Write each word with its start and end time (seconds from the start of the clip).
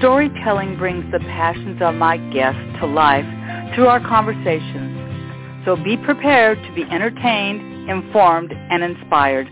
Storytelling 0.00 0.78
brings 0.78 1.04
the 1.12 1.18
passions 1.18 1.82
of 1.82 1.94
my 1.94 2.16
guests 2.32 2.58
to 2.80 2.86
life 2.86 3.26
through 3.74 3.86
our 3.86 4.00
conversations. 4.00 5.66
So 5.66 5.76
be 5.76 5.98
prepared 5.98 6.56
to 6.62 6.72
be 6.74 6.84
entertained, 6.84 7.90
informed, 7.90 8.50
and 8.50 8.82
inspired. 8.82 9.46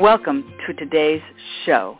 Welcome 0.00 0.54
to 0.66 0.72
today's 0.72 1.20
show. 1.66 1.98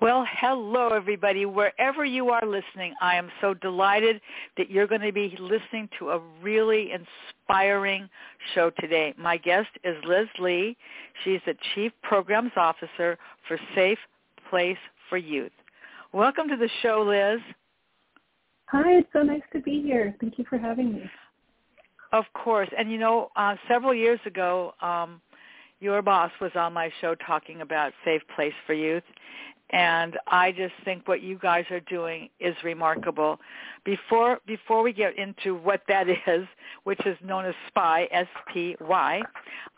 Well, 0.00 0.24
hello 0.40 0.88
everybody. 0.88 1.44
Wherever 1.44 2.06
you 2.06 2.30
are 2.30 2.46
listening, 2.46 2.94
I 3.02 3.16
am 3.16 3.28
so 3.42 3.52
delighted 3.52 4.22
that 4.56 4.70
you're 4.70 4.86
going 4.86 5.02
to 5.02 5.12
be 5.12 5.36
listening 5.38 5.90
to 5.98 6.12
a 6.12 6.22
really 6.42 6.92
inspiring 6.92 8.08
show 8.54 8.70
today. 8.80 9.12
My 9.18 9.36
guest 9.36 9.68
is 9.84 9.94
Liz 10.06 10.28
Lee. 10.38 10.74
She's 11.22 11.40
the 11.44 11.54
Chief 11.74 11.92
Programs 12.02 12.52
Officer 12.56 13.18
for 13.46 13.58
Safe 13.74 13.98
Place 14.48 14.78
for 15.10 15.18
Youth. 15.18 15.52
Welcome 16.12 16.48
to 16.48 16.56
the 16.56 16.70
show, 16.80 17.04
Liz. 17.06 17.40
Hi, 18.66 18.92
it's 18.92 19.08
so 19.12 19.22
nice 19.22 19.42
to 19.52 19.60
be 19.60 19.82
here. 19.82 20.16
Thank 20.20 20.38
you 20.38 20.46
for 20.48 20.56
having 20.56 20.94
me. 20.94 21.02
Of 22.12 22.24
course. 22.32 22.70
And 22.78 22.90
you 22.90 22.96
know, 22.96 23.30
uh, 23.36 23.56
several 23.68 23.92
years 23.92 24.18
ago, 24.24 24.72
um, 24.80 25.20
your 25.80 26.00
boss 26.00 26.30
was 26.40 26.50
on 26.54 26.72
my 26.72 26.90
show 27.02 27.14
talking 27.14 27.60
about 27.60 27.92
Safe 28.06 28.22
Place 28.34 28.54
for 28.66 28.72
Youth. 28.72 29.02
And 29.70 30.18
I 30.26 30.50
just 30.50 30.72
think 30.82 31.06
what 31.06 31.20
you 31.20 31.38
guys 31.38 31.66
are 31.70 31.80
doing 31.80 32.30
is 32.40 32.54
remarkable. 32.64 33.38
Before 33.84 34.38
before 34.46 34.82
we 34.82 34.94
get 34.94 35.18
into 35.18 35.56
what 35.56 35.82
that 35.88 36.08
is, 36.26 36.46
which 36.84 37.04
is 37.04 37.18
known 37.22 37.44
as 37.44 37.54
SPY, 37.66 38.08
S-P-Y, 38.10 39.22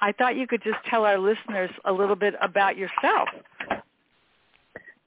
I 0.01 0.13
thought 0.13 0.37
you 0.37 0.47
could 0.47 0.63
just 0.63 0.79
tell 0.89 1.05
our 1.05 1.19
listeners 1.19 1.71
a 1.87 1.93
little 1.93 2.15
bit 2.15 2.35
about 2.41 2.77
yourself. 2.77 3.29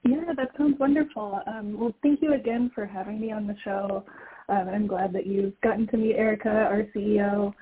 Yeah, 0.03 0.33
that 0.35 0.49
sounds 0.57 0.77
wonderful. 0.79 1.39
Um, 1.47 1.79
well, 1.79 1.93
thank 2.03 2.21
you 2.21 2.33
again 2.33 2.71
for 2.75 2.85
having 2.85 3.21
me 3.21 3.31
on 3.31 3.47
the 3.47 3.55
show. 3.63 4.03
Um, 4.49 4.67
I'm 4.67 4.87
glad 4.87 5.13
that 5.13 5.25
you've 5.25 5.59
gotten 5.61 5.87
to 5.87 5.97
meet 5.97 6.15
Erica, 6.15 6.49
our 6.49 6.83
CEO. 6.93 7.53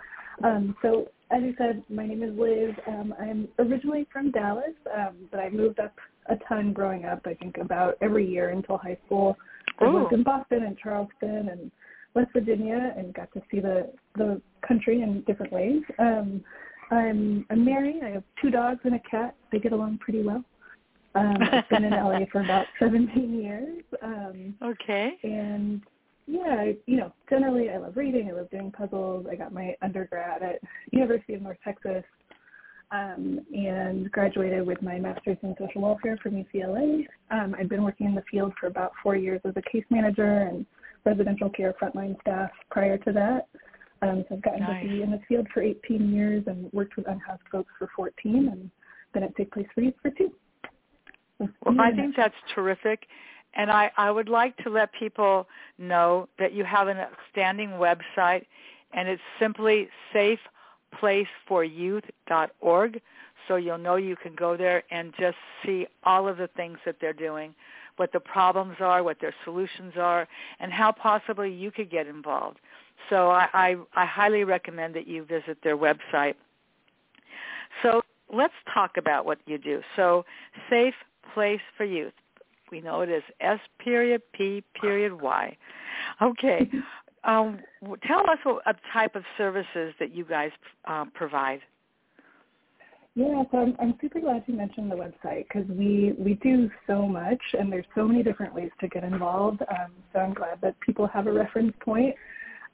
Um, 0.43 0.75
so, 0.81 1.07
as 1.29 1.43
you 1.43 1.53
said, 1.57 1.83
my 1.89 2.05
name 2.07 2.23
is 2.23 2.37
Liz. 2.37 2.73
Um, 2.87 3.13
I'm 3.19 3.47
originally 3.59 4.07
from 4.11 4.31
Dallas, 4.31 4.73
um, 4.93 5.15
but 5.29 5.39
I 5.39 5.49
moved 5.49 5.79
up 5.79 5.93
a 6.27 6.35
ton 6.49 6.73
growing 6.73 7.05
up. 7.05 7.21
I 7.25 7.35
think 7.35 7.57
about 7.57 7.97
every 8.01 8.27
year 8.27 8.49
until 8.49 8.77
high 8.77 8.97
school. 9.05 9.37
I 9.79 9.85
lived 9.85 10.13
in 10.13 10.23
Boston 10.23 10.63
and 10.63 10.77
Charleston 10.77 11.49
and 11.49 11.71
West 12.15 12.31
Virginia, 12.33 12.93
and 12.97 13.13
got 13.13 13.31
to 13.33 13.41
see 13.51 13.59
the 13.59 13.91
the 14.15 14.41
country 14.67 15.01
in 15.01 15.21
different 15.21 15.53
ways. 15.53 15.81
Um, 15.99 16.43
I'm 16.89 17.45
I'm 17.49 17.63
married. 17.63 18.01
I 18.03 18.09
have 18.09 18.23
two 18.41 18.49
dogs 18.49 18.79
and 18.83 18.95
a 18.95 18.99
cat. 19.09 19.35
They 19.51 19.59
get 19.59 19.71
along 19.71 19.99
pretty 19.99 20.23
well. 20.23 20.43
Um, 21.15 21.37
I've 21.51 21.69
been 21.69 21.83
in 21.83 21.91
LA 21.91 22.21
for 22.31 22.41
about 22.41 22.65
17 22.79 23.41
years. 23.41 23.83
Um, 24.01 24.55
okay. 24.61 25.17
And 25.23 25.81
yeah, 26.27 26.55
I, 26.59 26.75
you 26.85 26.97
know, 26.97 27.13
generally 27.29 27.69
I 27.69 27.77
love 27.77 27.97
reading. 27.97 28.29
I 28.29 28.33
love 28.33 28.49
doing 28.49 28.71
puzzles. 28.71 29.25
I 29.29 29.35
got 29.35 29.53
my 29.53 29.75
undergrad 29.81 30.43
at 30.43 30.59
University 30.91 31.33
of 31.33 31.41
North 31.41 31.57
Texas 31.63 32.03
um, 32.91 33.39
and 33.53 34.11
graduated 34.11 34.65
with 34.65 34.81
my 34.81 34.99
master's 34.99 35.37
in 35.43 35.55
social 35.59 35.81
welfare 35.81 36.17
from 36.21 36.33
UCLA. 36.33 37.05
Um, 37.31 37.55
I've 37.59 37.69
been 37.69 37.83
working 37.83 38.07
in 38.07 38.15
the 38.15 38.23
field 38.29 38.53
for 38.59 38.67
about 38.67 38.91
four 39.01 39.15
years 39.15 39.41
as 39.45 39.53
a 39.55 39.61
case 39.71 39.85
manager 39.89 40.47
and 40.49 40.65
residential 41.05 41.49
care 41.49 41.73
frontline 41.81 42.19
staff 42.21 42.49
prior 42.69 42.97
to 42.99 43.11
that. 43.13 43.47
Um, 44.01 44.25
so 44.27 44.35
I've 44.35 44.41
gotten 44.41 44.61
nice. 44.61 44.83
to 44.83 44.89
be 44.89 45.01
in 45.03 45.11
the 45.11 45.21
field 45.27 45.47
for 45.53 45.61
18 45.61 46.13
years 46.13 46.43
and 46.47 46.71
worked 46.73 46.97
with 46.97 47.07
unhoused 47.07 47.43
folks 47.51 47.71
for 47.77 47.89
14 47.95 48.49
and 48.51 48.71
been 49.13 49.23
at 49.23 49.35
Safe 49.37 49.49
Place 49.51 49.67
for 49.73 49.81
Youth 49.81 49.93
for 50.01 50.11
two. 50.11 50.31
Well, 51.65 51.79
I 51.79 51.91
think 51.91 52.15
that's 52.15 52.35
terrific. 52.53 53.07
And 53.53 53.69
I, 53.69 53.91
I 53.97 54.11
would 54.11 54.29
like 54.29 54.55
to 54.57 54.69
let 54.69 54.93
people 54.93 55.47
know 55.77 56.29
that 56.39 56.53
you 56.53 56.63
have 56.63 56.87
an 56.87 56.97
outstanding 56.97 57.71
website, 57.71 58.45
and 58.93 59.09
it's 59.09 59.21
simply 59.39 59.89
safeplaceforyouth.org. 61.01 63.01
So 63.47 63.55
you'll 63.57 63.77
know 63.77 63.95
you 63.95 64.15
can 64.15 64.35
go 64.35 64.55
there 64.55 64.83
and 64.91 65.13
just 65.19 65.37
see 65.65 65.87
all 66.03 66.27
of 66.27 66.37
the 66.37 66.47
things 66.55 66.77
that 66.85 66.97
they're 67.01 67.11
doing, 67.11 67.55
what 67.97 68.13
the 68.13 68.19
problems 68.19 68.75
are, 68.79 69.03
what 69.03 69.19
their 69.19 69.33
solutions 69.43 69.93
are, 69.97 70.27
and 70.59 70.71
how 70.71 70.91
possibly 70.91 71.51
you 71.51 71.71
could 71.71 71.89
get 71.89 72.07
involved. 72.07 72.59
So 73.09 73.31
I, 73.31 73.47
I, 73.53 73.75
I 73.95 74.05
highly 74.05 74.43
recommend 74.43 74.93
that 74.95 75.07
you 75.07 75.25
visit 75.25 75.57
their 75.63 75.75
website. 75.75 76.35
So 77.81 78.01
let's 78.31 78.53
talk 78.73 78.97
about 78.97 79.25
what 79.25 79.39
you 79.45 79.57
do. 79.57 79.81
So 79.95 80.23
Safe 80.69 80.93
place 81.33 81.61
for 81.77 81.85
youth. 81.85 82.13
We 82.71 82.81
know 82.81 83.01
it 83.01 83.09
is 83.09 83.23
S 83.39 83.59
period 83.79 84.21
P 84.33 84.63
period 84.79 85.21
Y. 85.21 85.57
Okay. 86.21 86.69
Um, 87.23 87.59
tell 88.07 88.21
us 88.21 88.39
what 88.41 88.63
a 88.65 88.73
type 88.91 89.15
of 89.15 89.23
services 89.37 89.93
that 89.99 90.11
you 90.11 90.25
guys 90.25 90.49
um, 90.85 91.11
provide. 91.13 91.61
Yeah, 93.13 93.43
so 93.51 93.57
I'm, 93.57 93.75
I'm 93.79 93.95
super 93.99 94.21
glad 94.21 94.43
you 94.47 94.55
mentioned 94.55 94.89
the 94.89 94.95
website 94.95 95.45
because 95.47 95.69
we, 95.69 96.15
we 96.17 96.35
do 96.35 96.69
so 96.87 97.07
much 97.07 97.41
and 97.59 97.71
there's 97.71 97.85
so 97.93 98.07
many 98.07 98.23
different 98.23 98.55
ways 98.55 98.71
to 98.79 98.87
get 98.87 99.03
involved. 99.03 99.61
Um, 99.61 99.91
so 100.13 100.19
I'm 100.19 100.33
glad 100.33 100.61
that 100.61 100.79
people 100.79 101.07
have 101.07 101.27
a 101.27 101.31
reference 101.31 101.73
point. 101.81 102.15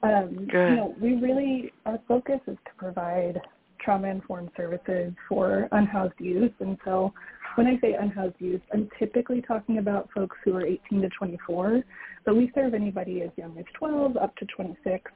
Um, 0.04 0.46
Good. 0.50 0.70
You 0.70 0.76
know, 0.76 0.94
we 1.00 1.14
really, 1.14 1.72
our 1.86 1.98
focus 2.06 2.40
is 2.46 2.56
to 2.66 2.70
provide 2.76 3.40
trauma-informed 3.80 4.50
services 4.56 5.12
for 5.28 5.68
unhoused 5.72 6.18
youth. 6.18 6.52
And 6.60 6.78
so 6.84 7.12
when 7.56 7.66
I 7.66 7.78
say 7.80 7.94
unhoused 7.94 8.36
youth, 8.38 8.60
I'm 8.72 8.88
typically 8.98 9.42
talking 9.42 9.78
about 9.78 10.08
folks 10.14 10.36
who 10.44 10.54
are 10.56 10.64
18 10.64 11.02
to 11.02 11.08
24, 11.10 11.82
but 12.24 12.36
we 12.36 12.50
serve 12.54 12.74
anybody 12.74 13.22
as 13.22 13.30
young 13.36 13.56
as 13.58 13.64
12 13.78 14.16
up 14.16 14.36
to 14.36 14.46
26. 14.46 15.10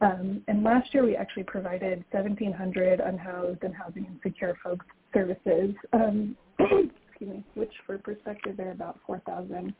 Um, 0.00 0.42
and 0.48 0.62
last 0.62 0.92
year 0.92 1.04
we 1.04 1.16
actually 1.16 1.44
provided 1.44 2.04
1,700 2.10 3.00
unhoused 3.00 3.62
and 3.62 3.74
housing 3.74 4.06
insecure 4.06 4.56
folks 4.62 4.84
services, 5.14 5.74
um, 5.92 6.36
excuse 6.58 7.30
me, 7.30 7.44
which 7.54 7.72
for 7.86 7.96
perspective 7.98 8.56
they're 8.56 8.72
about 8.72 9.00
4,000 9.06 9.74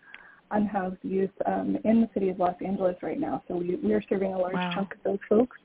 unhoused 0.52 0.96
youth 1.02 1.30
um, 1.44 1.76
in 1.84 2.00
the 2.00 2.08
city 2.14 2.30
of 2.30 2.38
Los 2.38 2.54
Angeles 2.64 2.96
right 3.02 3.18
now. 3.18 3.42
So 3.48 3.56
we, 3.56 3.76
we 3.76 3.92
are 3.92 4.02
serving 4.08 4.32
a 4.32 4.38
large 4.38 4.54
wow. 4.54 4.70
chunk 4.72 4.94
of 4.94 5.02
those 5.04 5.18
folks. 5.28 5.56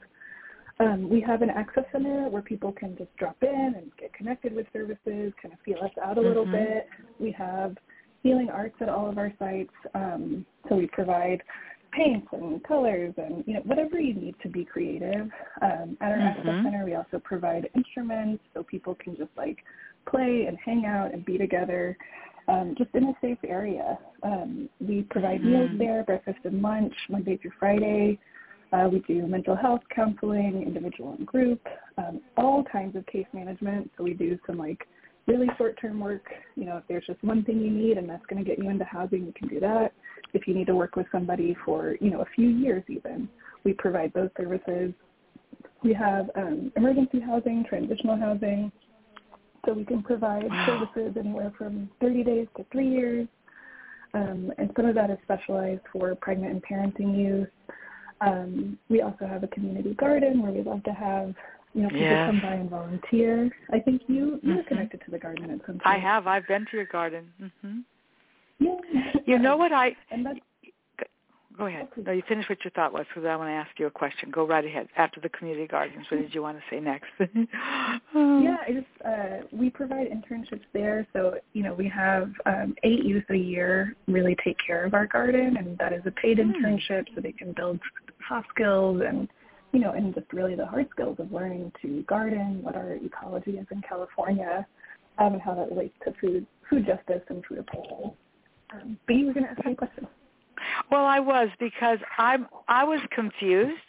Um, 0.82 1.10
we 1.10 1.22
have 1.22 1.44
an 1.44 1.52
access 1.52 1.84
center 1.92 2.28
where 2.30 2.42
people 2.42 2.72
can 2.72 2.98
just 2.98 3.16
drop 3.18 3.38
in 3.44 3.74
and 3.78 3.92
get 4.00 4.14
connected 4.14 4.54
with 4.54 4.66
services, 4.74 5.32
kind 5.40 5.54
of 5.54 5.60
feel 5.64 5.78
us 5.84 5.92
out 6.04 6.18
a 6.18 6.22
little 6.22 6.44
mm-hmm. 6.44 6.54
bit. 6.54 6.88
We 7.20 7.32
have 7.34 7.78
healing 8.24 8.50
arts 8.50 8.76
at 8.82 8.90
all 8.90 9.08
of 9.08 9.18
our 9.18 9.32
sites, 9.38 9.74
um, 9.94 10.46
so 10.68 10.76
we 10.76 10.88
provide 10.88 11.44
paints 11.92 12.28
and 12.32 12.64
colors 12.64 13.14
and 13.18 13.44
you 13.46 13.54
know 13.54 13.60
whatever 13.66 14.00
you 14.00 14.14
need 14.14 14.36
to 14.42 14.50
be 14.50 14.66
creative. 14.66 15.30
Um, 15.62 15.98
at 16.02 16.12
our 16.12 16.18
mm-hmm. 16.18 16.40
access 16.40 16.64
center, 16.64 16.84
we 16.84 16.96
also 16.96 17.20
provide 17.24 17.70
instruments 17.76 18.44
so 18.54 18.64
people 18.64 18.96
can 18.96 19.16
just 19.16 19.32
like 19.38 19.60
play 20.10 20.46
and 20.48 20.58
hang 20.66 20.86
out 20.86 21.14
and 21.14 21.24
be 21.26 21.38
together. 21.38 21.96
Um, 22.48 22.74
just 22.76 22.90
in 22.96 23.04
a 23.04 23.14
safe 23.22 23.38
area. 23.48 24.00
Um, 24.24 24.68
we 24.80 25.04
provide 25.12 25.42
mm-hmm. 25.42 25.52
meals 25.52 25.72
there, 25.78 26.04
breakfast 26.04 26.40
and 26.44 26.60
lunch, 26.62 26.94
Monday 27.08 27.38
through 27.38 27.52
Friday. 27.60 28.18
Uh, 28.72 28.88
we 28.92 29.00
do 29.00 29.28
mental 29.28 29.56
health 29.56 29.82
counseling, 29.94 30.64
individual 30.66 31.14
and 31.18 31.28
group, 31.28 31.62
um, 31.98 32.22
all 32.38 32.64
kinds 32.64 32.96
of 32.96 33.06
case 33.06 33.26
management. 33.34 33.92
So 33.98 34.04
we 34.04 34.14
do 34.14 34.40
some 34.48 34.58
like 34.58 34.88
really 35.28 35.48
short-term 35.58 36.00
work. 36.00 36.24
You 36.56 36.66
know, 36.66 36.78
if 36.78 36.84
there's 36.88 37.06
just 37.06 37.22
one 37.24 37.44
thing 37.44 37.60
you 37.60 37.70
need 37.70 37.98
and 37.98 38.10
that's 38.10 38.26
going 38.28 38.44
to 38.44 38.50
get 38.50 38.60
you 38.60 38.70
into 38.70 38.86
housing, 38.86 39.26
you 39.26 39.34
can 39.34 39.50
do 39.50 39.60
that. 39.60 39.94
If 40.34 40.48
you 40.48 40.54
need 40.54 40.68
to 40.68 40.76
work 40.76 40.96
with 40.96 41.06
somebody 41.12 41.56
for, 41.66 41.96
you 42.00 42.10
know, 42.12 42.22
a 42.22 42.26
few 42.36 42.48
years 42.48 42.84
even, 42.88 43.28
we 43.64 43.74
provide 43.74 44.14
those 44.14 44.30
services. 44.38 44.94
We 45.84 45.94
have 45.94 46.30
um, 46.36 46.72
emergency 46.78 47.20
housing, 47.20 47.66
transitional 47.68 48.18
housing. 48.18 48.72
So 49.66 49.74
we 49.74 49.86
can 49.86 50.02
provide 50.02 50.50
wow. 50.50 50.66
services 50.66 51.16
anywhere 51.20 51.54
from 51.58 51.90
30 52.00 52.24
days 52.24 52.48
to 52.58 52.66
three 52.72 52.90
years. 52.90 53.28
Um, 54.14 54.52
and 54.58 54.72
some 54.76 54.86
of 54.86 54.96
that 54.96 55.10
is 55.10 55.18
specialized 55.24 55.82
for 55.92 56.16
pregnant 56.16 56.52
and 56.54 56.64
parenting 56.64 57.18
youth. 57.18 57.48
Um, 58.22 58.78
we 58.90 59.02
also 59.02 59.26
have 59.26 59.44
a 59.44 59.48
community 59.48 59.94
garden 59.96 60.42
where 60.42 60.52
we 60.52 60.62
love 60.62 60.84
to 60.84 60.92
have 60.92 61.34
you 61.74 61.84
know 61.84 61.90
people 61.90 62.02
yes. 62.02 62.28
come 62.30 62.42
by 62.42 62.54
and 62.54 62.70
volunteer. 62.70 63.50
I 63.72 63.80
think 63.80 64.04
you 64.08 64.40
you're 64.44 64.58
mm-hmm. 64.58 64.68
connected 64.68 65.02
to 65.06 65.12
the 65.12 65.20
garden 65.20 65.50
at 65.50 65.60
some 65.66 65.80
point. 65.80 65.82
I 65.86 65.98
have. 65.98 66.28
I've 66.28 66.48
been 66.48 66.66
to 66.72 66.78
your 66.78 66.86
garden. 66.86 67.32
hmm 67.62 67.80
Yeah. 68.60 68.76
You 69.26 69.40
know 69.40 69.58
what 69.58 69.72
I? 69.72 69.96
and 70.12 70.26
that's, 70.26 70.40
go 71.58 71.66
ahead. 71.68 71.88
No, 71.98 72.12
you 72.12 72.24
finish 72.28 72.48
what 72.50 72.64
your 72.64 72.72
thought 72.72 72.94
was 72.94 73.06
because 73.08 73.28
I 73.28 73.36
want 73.36 73.50
to 73.50 73.54
ask 73.54 73.70
you 73.80 73.88
a 73.88 73.92
question. 73.92 74.32
Go 74.32 74.46
right 74.46 74.66
ahead. 74.66 74.88
After 74.98 75.20
the 75.20 75.30
community 75.30 75.68
gardens, 75.68 76.06
what 76.10 76.22
did 76.22 76.34
you 76.34 76.42
want 76.42 76.58
to 76.58 76.64
say 76.70 76.80
next? 76.80 77.10
um, 77.20 78.42
yeah, 78.44 78.58
I 78.68 78.72
just 78.72 78.88
uh, 79.06 79.48
we 79.52 79.70
provide 79.70 80.08
internships 80.08 80.66
there, 80.74 81.08
so 81.14 81.36
you 81.54 81.64
know 81.64 81.74
we 81.74 81.88
have 81.90 82.32
um, 82.46 82.76
eight 82.84 83.04
youth 83.04 83.24
a 83.30 83.36
year 83.36 83.96
really 84.08 84.36
take 84.44 84.58
care 84.66 84.86
of 84.86 84.94
our 84.94 85.08
garden, 85.08 85.58
and 85.58 85.78
that 85.78 85.94
is 85.94 86.02
a 86.06 86.12
paid 86.12 86.38
mm. 86.38 86.52
internship, 86.52 87.06
so 87.16 87.22
they 87.22 87.32
can 87.32 87.54
build 87.54 87.80
soft 88.28 88.48
skills 88.54 89.02
and 89.06 89.28
you 89.72 89.80
know 89.80 89.92
and 89.92 90.14
just 90.14 90.32
really 90.34 90.56
the 90.56 90.66
hard 90.66 90.88
skills 90.92 91.18
of 91.20 91.32
learning 91.32 91.72
to 91.82 92.04
garden, 92.04 92.60
what 92.62 92.76
our 92.76 92.94
ecology 92.94 93.52
is 93.52 93.68
in 93.72 93.82
California, 93.88 94.66
um, 95.18 95.34
and 95.34 95.42
how 95.42 95.54
that 95.54 95.70
relates 95.70 95.96
to 96.06 96.14
food 96.20 96.46
food 96.70 96.86
justice 96.86 97.22
and 97.30 97.44
food 97.46 97.60
approvals. 97.60 98.14
Um, 98.74 98.98
but 99.06 99.16
you 99.16 99.26
were 99.26 99.34
going 99.34 99.46
to 99.46 99.52
ask 99.52 99.66
me 99.66 99.74
a 99.74 99.76
question. 99.76 100.08
Well, 100.92 101.06
I 101.06 101.20
was 101.20 101.50
because 101.60 102.00
I'm 102.18 102.48
I 102.68 102.84
was 102.84 103.00
confused, 103.12 103.82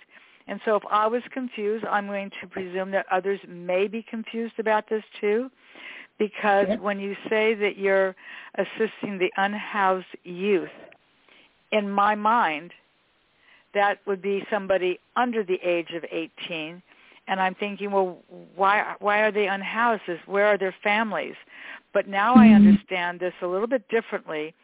and 0.46 0.60
so 0.64 0.76
if 0.76 0.82
I 0.90 1.06
was 1.06 1.22
confused, 1.32 1.84
I'm 1.84 2.06
going 2.06 2.30
to 2.40 2.46
presume 2.46 2.90
that 2.92 3.06
others 3.10 3.40
may 3.48 3.86
be 3.88 4.02
confused 4.02 4.58
about 4.58 4.88
this 4.88 5.04
too, 5.20 5.50
because 6.19 6.69
when 6.80 7.00
you 7.00 7.16
say 7.28 7.54
that 7.54 7.78
you're 7.78 8.14
assisting 8.56 9.19
the 9.19 9.30
unhoused 9.36 10.06
youth, 10.24 10.70
in 11.70 11.90
my 11.90 12.14
mind, 12.14 12.72
that 13.75 13.98
would 14.06 14.20
be 14.20 14.44
somebody 14.50 14.98
under 15.16 15.42
the 15.42 15.58
age 15.62 15.90
of 15.94 16.04
18 16.10 16.82
and 17.28 17.40
I'm 17.40 17.54
thinking, 17.54 17.90
well, 17.90 18.18
why 18.56 18.94
why 18.98 19.20
are 19.20 19.30
they 19.30 19.46
unhoused? 19.46 20.02
Where 20.26 20.46
are 20.46 20.58
their 20.58 20.75
families? 20.82 21.34
But 21.92 22.08
now 22.08 22.34
I 22.34 22.46
mm-hmm. 22.46 22.68
understand 22.68 23.20
this 23.20 23.34
a 23.42 23.46
little 23.46 23.66
bit 23.66 23.88
differently 23.88 24.54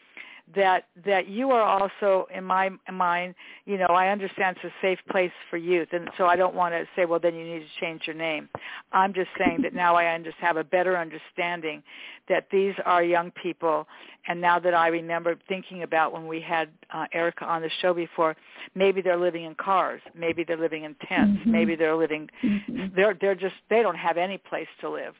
that 0.55 0.85
that 1.05 1.29
you 1.29 1.51
are 1.51 1.63
also 1.63 2.27
in 2.35 2.45
my 2.45 2.71
mind 2.93 3.35
you 3.67 3.77
know 3.77 3.87
i 3.87 4.09
understand 4.09 4.57
it's 4.57 4.73
a 4.73 4.87
safe 4.87 4.99
place 5.11 5.31
for 5.51 5.57
youth 5.57 5.89
and 5.93 6.09
so 6.17 6.27
i 6.27 6.37
don't 6.37 6.55
want 6.55 6.73
to 6.73 6.85
say 6.97 7.05
well 7.05 7.21
then 7.21 7.35
you 7.35 7.45
need 7.45 7.61
to 7.61 7.81
change 7.81 8.03
your 8.07 8.17
name 8.17 8.49
i'm 8.93 9.13
just 9.13 9.29
saying 9.39 9.61
that 9.63 9.75
now 9.75 9.95
i 9.95 10.19
just 10.23 10.37
have 10.39 10.57
a 10.57 10.65
better 10.65 10.97
understanding 10.97 11.83
that 12.29 12.47
these 12.51 12.75
are 12.87 13.03
young 13.03 13.31
people 13.33 13.87
and 14.29 14.41
now 14.41 14.59
that 14.59 14.75
i 14.75 14.89
remember 14.89 15.37
thinking 15.49 15.83
about 15.83 16.13
when 16.13 16.27
we 16.27 16.41
had 16.41 16.69
uh, 16.95 17.05
erica 17.13 17.45
on 17.45 17.61
the 17.61 17.71
show 17.83 17.93
before 17.93 18.35
maybe 18.75 19.03
they're 19.03 19.19
living 19.19 19.45
in 19.45 19.55
cars 19.55 20.01
maybe 20.15 20.45
they're 20.45 20.57
living 20.57 20.85
in 20.85 20.95
tents 21.07 21.39
mm-hmm. 21.41 21.53
maybe 21.53 21.77
they're 21.77 21.97
living 21.97 22.29
mm-hmm. 22.43 22.87
they're 22.97 23.17
they're 23.21 23.35
just 23.35 23.55
they 23.69 23.83
don't 23.83 23.97
have 23.97 24.17
any 24.17 24.39
place 24.39 24.69
to 24.81 24.89
live 24.89 25.15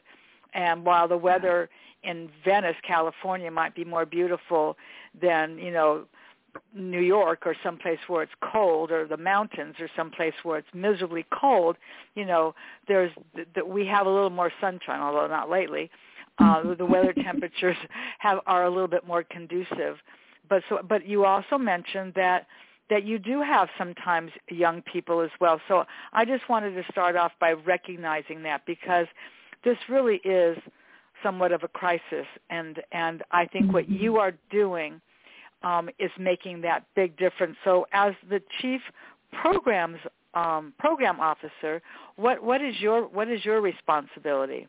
and 0.53 0.83
while 0.83 1.07
the 1.07 1.17
weather 1.17 1.69
in 2.03 2.29
Venice, 2.45 2.75
California 2.87 3.51
might 3.51 3.75
be 3.75 3.83
more 3.83 4.05
beautiful 4.05 4.77
than, 5.19 5.57
you 5.57 5.71
know, 5.71 6.05
New 6.73 7.01
York 7.01 7.45
or 7.45 7.55
someplace 7.63 7.99
where 8.07 8.23
it's 8.23 8.31
cold 8.51 8.91
or 8.91 9.07
the 9.07 9.17
mountains 9.17 9.75
or 9.79 9.89
someplace 9.95 10.33
where 10.43 10.57
it's 10.57 10.67
miserably 10.73 11.25
cold, 11.31 11.77
you 12.15 12.25
know, 12.25 12.55
there's 12.87 13.11
that 13.55 13.67
we 13.67 13.85
have 13.85 14.07
a 14.07 14.09
little 14.09 14.29
more 14.29 14.51
sunshine, 14.59 14.99
although 14.99 15.27
not 15.27 15.49
lately. 15.49 15.89
Uh, 16.39 16.73
the 16.73 16.85
weather 16.85 17.13
temperatures 17.23 17.77
have 18.19 18.39
are 18.45 18.65
a 18.65 18.69
little 18.69 18.87
bit 18.87 19.05
more 19.05 19.23
conducive. 19.23 19.97
But 20.49 20.63
so 20.69 20.79
but 20.87 21.05
you 21.05 21.25
also 21.25 21.57
mentioned 21.57 22.13
that 22.15 22.47
that 22.89 23.03
you 23.03 23.19
do 23.19 23.41
have 23.41 23.69
sometimes 23.77 24.31
young 24.49 24.81
people 24.81 25.21
as 25.21 25.29
well. 25.39 25.61
So 25.67 25.85
I 26.11 26.25
just 26.25 26.49
wanted 26.49 26.71
to 26.71 26.83
start 26.91 27.15
off 27.15 27.31
by 27.39 27.51
recognizing 27.51 28.41
that 28.43 28.65
because 28.65 29.05
this 29.63 29.77
really 29.87 30.17
is 30.23 30.57
somewhat 31.23 31.51
of 31.51 31.63
a 31.63 31.67
crisis 31.67 32.25
and 32.49 32.81
and 32.91 33.23
I 33.31 33.45
think 33.45 33.65
mm-hmm. 33.65 33.73
what 33.73 33.89
you 33.89 34.17
are 34.17 34.33
doing 34.49 35.01
um, 35.63 35.89
is 35.99 36.11
making 36.19 36.61
that 36.61 36.85
big 36.95 37.17
difference. 37.17 37.57
So 37.63 37.85
as 37.93 38.13
the 38.29 38.41
chief 38.61 38.81
programs 39.41 39.99
um, 40.33 40.73
program 40.79 41.19
officer, 41.19 41.81
what 42.15 42.43
what 42.43 42.61
is 42.61 42.79
your 42.79 43.07
what 43.07 43.29
is 43.29 43.43
your 43.43 43.61
responsibility? 43.61 44.67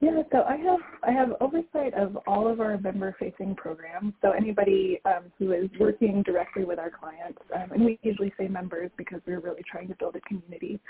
Yeah, 0.00 0.22
so 0.30 0.42
I 0.42 0.56
have 0.58 0.80
I 1.04 1.10
have 1.10 1.32
oversight 1.40 1.94
of 1.94 2.18
all 2.26 2.46
of 2.46 2.60
our 2.60 2.76
member-facing 2.76 3.54
programs. 3.54 4.12
So 4.20 4.32
anybody 4.32 5.00
um, 5.06 5.32
who 5.38 5.52
is 5.52 5.70
working 5.80 6.22
directly 6.22 6.64
with 6.64 6.78
our 6.78 6.90
clients, 6.90 7.38
um, 7.54 7.72
and 7.72 7.82
we 7.82 7.98
usually 8.02 8.30
say 8.38 8.46
members 8.46 8.90
because 8.98 9.20
we're 9.26 9.40
really 9.40 9.62
trying 9.70 9.88
to 9.88 9.94
build 9.94 10.16
a 10.16 10.20
community. 10.20 10.80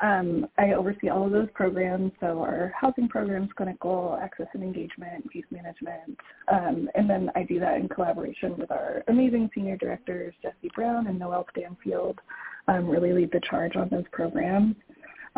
Um, 0.00 0.48
I 0.58 0.72
oversee 0.72 1.08
all 1.08 1.24
of 1.26 1.30
those 1.30 1.48
programs, 1.54 2.10
so 2.18 2.40
our 2.40 2.72
housing 2.80 3.08
programs, 3.08 3.50
clinical, 3.56 4.18
access 4.20 4.46
and 4.54 4.62
engagement, 4.64 5.24
youth 5.32 5.46
management, 5.50 6.18
um, 6.52 6.88
and 6.96 7.08
then 7.08 7.30
I 7.36 7.44
do 7.44 7.60
that 7.60 7.78
in 7.78 7.88
collaboration 7.88 8.56
with 8.56 8.72
our 8.72 9.04
amazing 9.06 9.50
senior 9.54 9.76
directors, 9.76 10.34
Jesse 10.42 10.70
Brown 10.74 11.06
and 11.06 11.18
Noel 11.18 11.46
Stanfield, 11.50 12.20
um, 12.66 12.88
really 12.88 13.12
lead 13.12 13.30
the 13.32 13.40
charge 13.40 13.76
on 13.76 13.88
those 13.88 14.04
programs. 14.10 14.74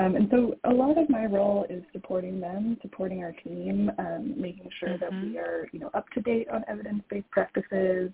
Um, 0.00 0.16
and 0.16 0.28
so 0.30 0.56
a 0.64 0.72
lot 0.72 0.96
of 0.96 1.10
my 1.10 1.26
role 1.26 1.66
is 1.68 1.82
supporting 1.92 2.40
them, 2.40 2.78
supporting 2.80 3.22
our 3.22 3.32
team, 3.32 3.90
um, 3.98 4.34
making 4.40 4.70
sure 4.78 4.90
mm-hmm. 4.90 5.00
that 5.00 5.12
we 5.12 5.28
mm-hmm. 5.30 5.38
are, 5.38 5.68
you 5.72 5.78
know, 5.78 5.90
up 5.92 6.08
to 6.10 6.22
date 6.22 6.48
on 6.48 6.64
evidence-based 6.68 7.30
practices, 7.30 8.10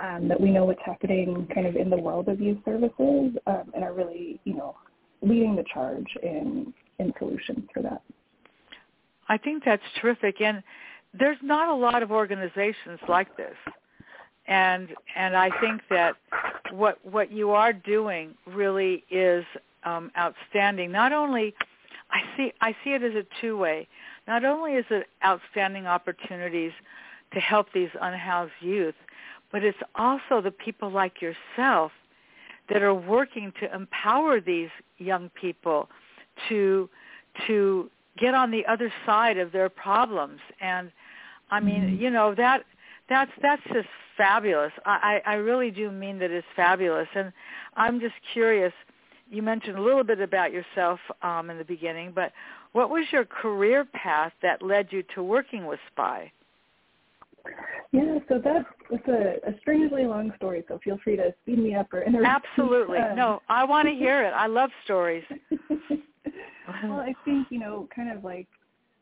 um, 0.00 0.28
that 0.28 0.38
we 0.38 0.50
know 0.50 0.66
what's 0.66 0.82
happening 0.84 1.48
kind 1.54 1.66
of 1.66 1.76
in 1.76 1.88
the 1.88 1.96
world 1.96 2.28
of 2.28 2.40
youth 2.40 2.58
services, 2.64 3.38
um, 3.46 3.72
and 3.74 3.84
are 3.84 3.94
really, 3.94 4.38
you 4.44 4.54
know, 4.54 4.76
leading 5.22 5.56
the 5.56 5.64
charge 5.72 6.08
in 6.22 6.74
in 6.98 7.12
solutions 7.18 7.64
for 7.72 7.82
that. 7.82 8.02
I 9.28 9.38
think 9.38 9.64
that's 9.64 9.82
terrific, 10.00 10.40
and 10.40 10.62
there's 11.18 11.38
not 11.42 11.68
a 11.68 11.74
lot 11.74 12.02
of 12.02 12.10
organizations 12.10 13.00
like 13.08 13.34
this, 13.36 13.56
and 14.46 14.88
and 15.16 15.36
I 15.36 15.48
think 15.60 15.80
that 15.90 16.16
what 16.72 16.98
what 17.04 17.32
you 17.32 17.50
are 17.52 17.72
doing 17.72 18.34
really 18.46 19.04
is 19.10 19.44
um, 19.84 20.10
outstanding. 20.16 20.90
Not 20.90 21.12
only 21.12 21.54
I 22.10 22.20
see 22.36 22.52
I 22.60 22.76
see 22.84 22.90
it 22.90 23.02
as 23.02 23.14
a 23.14 23.24
two 23.40 23.56
way. 23.56 23.88
Not 24.26 24.44
only 24.44 24.72
is 24.72 24.84
it 24.90 25.06
outstanding 25.24 25.86
opportunities 25.86 26.72
to 27.32 27.40
help 27.40 27.66
these 27.72 27.90
unhoused 28.00 28.52
youth, 28.60 28.94
but 29.50 29.62
it's 29.64 29.78
also 29.94 30.40
the 30.42 30.50
people 30.50 30.90
like 30.90 31.20
yourself 31.20 31.92
that 32.68 32.82
are 32.82 32.94
working 32.94 33.52
to 33.60 33.74
empower 33.74 34.40
these 34.40 34.70
young 34.98 35.30
people 35.30 35.88
to 36.48 36.88
to 37.46 37.90
get 38.18 38.34
on 38.34 38.50
the 38.50 38.64
other 38.66 38.92
side 39.04 39.38
of 39.38 39.52
their 39.52 39.68
problems 39.68 40.40
and 40.60 40.90
i 41.50 41.60
mean 41.60 41.82
mm-hmm. 41.82 42.02
you 42.02 42.10
know 42.10 42.34
that 42.34 42.64
that's 43.08 43.30
that's 43.42 43.62
just 43.72 43.88
fabulous 44.16 44.72
i 44.86 45.20
i 45.26 45.34
really 45.34 45.70
do 45.70 45.90
mean 45.90 46.18
that 46.18 46.30
it's 46.30 46.46
fabulous 46.54 47.08
and 47.14 47.32
i'm 47.76 48.00
just 48.00 48.14
curious 48.32 48.72
you 49.30 49.42
mentioned 49.42 49.78
a 49.78 49.82
little 49.82 50.04
bit 50.04 50.20
about 50.20 50.52
yourself 50.52 51.00
um, 51.22 51.50
in 51.50 51.58
the 51.58 51.64
beginning, 51.64 52.12
but 52.14 52.32
what 52.72 52.90
was 52.90 53.04
your 53.12 53.24
career 53.24 53.84
path 53.84 54.32
that 54.42 54.62
led 54.62 54.88
you 54.90 55.02
to 55.14 55.22
working 55.22 55.66
with 55.66 55.78
SPY? 55.92 56.32
Yeah, 57.92 58.18
so 58.28 58.40
that's 58.42 58.64
it's 58.90 59.06
a, 59.06 59.48
a 59.48 59.58
strangely 59.60 60.04
long 60.04 60.32
story. 60.36 60.64
So 60.66 60.80
feel 60.82 60.98
free 61.04 61.16
to 61.16 61.34
speed 61.42 61.58
me 61.58 61.74
up 61.74 61.92
or 61.92 62.02
interrupt. 62.02 62.46
Absolutely, 62.50 62.98
um, 62.98 63.16
no, 63.16 63.42
I 63.48 63.64
want 63.64 63.86
to 63.86 63.94
hear 63.94 64.24
it. 64.24 64.30
I 64.30 64.46
love 64.46 64.70
stories. 64.84 65.24
well, 65.90 67.00
I 67.00 67.14
think 67.24 67.48
you 67.50 67.58
know, 67.58 67.86
kind 67.94 68.10
of 68.10 68.24
like 68.24 68.48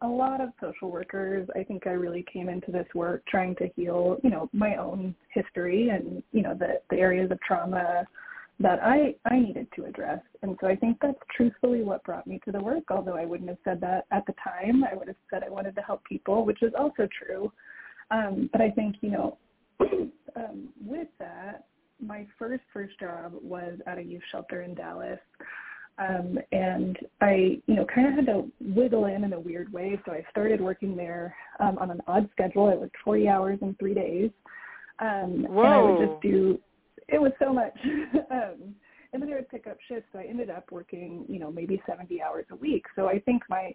a 0.03 0.07
lot 0.07 0.41
of 0.41 0.51
social 0.61 0.91
workers, 0.91 1.49
I 1.55 1.63
think 1.63 1.87
I 1.87 1.91
really 1.91 2.25
came 2.31 2.49
into 2.49 2.73
this 2.73 2.87
work 2.95 3.23
trying 3.27 3.55
to 3.57 3.69
heal, 3.77 4.19
you 4.25 4.31
know, 4.31 4.51
my 4.53 4.77
own 4.77 5.15
history 5.33 5.91
and 5.91 6.23
you 6.33 6.43
know 6.43 6.55
the 6.55 6.81
the 6.91 6.97
areas 6.97 7.31
of 7.31 7.41
trauma 7.41 8.05
that 8.63 8.81
I, 8.83 9.15
I 9.25 9.39
needed 9.39 9.67
to 9.77 9.85
address. 9.85 10.21
And 10.43 10.57
so 10.61 10.67
I 10.67 10.77
think 10.77 10.99
that's 11.01 11.19
truthfully 11.37 11.83
what 11.83 12.05
brought 12.05 12.27
me 12.27 12.41
to 12.45 12.53
the 12.53 12.61
work, 12.61 12.85
although 12.91 13.17
I 13.17 13.25
wouldn't 13.25 13.49
have 13.49 13.59
said 13.65 13.81
that 13.81 14.07
at 14.11 14.25
the 14.27 14.35
time. 14.43 14.85
I 14.85 14.95
would 14.95 15.09
have 15.09 15.17
said 15.31 15.43
I 15.45 15.51
wanted 15.51 15.75
to 15.77 15.83
help 15.83 16.05
people, 16.05 16.45
which 16.45 16.63
is 16.63 16.73
also 16.79 17.09
true. 17.19 17.53
Um, 18.11 18.49
but 18.53 18.61
I 18.61 18.71
think, 18.71 18.97
you 19.01 19.11
know, 19.11 19.39
um, 19.81 20.69
with 20.85 21.09
that, 21.19 21.67
my 22.01 22.27
first 22.39 22.63
first 22.73 22.99
job 22.99 23.33
was 23.43 23.79
at 23.87 23.99
a 23.99 24.03
youth 24.03 24.23
shelter 24.31 24.63
in 24.63 24.75
Dallas. 24.75 25.21
Um, 25.99 26.39
and 26.53 26.99
I, 27.21 27.61
you 27.67 27.75
know, 27.75 27.87
kind 27.95 28.09
of 28.09 28.15
had 28.15 28.27
to 28.27 28.51
wiggle 28.61 29.07
in 29.07 29.25
in 29.25 29.33
a 29.35 29.41
weird 29.41 29.73
way. 29.73 30.01
So 30.05 30.13
I 30.13 30.25
started 30.31 30.61
working 30.61 30.97
there 30.97 31.35
um, 31.61 31.79
on 31.79 31.91
an 31.91 32.01
odd 32.07 32.29
schedule. 32.33 32.67
I 32.67 32.75
worked 32.75 32.97
40 33.05 33.29
hours 33.29 33.59
in 33.63 33.75
three 33.75 33.95
days. 33.95 34.31
Um, 34.99 35.47
Whoa. 35.49 35.65
and 35.65 35.75
I 35.75 35.83
would 35.83 36.09
just 36.09 36.23
do 36.23 36.59
it 37.13 37.21
was 37.21 37.33
so 37.39 37.53
much. 37.53 37.77
um, 38.31 38.75
and 39.13 39.23
then 39.23 39.31
I 39.31 39.37
would 39.37 39.49
pick 39.51 39.67
up 39.67 39.77
shifts. 39.89 40.09
So 40.13 40.19
I 40.19 40.25
ended 40.25 40.51
up 40.51 40.71
working, 40.73 41.25
you 41.29 41.39
know, 41.39 41.51
maybe 41.51 41.83
70 41.87 42.23
hours 42.23 42.47
a 42.51 42.57
week. 42.57 42.85
So 42.97 43.09
I 43.09 43.19
think 43.21 43.43
my 43.49 43.75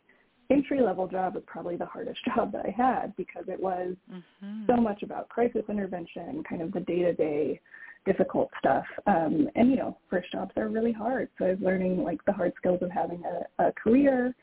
entry 0.49 0.81
level 0.81 1.07
job 1.07 1.35
was 1.35 1.43
probably 1.45 1.75
the 1.75 1.85
hardest 1.85 2.19
job 2.35 2.51
that 2.53 2.65
I 2.65 2.71
had 2.75 3.15
because 3.15 3.45
it 3.47 3.59
was 3.59 3.95
mm-hmm. 4.11 4.63
so 4.67 4.77
much 4.77 5.03
about 5.03 5.29
crisis 5.29 5.63
intervention, 5.69 6.43
kind 6.49 6.61
of 6.61 6.71
the 6.71 6.79
day 6.81 7.03
to 7.03 7.13
day 7.13 7.61
difficult 8.05 8.49
stuff. 8.57 8.85
Um, 9.05 9.49
and 9.55 9.69
you 9.69 9.75
know, 9.75 9.97
first 10.09 10.31
jobs 10.31 10.51
are 10.57 10.69
really 10.69 10.93
hard. 10.93 11.29
So 11.37 11.45
I 11.45 11.49
was 11.49 11.59
learning 11.61 12.03
like 12.03 12.23
the 12.25 12.33
hard 12.33 12.53
skills 12.57 12.79
of 12.81 12.89
having 12.89 13.23
a, 13.25 13.65
a 13.65 13.71
career, 13.73 14.33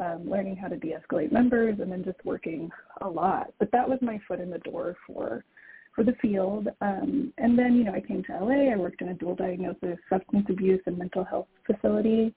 um, 0.00 0.28
learning 0.28 0.56
how 0.56 0.68
to 0.68 0.76
de-escalate 0.76 1.30
members, 1.30 1.78
and 1.80 1.90
then 1.90 2.04
just 2.04 2.18
working 2.24 2.68
a 3.02 3.08
lot. 3.08 3.52
But 3.60 3.70
that 3.70 3.88
was 3.88 3.98
my 4.02 4.20
foot 4.26 4.40
in 4.40 4.50
the 4.50 4.58
door 4.58 4.96
for 5.06 5.44
for 5.94 6.04
the 6.04 6.14
field. 6.22 6.68
Um, 6.80 7.32
and 7.38 7.58
then, 7.58 7.74
you 7.76 7.84
know, 7.84 7.92
I 7.92 8.00
came 8.00 8.22
to 8.24 8.32
LA. 8.32 8.72
I 8.72 8.76
worked 8.76 9.02
in 9.02 9.08
a 9.08 9.14
dual 9.14 9.34
diagnosis 9.34 9.98
substance 10.08 10.46
abuse 10.48 10.80
and 10.86 10.98
mental 10.98 11.24
health 11.24 11.48
facility. 11.66 12.34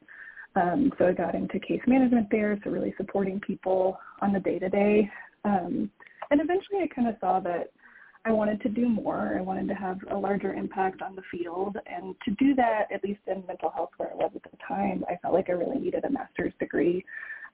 Um, 0.55 0.91
so 0.97 1.07
I 1.07 1.11
got 1.11 1.35
into 1.35 1.59
case 1.59 1.81
management 1.85 2.27
there, 2.31 2.57
so 2.63 2.69
really 2.69 2.93
supporting 2.97 3.39
people 3.41 3.97
on 4.21 4.31
the 4.31 4.39
day 4.39 4.59
to 4.59 4.69
day. 4.69 5.09
And 6.31 6.41
eventually 6.41 6.79
I 6.81 6.87
kind 6.93 7.07
of 7.07 7.15
saw 7.19 7.39
that 7.41 7.71
I 8.25 8.31
wanted 8.31 8.59
to 8.61 8.69
do 8.69 8.89
more. 8.89 9.35
I 9.37 9.41
wanted 9.41 9.67
to 9.67 9.75
have 9.75 9.99
a 10.09 10.17
larger 10.17 10.53
impact 10.53 11.01
on 11.01 11.15
the 11.15 11.21
field. 11.31 11.77
And 11.85 12.15
to 12.25 12.31
do 12.31 12.55
that, 12.55 12.87
at 12.91 13.03
least 13.03 13.21
in 13.27 13.43
mental 13.47 13.69
health 13.69 13.91
where 13.97 14.11
I 14.11 14.15
was 14.15 14.31
at 14.35 14.43
the 14.43 14.57
time, 14.67 15.05
I 15.07 15.15
felt 15.21 15.33
like 15.33 15.49
I 15.49 15.53
really 15.53 15.77
needed 15.77 16.05
a 16.05 16.09
master's 16.09 16.53
degree. 16.59 17.05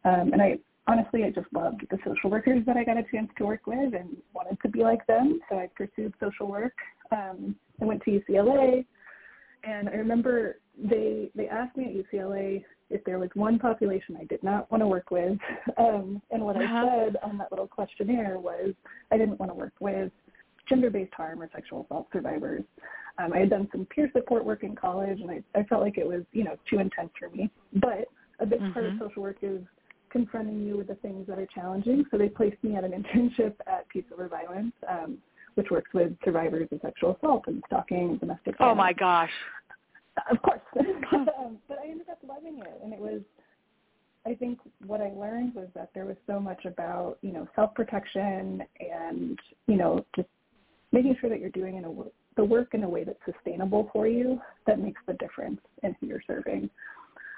Um, 0.05 0.31
and 0.34 0.41
I 0.41 0.60
honestly, 0.88 1.23
I 1.23 1.29
just 1.29 1.47
loved 1.53 1.85
the 1.89 1.97
social 2.05 2.29
workers 2.29 2.63
that 2.65 2.77
I 2.77 2.83
got 2.83 2.97
a 2.97 3.03
chance 3.11 3.29
to 3.38 3.45
work 3.45 3.67
with 3.67 3.93
and 3.93 4.17
wanted 4.33 4.57
to 4.61 4.69
be 4.69 4.83
like 4.83 5.05
them. 5.07 5.39
So 5.50 5.57
I 5.57 5.69
pursued 5.75 6.13
social 6.19 6.47
work. 6.47 6.73
Um, 7.11 7.55
I 7.81 7.85
went 7.85 8.01
to 8.03 8.11
UCLA, 8.11 8.85
and 9.63 9.89
I 9.89 9.93
remember 9.93 10.59
they 10.77 11.29
they 11.35 11.47
asked 11.47 11.77
me 11.77 11.85
at 11.85 12.19
UCLA 12.19 12.63
if 12.89 13.03
there 13.05 13.19
was 13.19 13.29
one 13.35 13.57
population 13.57 14.17
I 14.19 14.25
did 14.25 14.43
not 14.43 14.69
want 14.71 14.81
to 14.81 14.88
work 14.88 15.11
with, 15.11 15.38
um, 15.77 16.21
and 16.31 16.43
what 16.43 16.57
uh-huh. 16.57 16.65
I 16.65 17.05
said 17.05 17.17
on 17.23 17.38
that 17.38 17.51
little 17.51 17.67
questionnaire 17.67 18.38
was 18.39 18.73
I 19.11 19.17
didn't 19.17 19.39
want 19.39 19.51
to 19.51 19.55
work 19.55 19.73
with 19.79 20.11
gender-based 20.67 21.13
harm 21.13 21.41
or 21.41 21.50
sexual 21.53 21.85
assault 21.85 22.07
survivors. 22.13 22.63
Um, 23.17 23.33
I 23.33 23.39
had 23.39 23.50
done 23.50 23.67
some 23.71 23.85
peer 23.85 24.09
support 24.13 24.45
work 24.45 24.63
in 24.63 24.75
college, 24.75 25.19
and 25.21 25.29
I, 25.29 25.43
I 25.55 25.63
felt 25.63 25.81
like 25.81 25.97
it 25.97 26.07
was 26.07 26.23
you 26.31 26.43
know 26.43 26.57
too 26.69 26.79
intense 26.79 27.11
for 27.19 27.29
me. 27.29 27.50
But 27.73 28.07
a 28.39 28.45
big 28.45 28.59
mm-hmm. 28.59 28.73
part 28.73 28.85
of 28.85 28.93
mm-hmm. 28.93 29.03
social 29.03 29.21
work 29.21 29.38
is 29.41 29.61
confronting 30.12 30.65
you 30.65 30.77
with 30.77 30.88
the 30.88 30.96
things 30.96 31.25
that 31.27 31.39
are 31.39 31.48
challenging. 31.53 32.06
So 32.12 32.18
they 32.18 32.30
placed 32.30 32.63
me 32.63 32.75
at 32.75 32.84
an 32.84 32.91
internship 33.15 33.53
at 33.68 33.88
Peace 33.89 34.03
Over 34.13 34.27
Violence, 34.27 34.74
um, 34.89 35.18
which 35.56 35.70
works 35.72 35.94
with 35.94 36.13
survivors 36.24 36.68
of 36.72 36.80
sexual 36.82 37.15
assault 37.15 37.44
and 37.48 37.63
stalking 37.68 38.12
and 38.12 38.20
domestic 38.20 38.58
violence. 38.58 38.74
Oh 38.74 38.75
my 38.75 38.94
gosh. 38.94 39.32
Of 40.30 40.41
course. 40.41 40.62
um, 41.13 41.58
but 41.68 41.80
I 41.84 41.89
ended 41.89 42.10
up 42.10 42.20
loving 42.27 42.60
it. 42.60 42.82
And 42.84 42.94
it 42.94 43.00
was, 43.00 43.22
I 44.25 44.36
think 44.36 44.60
what 44.86 45.01
I 45.01 45.10
learned 45.10 45.56
was 45.56 45.68
that 45.74 45.89
there 45.94 46.06
was 46.06 46.18
so 46.27 46.39
much 46.39 46.65
about, 46.65 47.18
you 47.22 47.32
know, 47.32 47.48
self-protection 47.56 48.63
and, 48.80 49.39
you 49.68 49.77
know, 49.77 50.06
just 50.15 50.27
making 50.91 51.15
sure 51.20 51.30
that 51.30 51.39
you're 51.39 51.50
doing 51.50 51.77
in 51.77 51.86
a, 51.86 51.91
the 52.36 52.44
work 52.44 52.74
in 52.74 52.84
a 52.84 52.89
way 52.89 53.03
that's 53.03 53.20
sustainable 53.25 53.89
for 53.94 54.08
you 54.08 54.39
that 54.68 54.80
makes 54.80 55.01
the 55.08 55.13
difference 55.13 55.60
in 55.84 55.96
who 56.00 56.08
you're 56.08 56.24
serving. 56.27 56.70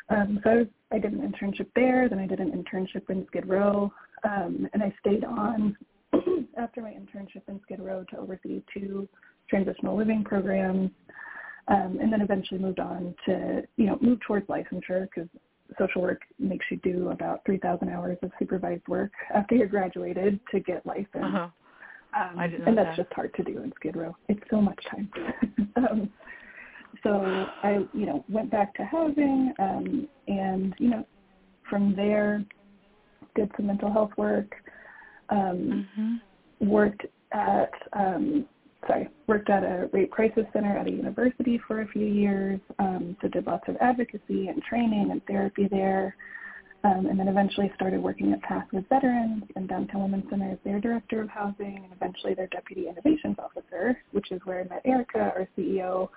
Um, 0.09 0.39
so 0.43 0.49
I, 0.49 0.55
was, 0.57 0.67
I 0.91 0.99
did 0.99 1.13
an 1.13 1.21
internship 1.21 1.67
there, 1.75 2.09
then 2.09 2.19
I 2.19 2.27
did 2.27 2.39
an 2.39 2.51
internship 2.51 3.09
in 3.09 3.25
Skid 3.27 3.47
Row, 3.47 3.91
um, 4.23 4.67
and 4.73 4.83
I 4.83 4.93
stayed 4.99 5.23
on 5.23 5.75
after 6.57 6.81
my 6.81 6.91
internship 6.91 7.43
in 7.47 7.59
Skid 7.63 7.79
Row 7.79 8.05
to 8.11 8.17
oversee 8.17 8.61
two 8.73 9.07
transitional 9.49 9.97
living 9.97 10.23
programs, 10.23 10.91
um, 11.67 11.97
and 12.01 12.11
then 12.11 12.21
eventually 12.21 12.59
moved 12.59 12.79
on 12.79 13.15
to, 13.25 13.63
you 13.77 13.85
know, 13.85 13.97
move 14.01 14.19
towards 14.21 14.47
licensure 14.47 15.07
because 15.13 15.29
social 15.77 16.01
work 16.01 16.21
makes 16.39 16.65
you 16.69 16.77
do 16.83 17.09
about 17.09 17.41
3,000 17.45 17.89
hours 17.89 18.17
of 18.21 18.31
supervised 18.37 18.87
work 18.87 19.11
after 19.33 19.55
you're 19.55 19.67
graduated 19.67 20.39
to 20.51 20.59
get 20.59 20.85
licensed. 20.85 21.15
Uh-huh. 21.15 21.47
Um, 22.15 22.39
and 22.39 22.77
that's 22.77 22.89
that. 22.89 22.95
just 22.95 23.13
hard 23.13 23.33
to 23.35 23.43
do 23.43 23.63
in 23.63 23.73
Skid 23.77 23.95
Row. 23.95 24.15
It's 24.29 24.41
so 24.51 24.61
much 24.61 24.79
time. 24.91 25.09
um, 25.77 26.09
so 27.01 27.47
I, 27.63 27.85
you 27.93 28.05
know, 28.05 28.23
went 28.29 28.51
back 28.51 28.73
to 28.75 28.83
housing, 28.83 29.53
um, 29.59 30.07
and 30.27 30.73
you 30.77 30.89
know, 30.89 31.05
from 31.69 31.95
there, 31.95 32.43
did 33.35 33.51
some 33.57 33.67
mental 33.67 33.91
health 33.91 34.11
work. 34.17 34.53
Um, 35.29 35.87
mm-hmm. 35.97 36.69
Worked 36.69 37.05
at, 37.33 37.71
um, 37.93 38.45
sorry, 38.87 39.09
worked 39.27 39.49
at 39.49 39.63
a 39.63 39.89
rape 39.91 40.11
crisis 40.11 40.45
center 40.53 40.77
at 40.77 40.87
a 40.87 40.91
university 40.91 41.59
for 41.67 41.81
a 41.81 41.87
few 41.87 42.05
years. 42.05 42.59
Um, 42.79 43.17
so 43.21 43.27
did 43.27 43.47
lots 43.47 43.63
of 43.67 43.75
advocacy 43.81 44.47
and 44.47 44.61
training 44.61 45.09
and 45.11 45.25
therapy 45.25 45.67
there. 45.69 46.15
Um, 46.85 47.05
and 47.05 47.17
then 47.17 47.29
eventually 47.29 47.71
started 47.75 48.01
working 48.01 48.33
at 48.33 48.41
Path 48.41 48.67
with 48.73 48.87
Veterans 48.89 49.43
and 49.55 49.69
Downtown 49.69 50.01
Women's 50.01 50.29
Center 50.29 50.51
as 50.51 50.57
their 50.65 50.81
director 50.81 51.21
of 51.21 51.29
housing 51.29 51.79
and 51.81 51.93
eventually 51.93 52.33
their 52.33 52.47
deputy 52.47 52.89
innovations 52.89 53.37
officer, 53.39 53.97
which 54.11 54.31
is 54.31 54.41
where 54.43 54.59
I 54.59 54.63
met 54.65 54.81
Erica, 54.83 55.19
our 55.19 55.47
CEO, 55.57 56.09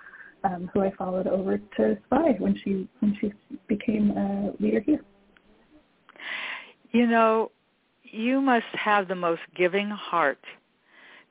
um, 0.43 0.69
who 0.73 0.81
I 0.81 0.91
followed 0.97 1.27
over 1.27 1.57
to 1.57 1.97
Spy 2.05 2.35
when 2.39 2.59
she 2.63 2.87
when 2.99 3.17
she 3.19 3.33
became 3.67 4.11
a 4.11 4.51
leader 4.61 4.79
here. 4.79 5.01
You 6.91 7.07
know, 7.07 7.51
you 8.03 8.41
must 8.41 8.65
have 8.73 9.07
the 9.07 9.15
most 9.15 9.41
giving 9.55 9.89
heart 9.89 10.39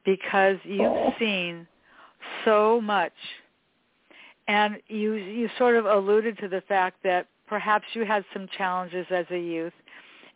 because 0.04 0.56
you've 0.64 0.80
oh. 0.82 1.12
seen 1.18 1.66
so 2.44 2.80
much, 2.80 3.12
and 4.48 4.76
you 4.88 5.14
you 5.14 5.48
sort 5.58 5.76
of 5.76 5.86
alluded 5.86 6.38
to 6.38 6.48
the 6.48 6.62
fact 6.62 6.98
that 7.04 7.28
perhaps 7.46 7.86
you 7.94 8.04
had 8.04 8.25
some 8.32 8.48
challenges 8.56 9.06
as 9.10 9.26
a 9.30 9.38
youth, 9.38 9.72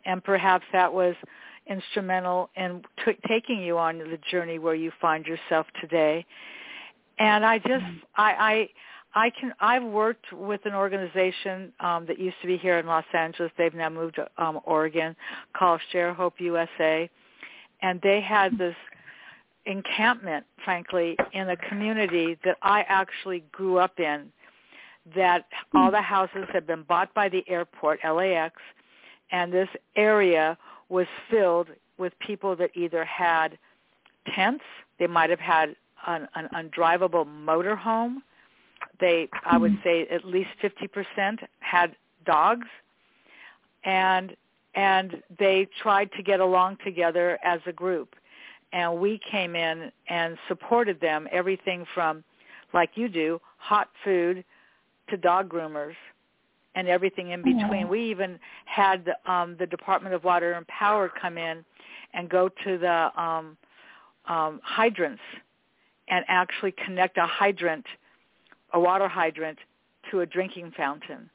and 0.05 0.23
perhaps 0.23 0.65
that 0.73 0.91
was 0.91 1.15
instrumental 1.69 2.49
in 2.55 2.81
t- 3.05 3.17
taking 3.27 3.61
you 3.61 3.77
on 3.77 3.99
the 3.99 4.19
journey 4.29 4.59
where 4.59 4.75
you 4.75 4.91
find 4.99 5.25
yourself 5.25 5.67
today 5.79 6.25
and 7.21 7.45
I 7.45 7.59
just 7.59 7.85
I 8.15 8.67
I 9.13 9.25
I 9.25 9.29
can 9.29 9.53
I've 9.59 9.83
worked 9.83 10.33
with 10.33 10.65
an 10.65 10.73
organization 10.73 11.71
um, 11.79 12.05
that 12.07 12.17
used 12.17 12.37
to 12.41 12.47
be 12.47 12.57
here 12.57 12.79
in 12.79 12.87
Los 12.87 13.05
Angeles. 13.13 13.51
They've 13.57 13.73
now 13.73 13.89
moved 13.89 14.15
to 14.15 14.27
um, 14.43 14.59
Oregon, 14.65 15.15
called 15.55 15.81
Share 15.91 16.13
Hope 16.13 16.35
USA, 16.39 17.09
and 17.83 18.01
they 18.01 18.21
had 18.21 18.57
this 18.57 18.75
encampment, 19.67 20.45
frankly, 20.65 21.15
in 21.33 21.49
a 21.49 21.57
community 21.57 22.39
that 22.43 22.57
I 22.63 22.83
actually 22.87 23.43
grew 23.51 23.77
up 23.77 23.99
in. 23.99 24.31
That 25.15 25.45
all 25.73 25.89
the 25.89 26.01
houses 26.01 26.45
had 26.53 26.67
been 26.67 26.83
bought 26.83 27.13
by 27.13 27.27
the 27.27 27.43
airport, 27.47 27.99
LAX, 28.03 28.55
and 29.31 29.51
this 29.51 29.69
area 29.95 30.57
was 30.89 31.07
filled 31.29 31.69
with 31.97 32.13
people 32.19 32.55
that 32.57 32.69
either 32.75 33.03
had 33.05 33.57
tents, 34.35 34.63
they 34.99 35.07
might 35.07 35.31
have 35.31 35.39
had 35.39 35.75
an, 36.07 36.27
an 36.35 36.49
undrivable 36.53 37.25
motorhome. 37.25 38.17
They, 38.99 39.29
I 39.45 39.57
would 39.57 39.73
hmm. 39.73 39.83
say, 39.83 40.07
at 40.09 40.25
least 40.25 40.49
50% 40.61 41.39
had 41.59 41.95
dogs, 42.25 42.67
and 43.83 44.35
and 44.73 45.21
they 45.37 45.67
tried 45.81 46.11
to 46.13 46.23
get 46.23 46.39
along 46.39 46.77
together 46.83 47.37
as 47.43 47.59
a 47.65 47.73
group. 47.73 48.15
And 48.71 48.99
we 48.99 49.19
came 49.29 49.55
in 49.55 49.91
and 50.07 50.37
supported 50.47 51.01
them, 51.01 51.27
everything 51.29 51.85
from, 51.93 52.23
like 52.73 52.91
you 52.95 53.09
do, 53.09 53.41
hot 53.57 53.89
food 54.03 54.45
to 55.09 55.17
dog 55.17 55.49
groomers 55.49 55.95
and 56.75 56.87
everything 56.87 57.31
in 57.31 57.41
between. 57.41 57.89
We 57.89 58.09
even 58.09 58.39
had 58.63 59.03
the, 59.03 59.31
um, 59.31 59.57
the 59.59 59.65
Department 59.65 60.15
of 60.15 60.23
Water 60.23 60.53
and 60.53 60.65
Power 60.67 61.11
come 61.21 61.37
in 61.37 61.65
and 62.13 62.29
go 62.29 62.49
to 62.63 62.77
the 62.77 63.21
um, 63.21 63.57
um, 64.27 64.61
hydrants 64.63 65.21
and 66.11 66.23
actually 66.27 66.73
connect 66.85 67.17
a 67.17 67.25
hydrant, 67.25 67.85
a 68.73 68.79
water 68.79 69.07
hydrant, 69.07 69.57
to 70.11 70.19
a 70.19 70.25
drinking 70.25 70.71
fountain. 70.77 71.29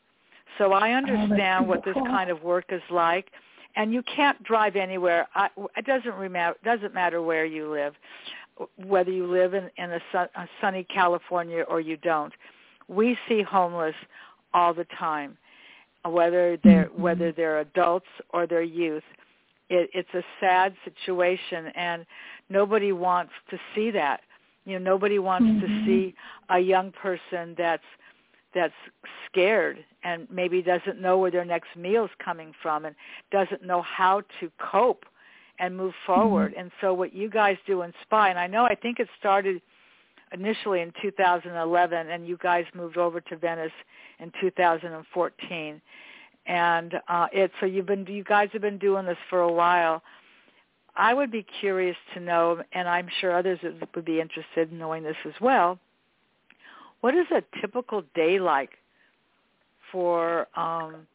So 0.59 0.73
I 0.73 0.92
oh, 0.92 0.97
understand 0.97 1.64
oh, 1.64 1.68
what 1.68 1.85
this 1.85 1.95
kind 1.95 2.30
of 2.30 2.42
work 2.42 2.66
is 2.68 2.83
like. 2.90 3.30
And 3.75 3.92
you 3.92 4.02
can't 4.04 4.42
drive 4.42 4.76
anywhere. 4.76 5.26
I, 5.35 5.49
it 5.76 5.85
doesn't 5.85 6.14
remember, 6.14 6.56
doesn't 6.64 6.95
matter 6.95 7.21
where 7.21 7.45
you 7.45 7.71
live, 7.71 7.95
whether 8.87 9.11
you 9.11 9.26
live 9.26 9.52
in, 9.52 9.71
in 9.76 9.92
a, 9.92 10.00
sun, 10.12 10.28
a 10.35 10.47
sunny 10.61 10.85
California 10.85 11.62
or 11.68 11.80
you 11.80 11.99
don't. 11.99 12.33
We 12.88 13.18
see 13.28 13.42
homeless 13.42 13.95
all 14.54 14.73
the 14.73 14.87
time, 14.99 15.37
whether 16.04 16.56
they're 16.64 16.87
mm-hmm. 16.87 17.02
whether 17.02 17.33
they're 17.33 17.61
adults 17.61 18.06
or 18.30 18.47
they're 18.47 18.62
youth. 18.62 19.02
It, 19.68 19.90
it's 19.92 20.14
a 20.14 20.23
sad 20.40 20.75
situation, 20.85 21.66
and 21.75 22.06
nobody 22.49 22.92
wants 22.92 23.33
to 23.50 23.59
see 23.75 23.90
that. 23.90 24.21
You 24.66 24.78
know, 24.78 24.85
nobody 24.90 25.18
wants 25.18 25.46
mm-hmm. 25.46 25.61
to 25.61 25.87
see 25.87 26.14
a 26.50 26.58
young 26.58 26.92
person 26.92 27.54
that's 27.56 27.82
that's 28.54 28.75
scared 29.30 29.85
and 30.02 30.26
maybe 30.30 30.62
doesn't 30.62 31.00
know 31.00 31.18
where 31.18 31.30
their 31.30 31.44
next 31.44 31.76
meal 31.76 32.06
is 32.06 32.11
coming 32.25 32.52
from 32.62 32.87
and 32.87 32.94
doesn't 33.30 33.62
know 33.62 33.82
how 33.82 34.23
to 34.40 34.50
cope 34.58 35.04
and 35.58 35.76
move 35.76 35.92
forward. 36.06 36.52
Mm-hmm. 36.52 36.61
And 36.61 36.70
so 36.80 36.94
what 36.94 37.14
you 37.14 37.28
guys 37.28 37.56
do 37.66 37.82
in 37.82 37.92
Spy, 38.02 38.30
and 38.30 38.38
I 38.38 38.46
know 38.46 38.64
I 38.64 38.75
think 38.75 38.99
it 38.99 39.08
started 39.18 39.61
initially 40.32 40.80
in 40.80 40.92
2011 41.00 42.08
and 42.08 42.26
you 42.26 42.38
guys 42.42 42.64
moved 42.75 42.96
over 42.96 43.20
to 43.20 43.37
Venice 43.37 43.73
in 44.20 44.32
2014. 44.40 45.80
And 46.46 46.94
uh, 47.08 47.26
it 47.32 47.50
so 47.61 47.66
you've 47.66 47.87
been 47.87 48.06
you 48.06 48.25
guys 48.25 48.49
have 48.52 48.62
been 48.62 48.78
doing 48.78 49.04
this 49.04 49.18
for 49.28 49.40
a 49.40 49.52
while. 49.52 50.02
I 50.97 51.12
would 51.12 51.31
be 51.31 51.45
curious 51.61 51.97
to 52.15 52.21
know, 52.21 52.62
and 52.73 52.88
I'm 52.88 53.09
sure 53.21 53.37
others 53.37 53.59
would 53.62 54.05
be 54.05 54.21
interested 54.21 54.73
in 54.73 54.79
knowing 54.79 55.03
this 55.03 55.17
as 55.26 55.35
well. 55.41 55.79
What 57.03 57.15
is 57.15 57.26
a 57.31 57.43
typical 57.61 58.03
day 58.15 58.41
like 58.41 58.71
for 59.93 60.49
um, 60.59 61.07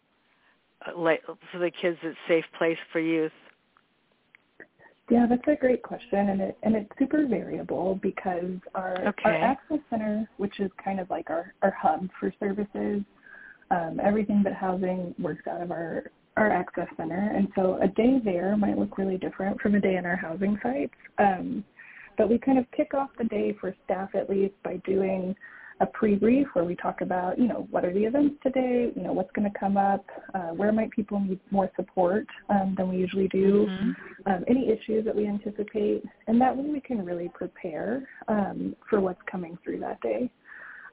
for 0.86 1.60
the 1.60 1.72
kids 1.72 1.98
at 2.04 2.14
Safe 2.28 2.46
Place 2.58 2.78
for 2.92 3.00
Youth? 3.00 3.32
Yeah, 5.10 5.26
that's 5.28 5.42
a 5.48 5.56
great 5.60 5.82
question, 5.82 6.30
and 6.30 6.42
it 6.42 6.58
and 6.64 6.76
it's 6.76 6.90
super 6.98 7.28
variable 7.28 8.00
because 8.02 8.60
our 8.76 9.08
okay. 9.08 9.24
our 9.26 9.34
access 9.34 9.80
center, 9.90 10.30
which 10.38 10.60
is 10.60 10.72
kind 10.84 11.00
of 11.00 11.10
like 11.10 11.30
our 11.30 11.54
our 11.64 11.72
hub 11.72 12.08
for 12.20 12.34
services, 12.40 13.02
um, 13.72 14.00
everything 14.02 14.42
but 14.44 14.54
housing 14.54 15.14
works 15.20 15.48
out 15.48 15.62
of 15.62 15.72
our 15.72 16.12
our 16.42 16.52
access 16.52 16.88
center, 16.98 17.32
and 17.36 17.48
so 17.56 17.78
a 17.82 17.88
day 17.88 18.20
there 18.24 18.58
might 18.58 18.78
look 18.78 18.98
really 18.98 19.18
different 19.18 19.62
from 19.62 19.76
a 19.76 19.80
day 19.80 19.96
in 19.96 20.06
our 20.06 20.16
housing 20.16 20.58
sites. 20.64 20.94
Um, 21.20 21.64
but 22.18 22.30
we 22.30 22.38
kind 22.38 22.58
of 22.58 22.66
kick 22.76 22.94
off 22.94 23.10
the 23.18 23.26
day 23.26 23.56
for 23.60 23.76
staff 23.86 24.10
at 24.16 24.30
least 24.30 24.56
by 24.64 24.78
doing 24.78 25.36
a 25.82 25.86
pre-brief 25.86 26.48
where 26.54 26.66
we 26.66 26.76
talk 26.76 27.02
about, 27.02 27.40
you 27.40 27.48
know, 27.48 27.68
what 27.72 27.84
are 27.84 27.94
the 27.94 28.04
events 28.04 28.36
today, 28.44 28.92
you 28.96 29.02
know, 29.02 29.14
what's 29.14 29.32
going 29.32 29.50
to 29.52 29.60
come 29.60 29.78
up, 29.78 30.06
uh, 30.36 30.50
where 30.50 30.72
might 30.72 30.92
people 30.92 31.20
need 31.20 31.40
more 31.50 31.72
support 31.76 32.26
um, 32.50 32.76
than 32.78 32.88
we 32.90 32.98
usually 32.98 33.28
do, 33.30 33.66
mm-hmm. 33.68 34.32
um, 34.32 34.44
any 34.48 34.70
issues 34.70 35.04
that 35.06 35.16
we 35.16 35.28
anticipate, 35.28 36.04
and 36.28 36.40
that 36.40 36.56
way 36.56 36.66
we 36.66 36.82
can 36.82 37.04
really 37.04 37.30
prepare 37.34 38.08
um, 38.28 38.76
for 38.90 39.00
what's 39.00 39.22
coming 39.30 39.58
through 39.64 39.80
that 39.80 40.00
day. 40.02 40.30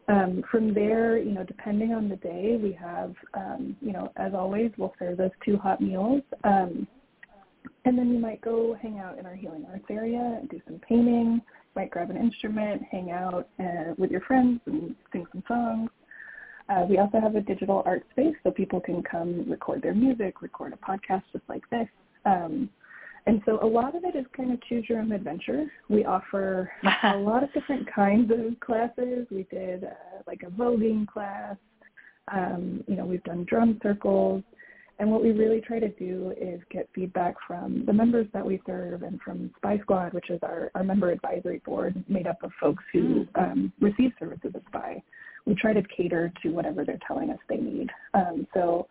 Um, 0.08 0.42
from 0.50 0.72
there, 0.72 1.18
you 1.18 1.32
know, 1.32 1.44
depending 1.44 1.92
on 1.92 2.08
the 2.08 2.16
day, 2.16 2.58
we 2.60 2.72
have, 2.72 3.14
um, 3.34 3.76
you 3.82 3.92
know, 3.92 4.10
as 4.16 4.32
always, 4.32 4.70
we'll 4.78 4.94
serve 4.98 5.18
those 5.18 5.30
two 5.44 5.58
hot 5.58 5.82
meals. 5.82 6.22
Um, 6.44 6.86
and 7.84 7.98
then 7.98 8.12
you 8.12 8.18
might 8.18 8.40
go 8.40 8.76
hang 8.80 8.98
out 8.98 9.18
in 9.18 9.26
our 9.26 9.34
healing 9.34 9.66
arts 9.70 9.84
area 9.90 10.38
and 10.40 10.48
do 10.48 10.60
some 10.66 10.80
painting, 10.88 11.42
might 11.76 11.90
grab 11.90 12.10
an 12.10 12.16
instrument, 12.16 12.82
hang 12.90 13.10
out 13.10 13.48
uh, 13.60 13.94
with 13.98 14.10
your 14.10 14.22
friends 14.22 14.60
and 14.66 14.94
sing 15.12 15.26
some 15.32 15.44
songs. 15.46 15.90
Uh, 16.68 16.84
we 16.88 16.98
also 16.98 17.20
have 17.20 17.34
a 17.34 17.40
digital 17.40 17.82
art 17.86 18.04
space 18.10 18.34
so 18.42 18.50
people 18.50 18.80
can 18.80 19.02
come 19.02 19.48
record 19.48 19.82
their 19.82 19.94
music, 19.94 20.42
record 20.42 20.72
a 20.72 20.76
podcast 20.76 21.22
just 21.32 21.44
like 21.48 21.68
this. 21.70 21.88
Um, 22.24 22.68
and 23.28 23.42
so 23.44 23.58
a 23.62 23.66
lot 23.66 23.94
of 23.94 24.04
it 24.04 24.16
is 24.16 24.24
kind 24.34 24.50
of 24.52 24.58
choose 24.62 24.86
your 24.88 25.00
own 25.00 25.12
adventure. 25.12 25.70
We 25.90 26.06
offer 26.06 26.70
a 27.02 27.16
lot 27.18 27.44
of 27.44 27.52
different 27.52 27.86
kinds 27.92 28.32
of 28.32 28.58
classes. 28.60 29.26
We 29.30 29.46
did 29.50 29.84
uh, 29.84 30.22
like 30.26 30.44
a 30.44 30.50
voguing 30.50 31.06
class. 31.06 31.56
Um, 32.32 32.82
you 32.88 32.96
know, 32.96 33.04
we've 33.04 33.22
done 33.24 33.44
drum 33.46 33.78
circles. 33.82 34.42
And 34.98 35.10
what 35.10 35.22
we 35.22 35.32
really 35.32 35.60
try 35.60 35.78
to 35.78 35.90
do 35.90 36.32
is 36.40 36.62
get 36.70 36.88
feedback 36.94 37.34
from 37.46 37.84
the 37.84 37.92
members 37.92 38.26
that 38.32 38.44
we 38.44 38.62
serve 38.66 39.02
and 39.02 39.20
from 39.20 39.50
Spy 39.58 39.78
Squad, 39.82 40.14
which 40.14 40.30
is 40.30 40.40
our, 40.42 40.70
our 40.74 40.82
member 40.82 41.10
advisory 41.10 41.60
board 41.66 42.02
made 42.08 42.26
up 42.26 42.42
of 42.42 42.50
folks 42.58 42.82
who 42.94 43.26
um, 43.34 43.70
receive 43.78 44.12
services 44.18 44.52
at 44.54 44.62
Spy. 44.68 45.02
We 45.44 45.54
try 45.54 45.74
to 45.74 45.82
cater 45.94 46.32
to 46.42 46.48
whatever 46.48 46.82
they're 46.82 46.98
telling 47.06 47.28
us 47.28 47.38
they 47.46 47.58
need. 47.58 47.90
Um, 48.14 48.46
so, 48.54 48.88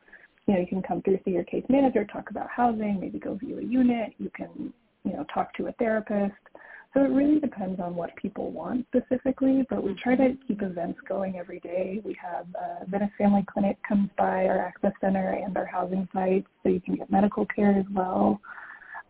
you 0.47 0.53
know, 0.53 0.59
you 0.59 0.67
can 0.67 0.81
come 0.81 1.01
through, 1.01 1.19
see 1.25 1.31
your 1.31 1.43
case 1.43 1.65
manager, 1.69 2.05
talk 2.05 2.29
about 2.29 2.47
housing, 2.49 2.99
maybe 2.99 3.19
go 3.19 3.35
view 3.35 3.59
a 3.59 3.63
unit. 3.63 4.13
You 4.17 4.31
can, 4.35 4.73
you 5.03 5.13
know, 5.13 5.25
talk 5.33 5.53
to 5.55 5.67
a 5.67 5.71
therapist. 5.73 6.33
So 6.93 7.03
it 7.03 7.09
really 7.09 7.39
depends 7.39 7.79
on 7.81 7.95
what 7.95 8.15
people 8.15 8.49
want 8.51 8.87
specifically, 8.87 9.65
but 9.69 9.83
we 9.83 9.93
try 10.01 10.15
to 10.15 10.35
keep 10.47 10.61
events 10.61 10.99
going 11.07 11.37
every 11.37 11.59
day. 11.59 12.01
We 12.03 12.15
have 12.19 12.47
uh, 12.55 12.85
Venice 12.87 13.11
Family 13.17 13.45
Clinic 13.51 13.77
comes 13.87 14.09
by 14.17 14.45
our 14.45 14.59
access 14.59 14.93
center 15.01 15.33
and 15.33 15.55
our 15.57 15.65
housing 15.65 16.07
sites, 16.13 16.47
so 16.63 16.69
you 16.69 16.79
can 16.79 16.95
get 16.95 17.11
medical 17.11 17.45
care 17.45 17.77
as 17.77 17.85
well. 17.93 18.39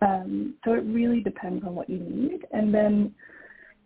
Um, 0.01 0.55
so 0.65 0.73
it 0.73 0.83
really 0.85 1.21
depends 1.21 1.63
on 1.65 1.75
what 1.75 1.89
you 1.89 1.99
need. 1.99 2.45
And 2.51 2.73
then 2.73 3.13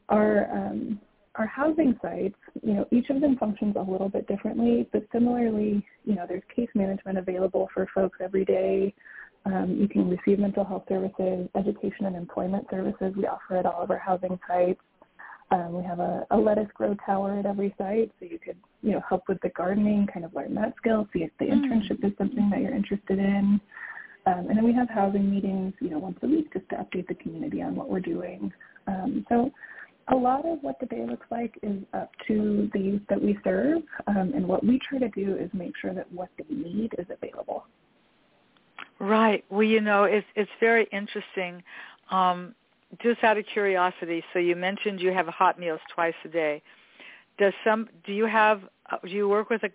our 0.10 0.50
um, 0.52 1.00
our 1.36 1.46
housing 1.48 1.98
sites, 2.02 2.36
you 2.62 2.74
know, 2.74 2.88
each 2.92 3.10
of 3.10 3.22
them 3.22 3.38
functions 3.38 3.76
a 3.78 3.82
little 3.92 4.10
bit 4.10 4.28
differently, 4.28 4.88
but 4.92 5.06
similarly, 5.12 5.86
you 6.04 6.16
know, 6.16 6.26
there's 6.28 6.44
case 6.54 6.70
management 6.76 7.18
available 7.18 7.70
for 7.74 7.88
folks 7.96 8.20
every 8.22 8.44
day. 8.44 8.94
Um, 9.46 9.78
you 9.80 9.88
can 9.88 10.10
receive 10.10 10.40
mental 10.40 10.64
health 10.66 10.84
services, 10.90 11.48
education 11.56 12.06
and 12.06 12.16
employment 12.16 12.68
services. 12.70 13.14
We 13.16 13.26
offer 13.28 13.58
at 13.58 13.66
all 13.66 13.82
of 13.82 13.90
our 13.92 13.98
housing 13.98 14.38
sites. 14.48 14.82
Um, 15.52 15.74
we 15.74 15.84
have 15.84 16.00
a, 16.00 16.26
a 16.32 16.38
lettuce 16.38 16.70
grow 16.74 16.96
tower 17.06 17.40
at 17.40 17.46
every 17.46 17.74
site, 17.78 18.12
so 18.20 18.26
you 18.26 18.40
could, 18.40 18.58
you 18.82 18.92
know, 18.92 19.02
help 19.08 19.24
with 19.28 19.40
the 19.42 19.50
gardening, 19.50 20.08
kind 20.14 20.26
of 20.26 20.34
learn 20.34 20.54
that 20.56 20.76
skill, 20.78 21.08
see 21.14 21.24
if 21.24 21.32
the 21.40 21.46
Mm. 21.46 21.64
internship 21.64 22.06
is 22.06 22.14
something 22.18 22.50
that 22.50 22.62
you're 22.62 22.76
interested 22.76 23.20
in. 23.20 23.60
Um, 24.28 24.48
and 24.48 24.58
then 24.58 24.64
we 24.64 24.74
have 24.74 24.90
housing 24.90 25.30
meetings, 25.30 25.74
you 25.80 25.90
know, 25.90 25.98
once 26.00 26.20
a 26.22 26.28
week 26.28 26.54
just 26.54 26.70
to 26.70 26.76
update 26.76 27.08
the 27.08 27.16
community 27.16 27.62
on 27.62 27.76
what 27.76 27.90
we're 27.90 28.00
doing. 28.00 28.54
Um, 28.88 29.26
so 29.28 29.52
a 30.12 30.16
lot 30.16 30.46
of 30.46 30.60
what 30.62 30.80
the 30.80 30.86
day 30.86 31.06
looks 31.08 31.26
like 31.32 31.58
is 31.64 31.82
up 31.94 32.12
to 32.28 32.70
the 32.74 32.80
youth 32.80 33.02
that 33.10 33.22
we 33.22 33.38
serve, 33.44 33.82
um, 34.08 34.34
and 34.36 34.46
what 34.46 34.64
we 34.64 34.80
try 34.88 35.00
to 35.00 35.10
do 35.10 35.36
is 35.38 35.50
make 35.54 35.74
sure 35.82 35.94
that 35.94 36.12
what 36.12 36.30
they 36.38 36.54
need 36.54 36.94
is 36.98 37.06
available. 37.10 37.66
Right. 39.00 39.44
Well, 39.50 39.64
you 39.64 39.82
know, 39.82 40.04
it's 40.04 40.28
it's 40.36 40.52
very 40.60 40.88
interesting. 40.92 41.64
Um, 42.12 42.54
just 43.02 43.24
out 43.24 43.38
of 43.38 43.46
curiosity, 43.52 44.24
so 44.34 44.40
you 44.40 44.56
mentioned 44.56 45.00
you 45.00 45.12
have 45.14 45.28
hot 45.28 45.58
meals 45.58 45.80
twice 45.94 46.14
a 46.26 46.28
day. 46.28 46.62
Does 47.38 47.54
some 47.64 47.90
do 48.06 48.14
you 48.14 48.26
have 48.26 48.62
uh, 48.92 48.98
do 49.04 49.10
you 49.10 49.28
work 49.28 49.50
with 49.50 49.64
a 49.64 49.72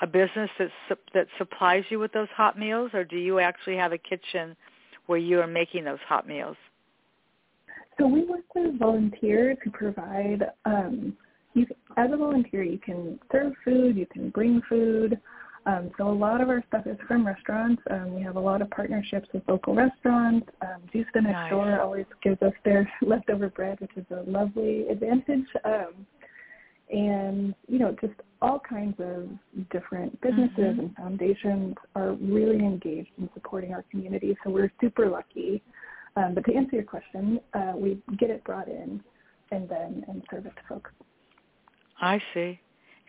a 0.00 0.06
business 0.06 0.50
that 0.58 0.70
su- 0.88 0.96
that 1.14 1.26
supplies 1.38 1.84
you 1.88 1.98
with 1.98 2.12
those 2.12 2.28
hot 2.36 2.58
meals, 2.58 2.90
or 2.94 3.04
do 3.04 3.16
you 3.16 3.38
actually 3.40 3.76
have 3.76 3.92
a 3.92 3.98
kitchen 3.98 4.54
where 5.06 5.18
you 5.18 5.40
are 5.40 5.46
making 5.46 5.84
those 5.84 5.98
hot 6.06 6.28
meals? 6.28 6.56
So 7.98 8.06
we 8.06 8.24
work 8.24 8.54
with 8.54 8.78
volunteers 8.78 9.58
who 9.64 9.70
provide. 9.70 10.44
Um, 10.64 11.16
you, 11.54 11.66
as 11.96 12.10
a 12.12 12.16
volunteer, 12.16 12.62
you 12.62 12.78
can 12.78 13.18
serve 13.32 13.52
food, 13.64 13.96
you 13.96 14.06
can 14.06 14.30
bring 14.30 14.62
food. 14.68 15.20
Um, 15.66 15.90
so 15.98 16.08
a 16.08 16.10
lot 16.10 16.40
of 16.40 16.48
our 16.48 16.62
stuff 16.68 16.86
is 16.86 16.96
from 17.06 17.26
restaurants. 17.26 17.82
Um, 17.90 18.14
we 18.14 18.22
have 18.22 18.36
a 18.36 18.40
lot 18.40 18.62
of 18.62 18.70
partnerships 18.70 19.28
with 19.34 19.42
local 19.48 19.74
restaurants. 19.74 20.48
Um, 20.62 20.82
Juice 20.92 21.06
the 21.12 21.22
Next. 21.22 21.50
Door 21.50 21.80
always 21.80 22.06
gives 22.22 22.40
us 22.42 22.52
their 22.64 22.90
leftover 23.02 23.50
bread, 23.50 23.80
which 23.80 23.90
is 23.96 24.06
a 24.10 24.22
lovely 24.30 24.86
advantage. 24.88 25.46
Um, 25.64 26.06
and 26.90 27.54
you 27.66 27.78
know, 27.78 27.94
just 28.00 28.14
all 28.40 28.60
kinds 28.60 28.94
of 28.98 29.28
different 29.70 30.18
businesses 30.22 30.56
Mhm. 30.56 30.78
and 30.78 30.96
foundations 30.96 31.74
are 31.94 32.12
really 32.12 32.60
engaged 32.60 33.10
in 33.18 33.28
supporting 33.34 33.74
our 33.74 33.82
community. 33.90 34.38
So 34.44 34.50
we're 34.50 34.72
super 34.80 35.08
lucky. 35.10 35.60
Um, 36.18 36.34
but 36.34 36.44
to 36.46 36.54
answer 36.54 36.74
your 36.76 36.84
question, 36.84 37.40
uh, 37.54 37.72
we 37.76 38.02
get 38.18 38.30
it 38.30 38.42
brought 38.44 38.66
in 38.68 39.00
and 39.52 39.68
then 39.68 40.04
and 40.08 40.22
serve 40.30 40.46
it 40.46 40.52
to 40.56 40.62
folks. 40.68 40.90
I 42.00 42.20
see. 42.34 42.60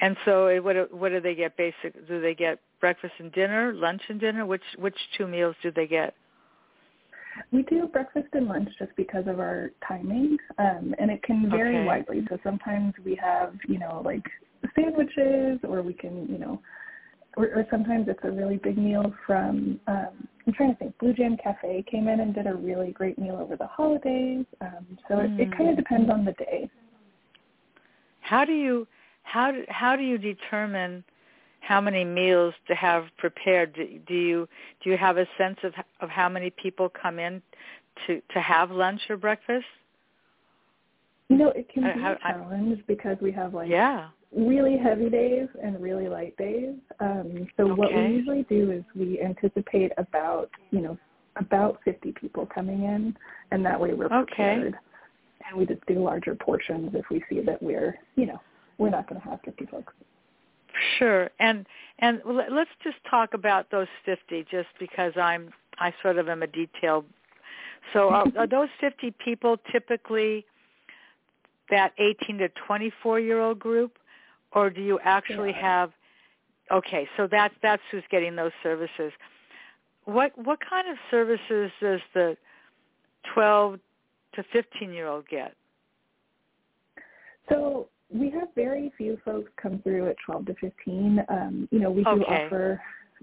And 0.01 0.15
so, 0.25 0.61
what 0.61 0.73
do- 0.73 0.95
what 0.95 1.09
do 1.09 1.19
they 1.19 1.35
get? 1.35 1.57
Basic? 1.57 2.07
Do 2.07 2.21
they 2.21 2.35
get 2.35 2.59
breakfast 2.79 3.13
and 3.17 3.31
dinner, 3.31 3.73
lunch 3.73 4.01
and 4.09 4.19
dinner? 4.19 4.45
Which 4.45 4.63
which 4.77 4.97
two 5.17 5.27
meals 5.27 5.55
do 5.61 5.71
they 5.71 5.87
get? 5.87 6.13
We 7.51 7.63
do 7.63 7.87
breakfast 7.87 8.27
and 8.33 8.47
lunch 8.47 8.69
just 8.77 8.95
because 8.95 9.27
of 9.27 9.39
our 9.39 9.71
timing, 9.87 10.37
um, 10.57 10.95
and 10.99 11.09
it 11.11 11.21
can 11.23 11.49
vary 11.49 11.77
Okay. 11.77 11.85
widely. 11.85 12.25
So 12.29 12.37
sometimes 12.43 12.93
we 13.03 13.15
have, 13.15 13.53
you 13.67 13.79
know, 13.79 14.01
like 14.03 14.25
sandwiches, 14.75 15.59
or 15.63 15.81
we 15.81 15.93
can, 15.93 16.27
you 16.27 16.37
know, 16.37 16.61
or, 17.39 17.45
or 17.55 17.65
sometimes 17.71 18.07
it's 18.09 18.19
a 18.23 18.31
really 18.31 18.57
big 18.57 18.77
meal 18.77 19.13
from. 19.25 19.79
Um, 19.87 20.27
I'm 20.45 20.53
trying 20.53 20.73
to 20.73 20.77
think. 20.77 20.97
Blu 20.97 21.13
Jam 21.13 21.37
Cafe 21.41 21.85
came 21.89 22.07
in 22.09 22.19
and 22.19 22.35
did 22.35 22.47
a 22.47 22.53
really 22.53 22.91
great 22.91 23.17
meal 23.17 23.37
over 23.39 23.55
the 23.55 23.67
holidays. 23.67 24.45
Um, 24.59 24.97
so 25.07 25.19
it, 25.19 25.31
it 25.39 25.51
kind 25.55 25.69
of 25.69 25.75
Mm. 25.75 25.77
depends 25.77 26.09
on 26.09 26.25
the 26.25 26.33
day. 26.33 26.69
How 28.19 28.43
do 28.45 28.51
you 28.51 28.87
how 29.23 29.51
do, 29.51 29.63
how 29.69 29.95
do 29.95 30.03
you 30.03 30.17
determine 30.17 31.03
how 31.61 31.79
many 31.79 32.03
meals 32.03 32.53
to 32.67 32.75
have 32.75 33.05
prepared? 33.17 33.73
Do, 33.73 33.87
do 34.07 34.13
you 34.13 34.49
do 34.83 34.89
you 34.89 34.97
have 34.97 35.17
a 35.17 35.25
sense 35.37 35.59
of 35.63 35.73
of 36.01 36.09
how 36.09 36.27
many 36.27 36.49
people 36.49 36.89
come 36.89 37.19
in 37.19 37.41
to 38.05 38.21
to 38.33 38.41
have 38.41 38.69
lunch 38.69 39.01
or 39.09 39.15
breakfast? 39.17 39.65
You 41.29 41.37
know, 41.37 41.49
it 41.49 41.69
can 41.69 41.83
be 41.83 42.03
I- 42.03 42.11
a 42.13 42.17
challenge 42.17 42.83
because 42.87 43.17
we 43.21 43.31
have 43.31 43.53
like 43.53 43.69
Yeah. 43.69 44.09
Really 44.35 44.77
heavy 44.77 45.09
days 45.09 45.47
and 45.61 45.81
really 45.81 46.07
light 46.07 46.35
days. 46.37 46.75
Um, 46.99 47.47
so 47.57 47.73
what 47.73 47.93
we 47.93 48.01
usually 48.01 48.43
do 48.43 48.71
is 48.71 48.83
we 48.95 49.19
anticipate 49.21 49.91
about, 49.97 50.49
you 50.71 50.81
know, 50.81 50.97
about 51.35 51.79
50 51.85 52.13
people 52.13 52.45
coming 52.45 52.83
in, 52.83 53.15
and 53.51 53.65
that 53.65 53.79
way 53.79 53.93
we're 53.93 54.09
prepared. 54.09 54.73
Okay. 54.73 54.77
And 55.47 55.57
we 55.57 55.65
just 55.65 55.85
do 55.87 56.03
larger 56.03 56.35
portions 56.35 56.91
if 56.93 57.05
we 57.09 57.23
see 57.29 57.39
that 57.41 57.61
we're, 57.63 57.97
you 58.15 58.27
know, 58.27 58.39
we're 58.77 58.89
not 58.89 59.07
going 59.09 59.19
to 59.21 59.27
have 59.27 59.39
50 59.43 59.65
folks. 59.67 59.93
Sure. 60.97 61.29
And 61.39 61.65
and 61.99 62.21
let's 62.25 62.69
just 62.83 62.97
talk 63.09 63.33
about 63.33 63.71
those 63.71 63.87
50 64.05 64.45
just 64.49 64.67
because 64.79 65.13
I'm 65.15 65.51
I 65.79 65.93
sort 66.01 66.17
of 66.17 66.29
am 66.29 66.43
a 66.43 66.47
detail. 66.47 67.05
So 67.93 68.09
are, 68.09 68.25
are 68.37 68.47
those 68.47 68.69
50 68.79 69.13
people 69.23 69.57
typically 69.71 70.45
that 71.69 71.93
18 71.97 72.37
to 72.39 72.49
24 72.67 73.19
year 73.19 73.39
old 73.41 73.59
group 73.59 73.97
or 74.53 74.69
do 74.69 74.81
you 74.81 74.99
actually 75.03 75.51
Yeah. 75.51 75.61
have 75.61 75.93
Okay, 76.71 77.07
so 77.17 77.27
that's 77.27 77.53
that's 77.61 77.81
who's 77.91 78.03
getting 78.11 78.35
those 78.35 78.51
services. 78.61 79.11
What 80.05 80.37
what 80.37 80.59
kind 80.61 80.87
of 80.87 80.97
services 81.09 81.71
does 81.81 81.99
the 82.13 82.37
12 83.33 83.79
to 84.33 84.43
15 84.51 84.93
year 84.93 85.07
old 85.07 85.27
get? 85.27 85.55
So 87.49 87.89
we 88.13 88.29
have 88.31 88.49
very 88.55 88.91
few 88.97 89.17
folks 89.25 89.51
come 89.61 89.81
through 89.81 90.09
at 90.09 90.15
12 90.25 90.45
to 90.47 90.55
15. 90.61 91.25
Um, 91.29 91.67
you 91.71 91.79
know, 91.79 91.91
we 91.91 92.03
do 92.03 92.23
Okay. 92.23 92.45
offer 92.45 92.81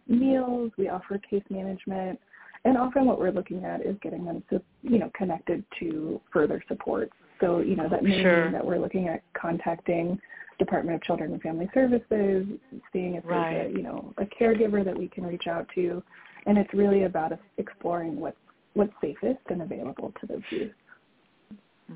meals, 0.09 0.73
we 0.77 0.89
offer 0.89 1.19
case 1.19 1.43
management, 1.51 2.21
and 2.65 2.77
often 2.77 3.05
what 3.05 3.19
we're 3.19 3.31
looking 3.31 3.65
at 3.65 3.85
is 3.85 3.97
getting 4.03 4.25
them 4.25 4.43
to, 4.51 4.61
you 4.83 4.99
know, 4.99 5.11
connected 5.15 5.65
to 5.81 6.21
further 6.33 6.62
supports. 6.69 7.12
So, 7.41 7.61
you 7.61 7.77
know, 7.77 7.89
that 7.89 8.03
may 8.03 8.23
Sure. 8.23 8.45
mean 8.45 8.53
that 8.53 8.65
we're 8.65 8.79
looking 8.79 9.09
at 9.09 9.23
contacting 9.35 10.21
Department 10.59 10.97
of 10.97 11.03
Children 11.03 11.33
and 11.33 11.42
Family 11.42 11.69
Services, 11.75 12.47
seeing 12.92 13.14
if 13.14 13.25
Right. 13.25 13.53
there's 13.53 13.75
a, 13.75 13.77
you 13.77 13.83
know, 13.83 14.14
a 14.19 14.25
caregiver 14.25 14.85
that 14.85 14.97
we 14.97 15.09
can 15.09 15.27
reach 15.27 15.47
out 15.47 15.69
to. 15.75 16.03
And 16.47 16.57
it's 16.59 16.73
really 16.73 17.05
about 17.05 17.38
exploring 17.59 18.19
what's, 18.21 18.37
what's 18.75 18.92
safest 19.01 19.40
and 19.49 19.62
available 19.62 20.12
to 20.21 20.27
those 20.27 20.42
youth. 20.51 20.73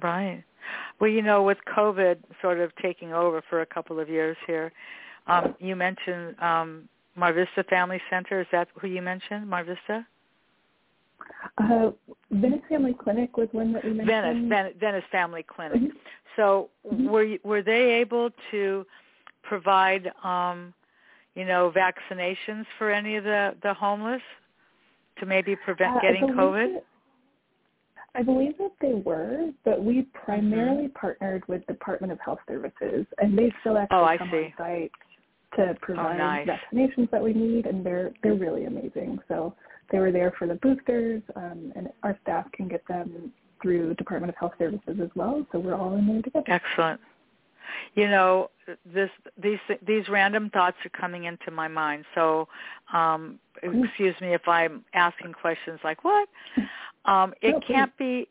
Right. 0.02 0.42
Well, 1.00 1.10
you 1.10 1.22
know, 1.22 1.42
with 1.42 1.58
COVID 1.76 2.18
sort 2.42 2.60
of 2.60 2.70
taking 2.82 3.12
over 3.12 3.42
for 3.48 3.62
a 3.62 3.66
couple 3.66 3.98
of 3.98 4.08
years 4.08 4.36
here, 4.46 4.72
um, 5.26 5.54
you 5.58 5.76
mentioned 5.76 6.38
um, 6.40 6.88
Mar 7.16 7.32
Vista 7.32 7.64
Family 7.68 8.00
Center. 8.10 8.40
Is 8.40 8.46
that 8.52 8.68
who 8.80 8.88
you 8.88 9.02
mentioned, 9.02 9.48
Mar 9.48 9.64
Vista? 9.64 10.06
Uh, 11.58 11.90
Venice 12.30 12.62
Family 12.68 12.94
Clinic 12.94 13.36
was 13.36 13.48
one 13.52 13.72
that 13.72 13.84
we 13.84 13.92
mentioned. 13.92 14.48
Venice, 14.48 14.74
Venice 14.78 15.04
Family 15.10 15.42
Clinic. 15.42 15.80
Mhm. 15.80 15.92
So, 16.36 16.70
Mhm. 16.86 17.08
were 17.08 17.24
you, 17.24 17.38
were 17.42 17.62
they 17.62 17.92
able 17.94 18.30
to 18.50 18.86
provide, 19.42 20.12
um, 20.24 20.72
you 21.34 21.44
know, 21.44 21.70
vaccinations 21.70 22.66
for 22.78 22.90
any 22.90 23.16
of 23.16 23.24
the 23.24 23.56
the 23.62 23.74
homeless 23.74 24.22
to 25.18 25.26
maybe 25.26 25.56
prevent 25.56 25.96
Uh, 25.96 26.00
getting 26.00 26.20
believe 26.26 26.36
COVID? 26.36 26.74
that- 26.74 26.84
I 28.14 28.22
believe 28.24 28.58
that 28.58 28.72
they 28.80 28.94
were, 28.94 29.52
but 29.64 29.84
we 29.84 30.02
primarily 30.02 30.88
Mm-hmm. 30.88 30.98
partnered 30.98 31.46
with 31.46 31.64
Department 31.66 32.12
of 32.12 32.18
Health 32.20 32.40
Services, 32.48 33.06
and 33.18 33.38
they 33.38 33.50
still 33.60 33.78
actually 33.78 33.98
Oh, 34.14 34.18
come 34.18 34.30
see. 34.30 34.46
on 34.46 34.54
site 34.58 34.92
to 35.56 35.74
provide 35.80 36.18
nice. 36.18 36.48
vaccinations 36.48 37.08
that 37.10 37.22
we 37.22 37.32
need, 37.32 37.66
and 37.66 37.84
they're 37.84 38.12
they're 38.22 38.34
really 38.34 38.64
amazing. 38.64 39.20
So 39.28 39.54
they 39.90 39.98
were 39.98 40.12
there 40.12 40.32
for 40.38 40.46
the 40.46 40.54
boosters, 40.56 41.22
um, 41.36 41.72
and 41.76 41.88
our 42.02 42.18
staff 42.22 42.50
can 42.52 42.68
get 42.68 42.86
them 42.86 43.32
through 43.62 43.94
Department 43.94 44.30
of 44.30 44.36
Health 44.38 44.52
Services 44.58 44.98
as 45.02 45.10
well. 45.14 45.46
So 45.52 45.58
we're 45.58 45.74
all 45.74 45.96
in 45.96 46.06
there 46.06 46.22
together. 46.22 46.44
Excellent. 46.48 47.00
You 47.94 48.08
know, 48.08 48.50
this 48.84 49.10
these 49.40 49.58
these 49.86 50.08
random 50.08 50.50
thoughts 50.50 50.76
are 50.84 50.88
coming 50.90 51.24
into 51.24 51.50
my 51.50 51.68
mind. 51.68 52.04
So, 52.14 52.48
um, 52.92 53.38
excuse 53.62 54.14
me 54.20 54.34
if 54.34 54.48
I'm 54.48 54.84
asking 54.94 55.34
questions 55.34 55.80
like 55.84 56.04
what. 56.04 56.28
Um, 57.06 57.32
it 57.40 57.52
No, 57.52 57.60
can't 57.60 57.96
be 57.96 58.28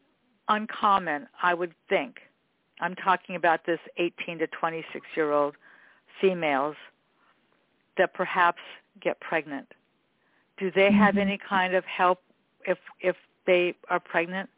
uncommon, 0.47 1.27
I 1.41 1.55
would 1.55 1.73
think. 1.89 2.17
I'm 2.81 2.93
talking 2.93 3.35
about 3.35 3.65
this 3.65 3.79
18 3.97 4.37
to 4.39 4.47
26 4.47 5.05
year 5.15 5.31
old 5.31 5.55
females 6.21 6.75
that 7.97 8.13
perhaps 8.13 8.61
get 9.01 9.19
pregnant. 9.19 9.73
Do 10.59 10.71
they 10.71 10.91
have 10.91 11.15
Mhm. 11.15 11.21
any 11.21 11.37
kind 11.37 11.73
of 11.73 11.85
help 11.85 12.21
if 12.65 12.77
if 12.99 13.15
they 13.45 13.75
are 13.89 13.99
pregnant? 13.99 14.49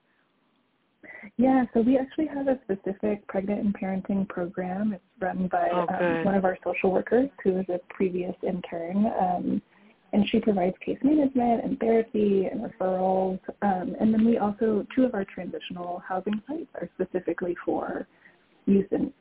Yeah, 1.38 1.66
so 1.74 1.82
we 1.82 1.98
actually 1.98 2.28
have 2.28 2.48
a 2.48 2.60
specific 2.64 3.26
pregnant 3.28 3.64
and 3.64 3.74
parenting 3.74 4.28
program. 4.28 4.94
It's 4.94 5.04
run 5.20 5.48
by 5.48 5.70
Oh, 5.70 5.86
um, 5.90 6.26
one 6.26 6.36
of 6.36 6.46
our 6.46 6.58
social 6.64 6.92
workers 6.92 7.30
who 7.44 7.58
is 7.58 7.70
a 7.70 7.80
previous 7.90 8.36
intern. 8.44 9.06
Um, 9.20 9.62
and 10.14 10.28
she 10.28 10.40
provides 10.40 10.76
case 10.80 10.98
management 11.04 11.64
and 11.64 11.80
therapy 11.80 12.46
and 12.48 12.62
referrals. 12.62 13.40
Um, 13.62 13.96
and 14.00 14.14
then 14.14 14.26
we 14.26 14.38
also, 14.40 14.86
two 14.94 15.06
of 15.06 15.14
our 15.14 15.24
transitional 15.24 16.00
housing 16.00 16.42
sites 16.48 16.70
are 16.76 16.90
specifically 16.96 17.56
for 17.64 18.08
youth 18.66 18.92
and, 18.92 19.14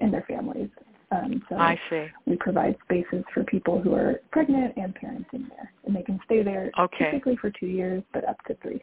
and 0.00 0.12
their 0.12 0.22
families. 0.22 0.70
Um, 1.12 1.42
so 1.48 1.56
I 1.56 1.78
see. 1.90 2.06
we 2.26 2.36
provide 2.36 2.76
spaces 2.84 3.24
for 3.34 3.44
people 3.44 3.80
who 3.80 3.94
are 3.94 4.20
pregnant 4.30 4.74
and 4.76 4.94
parenting 4.94 5.48
there. 5.50 5.72
And 5.84 5.94
they 5.94 6.02
can 6.02 6.18
stay 6.24 6.42
there 6.42 6.70
Okay. 6.78 7.06
typically 7.10 7.36
for 7.36 7.50
two 7.50 7.66
years, 7.66 8.02
but 8.14 8.26
up 8.26 8.42
to 8.46 8.54
three. 8.62 8.82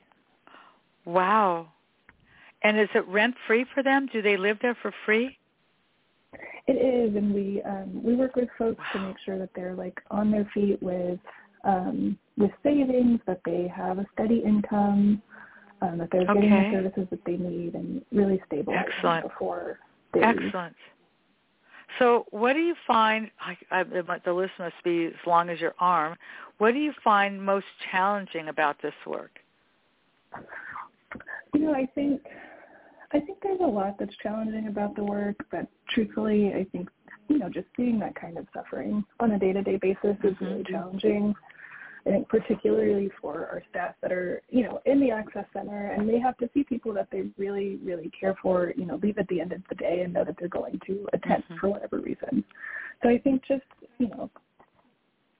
Wow. 1.06 1.70
And 2.62 2.80
is 2.80 2.90
it 2.94 3.08
rent 3.08 3.36
free 3.48 3.66
for 3.74 3.82
them? 3.82 4.08
Do 4.12 4.22
they 4.22 4.38
live 4.38 4.58
there 4.62 4.78
for 4.82 4.94
free? 5.06 5.38
It 6.68 6.74
is, 6.74 7.16
and 7.16 7.34
we 7.34 7.64
um, 7.64 8.04
we 8.04 8.16
work 8.16 8.36
with 8.36 8.50
folks 8.58 8.84
to 8.94 9.00
make 9.00 9.16
sure 9.26 9.40
that 9.40 9.50
they're 9.56 9.74
like 9.74 10.00
on 10.12 10.30
their 10.30 10.48
feet 10.54 10.82
with 10.84 11.20
um, 11.64 12.20
with 12.38 12.52
savings, 12.62 13.20
that 13.26 13.42
they 13.44 13.68
have 13.76 13.98
a 13.98 14.06
steady 14.14 14.44
income, 14.46 15.22
um, 15.82 15.98
that 15.98 16.10
they're 16.12 16.28
getting 16.28 16.50
the 16.52 16.70
services 16.72 17.08
that 17.10 17.26
they 17.26 17.38
need, 17.38 17.74
and 17.74 18.04
really 18.12 18.40
stable 18.46 18.74
Excellent. 18.76 19.24
before 19.24 19.80
they. 20.14 20.22
Excellent. 20.22 20.76
So, 21.98 22.26
what 22.32 22.54
do 22.54 22.60
you 22.60 22.76
find? 22.86 23.32
I, 23.40 23.58
I, 23.72 23.84
the 23.84 24.34
list 24.34 24.54
must 24.60 24.76
be 24.84 25.08
as 25.08 25.14
long 25.26 25.50
as 25.50 25.60
your 25.60 25.74
arm. 25.80 26.16
What 26.60 26.74
do 26.74 26.80
you 26.80 26.94
find 27.04 27.44
most 27.44 27.66
challenging 27.92 28.50
about 28.50 28.82
this 28.82 28.94
work? 29.08 29.40
You 31.54 31.62
know, 31.62 31.74
I 31.74 31.88
think 31.96 32.22
I 33.12 33.20
think 33.20 33.40
there's 33.42 33.60
a 33.62 33.68
lot 33.68 33.98
that's 33.98 34.16
challenging 34.22 34.68
about 34.68 34.96
the 34.96 35.04
work, 35.04 35.36
but 35.52 35.68
truthfully, 35.90 36.54
I 36.54 36.66
think 36.72 36.90
you 37.28 37.40
know 37.40 37.50
just 37.50 37.68
seeing 37.76 38.00
that 38.00 38.16
kind 38.16 38.38
of 38.38 38.46
suffering 38.54 39.04
on 39.20 39.32
a 39.32 39.40
day-to-day 39.40 39.78
basis 39.78 40.18
is 40.24 40.40
really 40.40 40.64
Mhm. 40.64 40.72
challenging. 40.72 41.36
I 42.06 42.12
think 42.12 42.30
particularly 42.30 43.10
for 43.22 43.48
our 43.48 43.62
staff 43.70 43.96
that 44.02 44.12
are 44.12 44.42
you 44.50 44.64
know 44.64 44.80
in 44.86 45.00
the 45.00 45.12
access 45.12 45.46
center 45.54 45.92
and 45.92 46.08
they 46.08 46.20
have 46.20 46.38
to 46.38 46.50
see 46.54 46.64
people 46.64 46.94
that 46.94 47.08
they 47.12 47.30
really 47.38 47.78
really 47.84 48.10
care 48.18 48.36
for 48.42 48.74
you 48.78 48.86
know 48.86 49.00
leave 49.02 49.18
at 49.18 49.28
the 49.28 49.42
end 49.42 49.52
of 49.52 49.62
the 49.70 49.76
day 49.76 50.02
and 50.04 50.14
know 50.14 50.24
that 50.24 50.36
they're 50.40 50.48
going 50.48 50.80
to 50.88 51.08
attend 51.14 51.44
Mhm. 51.50 51.60
for 51.60 51.70
whatever 51.70 52.00
reason. 52.00 52.44
So 53.04 53.10
I 53.10 53.18
think 53.18 53.44
just 53.44 53.66
you 53.98 54.08
know 54.10 54.30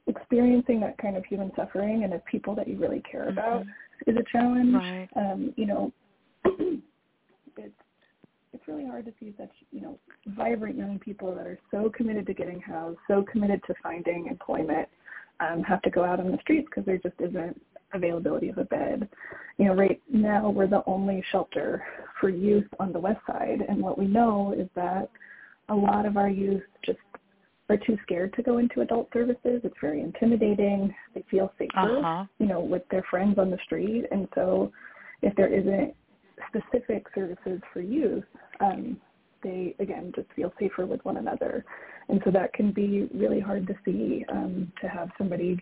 experiencing 0.08 0.80
that 0.82 0.98
kind 0.98 1.16
of 1.16 1.26
human 1.26 1.52
suffering 1.56 2.04
and 2.04 2.14
of 2.14 2.26
people 2.26 2.56
that 2.56 2.68
you 2.68 2.78
really 2.78 3.02
care 3.02 3.30
about 3.30 3.66
Mhm. 3.66 3.74
is 4.08 4.18
a 4.18 4.24
challenge. 4.24 4.74
Right. 4.76 5.10
Um, 5.16 5.54
you 5.56 5.66
know, 5.66 5.92
it's 7.58 7.74
it's 8.52 8.68
really 8.68 8.86
hard 8.86 9.06
to 9.06 9.14
see 9.20 9.34
such 9.38 9.52
you 9.72 9.82
know 9.82 10.00
vibrant 10.28 10.76
young 10.76 11.00
people 11.00 11.34
that 11.36 11.46
are 11.46 11.60
so 11.72 11.90
committed 11.90 12.26
to 12.28 12.34
getting 12.34 12.60
housed, 12.60 13.00
so 13.08 13.24
committed 13.24 13.62
to 13.68 13.74
finding 13.84 14.28
employment, 14.28 14.90
um, 15.40 15.64
have 15.64 15.82
to 15.84 15.90
go 15.90 16.04
out 16.04 16.20
on 16.20 16.32
the 16.32 16.38
streets 16.42 16.68
because 16.70 16.86
there 16.86 16.98
just 16.98 17.16
isn't 17.20 17.60
availability 17.94 18.50
of 18.50 18.58
a 18.58 18.66
bed. 18.66 19.08
You 19.58 19.66
know, 19.66 19.76
right 19.76 20.02
now 20.12 20.50
we're 20.50 20.68
the 20.68 20.84
only 20.86 21.24
shelter 21.32 21.84
for 22.20 22.30
youth 22.30 22.68
on 22.80 22.94
the 22.94 23.00
west 23.00 23.22
side, 23.26 23.64
and 23.68 23.82
what 23.82 23.98
we 23.98 24.06
know 24.06 24.54
is 24.58 24.68
that 24.76 25.10
a 25.70 25.76
lot 25.76 26.06
of 26.06 26.18
our 26.18 26.30
youth 26.30 26.64
just 26.86 27.00
are 27.70 27.78
too 27.78 27.98
scared 28.04 28.34
to 28.34 28.42
go 28.42 28.58
into 28.58 28.82
adult 28.82 29.10
services. 29.14 29.62
It's 29.64 29.76
very 29.80 30.02
intimidating. 30.02 30.94
They 31.14 31.24
feel 31.30 31.54
safer 31.58 32.00
Uh 32.00 32.02
huh. 32.02 32.26
you 32.40 32.48
know, 32.48 32.60
with 32.60 32.82
their 32.90 33.04
friends 33.10 33.38
on 33.38 33.52
the 33.52 33.60
street. 33.64 34.06
And 34.12 34.28
so 34.34 34.72
if 35.22 35.36
there 35.36 35.54
isn't 35.54 35.94
specific 36.48 37.06
services 37.14 37.62
for 37.72 37.82
youth, 37.82 38.24
um, 38.60 38.98
they, 39.44 39.76
again, 39.80 40.12
just 40.16 40.28
feel 40.36 40.54
safer 40.60 40.86
with 40.86 41.04
one 41.06 41.18
another. 41.18 41.66
And 42.08 42.22
so 42.26 42.32
that 42.32 42.54
can 42.54 42.72
be 42.72 43.10
really 43.14 43.40
hard 43.40 43.68
to 43.68 43.76
see, 43.86 44.26
um, 44.32 44.72
to 44.82 44.88
have 44.88 45.10
somebody 45.18 45.60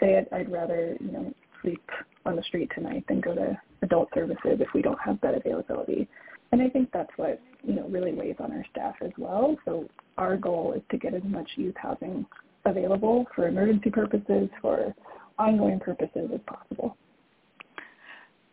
say, 0.00 0.18
I'd, 0.18 0.32
I'd 0.32 0.52
rather, 0.52 0.96
you 1.00 1.12
know, 1.12 1.34
sleep 1.62 1.82
on 2.26 2.36
the 2.36 2.42
street 2.42 2.70
tonight 2.74 3.04
than 3.08 3.20
go 3.20 3.34
to 3.34 3.58
adult 3.82 4.08
services 4.14 4.58
if 4.60 4.68
we 4.74 4.82
don't 4.82 5.00
have 5.04 5.20
that 5.22 5.34
availability. 5.34 6.08
And 6.52 6.62
I 6.62 6.68
think 6.68 6.90
that's 6.92 7.10
what, 7.16 7.40
you 7.62 7.74
know, 7.74 7.88
really 7.88 8.12
weighs 8.12 8.36
on 8.38 8.52
our 8.52 8.64
staff 8.70 8.94
as 9.02 9.10
well. 9.18 9.56
So 9.64 9.88
our 10.18 10.36
goal 10.36 10.72
is 10.76 10.82
to 10.90 10.98
get 10.98 11.14
as 11.14 11.22
much 11.24 11.48
youth 11.56 11.74
housing 11.76 12.24
available 12.64 13.26
for 13.34 13.48
emergency 13.48 13.90
purposes, 13.90 14.48
for 14.60 14.94
ongoing 15.38 15.80
purposes 15.80 16.30
as 16.32 16.40
possible. 16.46 16.96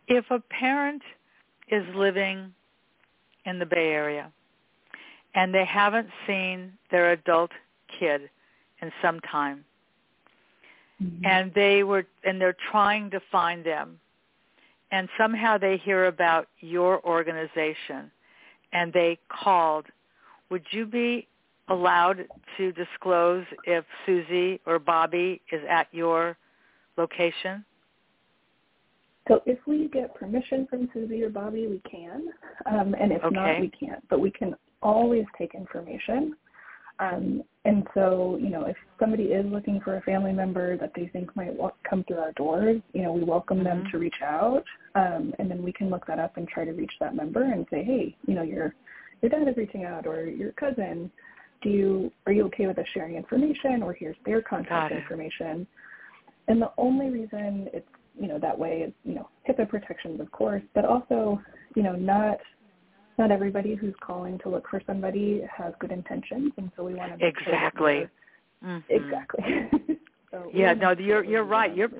If 0.08 0.24
a 0.30 0.40
parent 0.40 1.02
is 1.68 1.84
living 1.94 2.52
in 3.46 3.58
the 3.58 3.66
Bay 3.66 3.88
Area 3.90 4.32
and 5.34 5.54
they 5.54 5.64
haven't 5.64 6.08
seen 6.26 6.72
their 6.90 7.12
adult 7.12 7.50
kid 7.98 8.30
in 8.82 8.92
some 9.00 9.20
time, 9.20 9.64
and 11.24 11.52
they 11.54 11.82
were 11.84 12.04
and 12.24 12.40
they're 12.40 12.56
trying 12.70 13.10
to 13.10 13.20
find 13.30 13.64
them 13.64 13.98
and 14.92 15.08
somehow 15.18 15.58
they 15.58 15.78
hear 15.78 16.06
about 16.06 16.48
your 16.60 17.04
organization 17.04 18.10
and 18.72 18.92
they 18.92 19.18
called 19.28 19.86
would 20.50 20.64
you 20.70 20.86
be 20.86 21.26
allowed 21.68 22.26
to 22.58 22.72
disclose 22.72 23.44
if 23.64 23.84
Susie 24.04 24.60
or 24.66 24.78
Bobby 24.78 25.40
is 25.50 25.62
at 25.68 25.88
your 25.92 26.36
location 26.98 27.64
So 29.28 29.40
if 29.46 29.58
we 29.66 29.88
get 29.88 30.14
permission 30.14 30.66
from 30.68 30.88
Susie 30.92 31.22
or 31.22 31.30
Bobby, 31.30 31.66
we 31.68 31.80
can. 31.88 32.28
Um, 32.66 32.94
and 33.00 33.12
if 33.12 33.22
Okay. 33.24 33.34
not, 33.36 33.60
we 33.60 33.70
can't. 33.70 34.06
But 34.08 34.20
we 34.20 34.30
can 34.32 34.54
always 34.82 35.24
take 35.38 35.54
information. 35.54 36.36
Um, 36.98 37.42
and 37.64 37.86
so, 37.94 38.38
you 38.40 38.50
know, 38.50 38.64
if 38.66 38.76
somebody 39.00 39.24
is 39.24 39.46
looking 39.46 39.80
for 39.80 39.96
a 39.96 40.02
family 40.02 40.32
member 40.32 40.76
that 40.76 40.92
they 40.94 41.08
think 41.08 41.34
might 41.34 41.54
wa- 41.54 41.72
come 41.88 42.04
through 42.04 42.18
our 42.18 42.32
doors, 42.32 42.80
you 42.92 43.02
know, 43.02 43.12
we 43.12 43.24
welcome 43.24 43.64
them 43.64 43.84
Mhm. 43.84 43.90
to 43.90 43.98
reach 43.98 44.22
out. 44.22 44.64
Um, 44.94 45.34
and 45.38 45.50
then 45.50 45.62
we 45.62 45.72
can 45.72 45.90
look 45.90 46.06
that 46.06 46.18
up 46.18 46.36
and 46.36 46.46
try 46.46 46.64
to 46.64 46.72
reach 46.72 46.92
that 47.00 47.14
member 47.14 47.42
and 47.42 47.66
say, 47.70 47.82
hey, 47.82 48.14
you 48.26 48.34
know, 48.34 48.42
your 48.42 48.74
your 49.20 49.30
dad 49.30 49.46
is 49.46 49.56
reaching 49.56 49.84
out 49.84 50.06
or 50.06 50.24
your 50.24 50.50
cousin. 50.52 51.10
Do 51.60 51.70
you 51.70 52.12
are 52.26 52.32
you 52.32 52.44
okay 52.46 52.66
with 52.66 52.78
us 52.78 52.86
sharing 52.88 53.14
information 53.14 53.82
or 53.82 53.92
here's 53.92 54.16
their 54.24 54.42
contact 54.42 54.92
information? 54.92 55.66
And 56.48 56.60
the 56.60 56.72
only 56.76 57.08
reason 57.10 57.70
it's 57.72 57.88
you 58.18 58.28
know, 58.28 58.38
that 58.38 58.58
way 58.58 58.82
is 58.82 58.92
you 59.04 59.14
know, 59.14 59.28
HIPAA 59.48 59.68
protections, 59.68 60.20
of 60.20 60.30
course, 60.32 60.62
but 60.74 60.84
also, 60.84 61.40
you 61.74 61.82
know, 61.82 61.96
not 61.96 62.38
not 63.18 63.30
everybody 63.30 63.74
who's 63.74 63.94
calling 64.00 64.38
to 64.40 64.48
look 64.48 64.68
for 64.68 64.80
somebody 64.86 65.42
has 65.54 65.72
good 65.78 65.92
intentions, 65.92 66.52
and 66.56 66.70
so 66.76 66.84
we 66.84 66.94
want 66.94 67.18
to 67.18 67.26
exactly, 67.26 68.08
sure 68.62 68.70
mm-hmm. 68.70 68.92
exactly. 68.92 69.98
so 70.30 70.50
yeah, 70.52 70.72
no, 70.74 70.92
you're 70.92 71.24
you're 71.24 71.44
right. 71.44 71.74
Your 71.74 71.90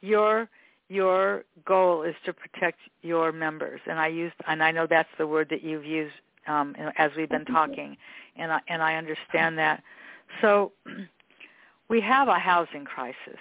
your 0.00 0.48
your 0.88 1.44
goal 1.64 2.02
is 2.02 2.14
to 2.24 2.32
protect 2.32 2.78
your 3.02 3.32
members, 3.32 3.80
and 3.86 3.98
I 3.98 4.08
used 4.08 4.34
and 4.46 4.62
I 4.62 4.70
know 4.70 4.86
that's 4.86 5.08
the 5.18 5.26
word 5.26 5.48
that 5.50 5.62
you've 5.62 5.84
used 5.84 6.14
um, 6.46 6.74
as 6.96 7.10
we've 7.16 7.28
been 7.28 7.44
talking, 7.44 7.96
and 8.36 8.52
I 8.52 8.60
and 8.68 8.82
I 8.82 8.96
understand 8.96 9.58
that. 9.58 9.82
So 10.40 10.72
we 11.88 12.00
have 12.00 12.28
a 12.28 12.38
housing 12.38 12.84
crisis. 12.84 13.40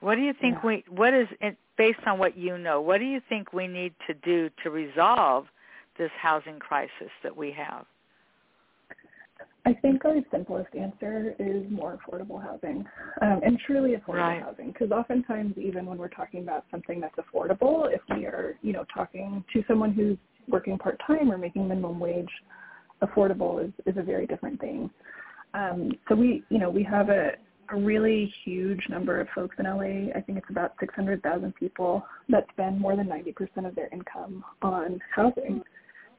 What 0.00 0.16
do 0.16 0.22
you 0.22 0.34
think 0.34 0.56
yeah. 0.56 0.66
we? 0.66 0.84
What 0.88 1.14
is 1.14 1.28
based 1.76 2.00
on 2.06 2.18
what 2.18 2.36
you 2.36 2.58
know? 2.58 2.80
What 2.80 2.98
do 2.98 3.04
you 3.04 3.20
think 3.28 3.52
we 3.52 3.66
need 3.66 3.94
to 4.06 4.14
do 4.14 4.50
to 4.62 4.70
resolve 4.70 5.46
this 5.98 6.10
housing 6.20 6.58
crisis 6.58 7.10
that 7.22 7.36
we 7.36 7.52
have? 7.52 7.86
I 9.66 9.74
think 9.74 10.04
our 10.04 10.14
simplest 10.30 10.72
answer 10.76 11.34
is 11.40 11.64
more 11.68 11.98
affordable 11.98 12.40
housing, 12.40 12.84
um, 13.20 13.40
and 13.44 13.58
truly 13.66 13.96
affordable 13.96 14.14
right. 14.18 14.42
housing. 14.42 14.68
Because 14.68 14.92
oftentimes, 14.92 15.58
even 15.58 15.86
when 15.86 15.98
we're 15.98 16.08
talking 16.08 16.42
about 16.42 16.64
something 16.70 17.00
that's 17.00 17.16
affordable, 17.16 17.92
if 17.92 18.00
we 18.14 18.26
are, 18.26 18.56
you 18.62 18.72
know, 18.72 18.84
talking 18.94 19.44
to 19.52 19.64
someone 19.66 19.92
who's 19.92 20.16
working 20.48 20.78
part 20.78 21.00
time 21.04 21.32
or 21.32 21.36
making 21.36 21.66
minimum 21.66 21.98
wage, 21.98 22.30
affordable 23.02 23.64
is, 23.64 23.72
is 23.86 23.96
a 23.96 24.02
very 24.02 24.24
different 24.24 24.60
thing. 24.60 24.88
Um, 25.52 25.90
so 26.08 26.14
we, 26.14 26.44
you 26.48 26.58
know, 26.58 26.70
we 26.70 26.84
have 26.84 27.08
a, 27.08 27.32
a 27.70 27.76
really 27.76 28.32
huge 28.44 28.80
number 28.88 29.20
of 29.20 29.26
folks 29.34 29.56
in 29.58 29.64
LA. 29.64 30.12
I 30.16 30.20
think 30.20 30.38
it's 30.38 30.50
about 30.50 30.74
600,000 30.78 31.54
people 31.56 32.06
that 32.28 32.46
spend 32.52 32.78
more 32.78 32.94
than 32.94 33.08
90% 33.08 33.66
of 33.66 33.74
their 33.74 33.88
income 33.92 34.44
on 34.62 35.00
housing. 35.12 35.62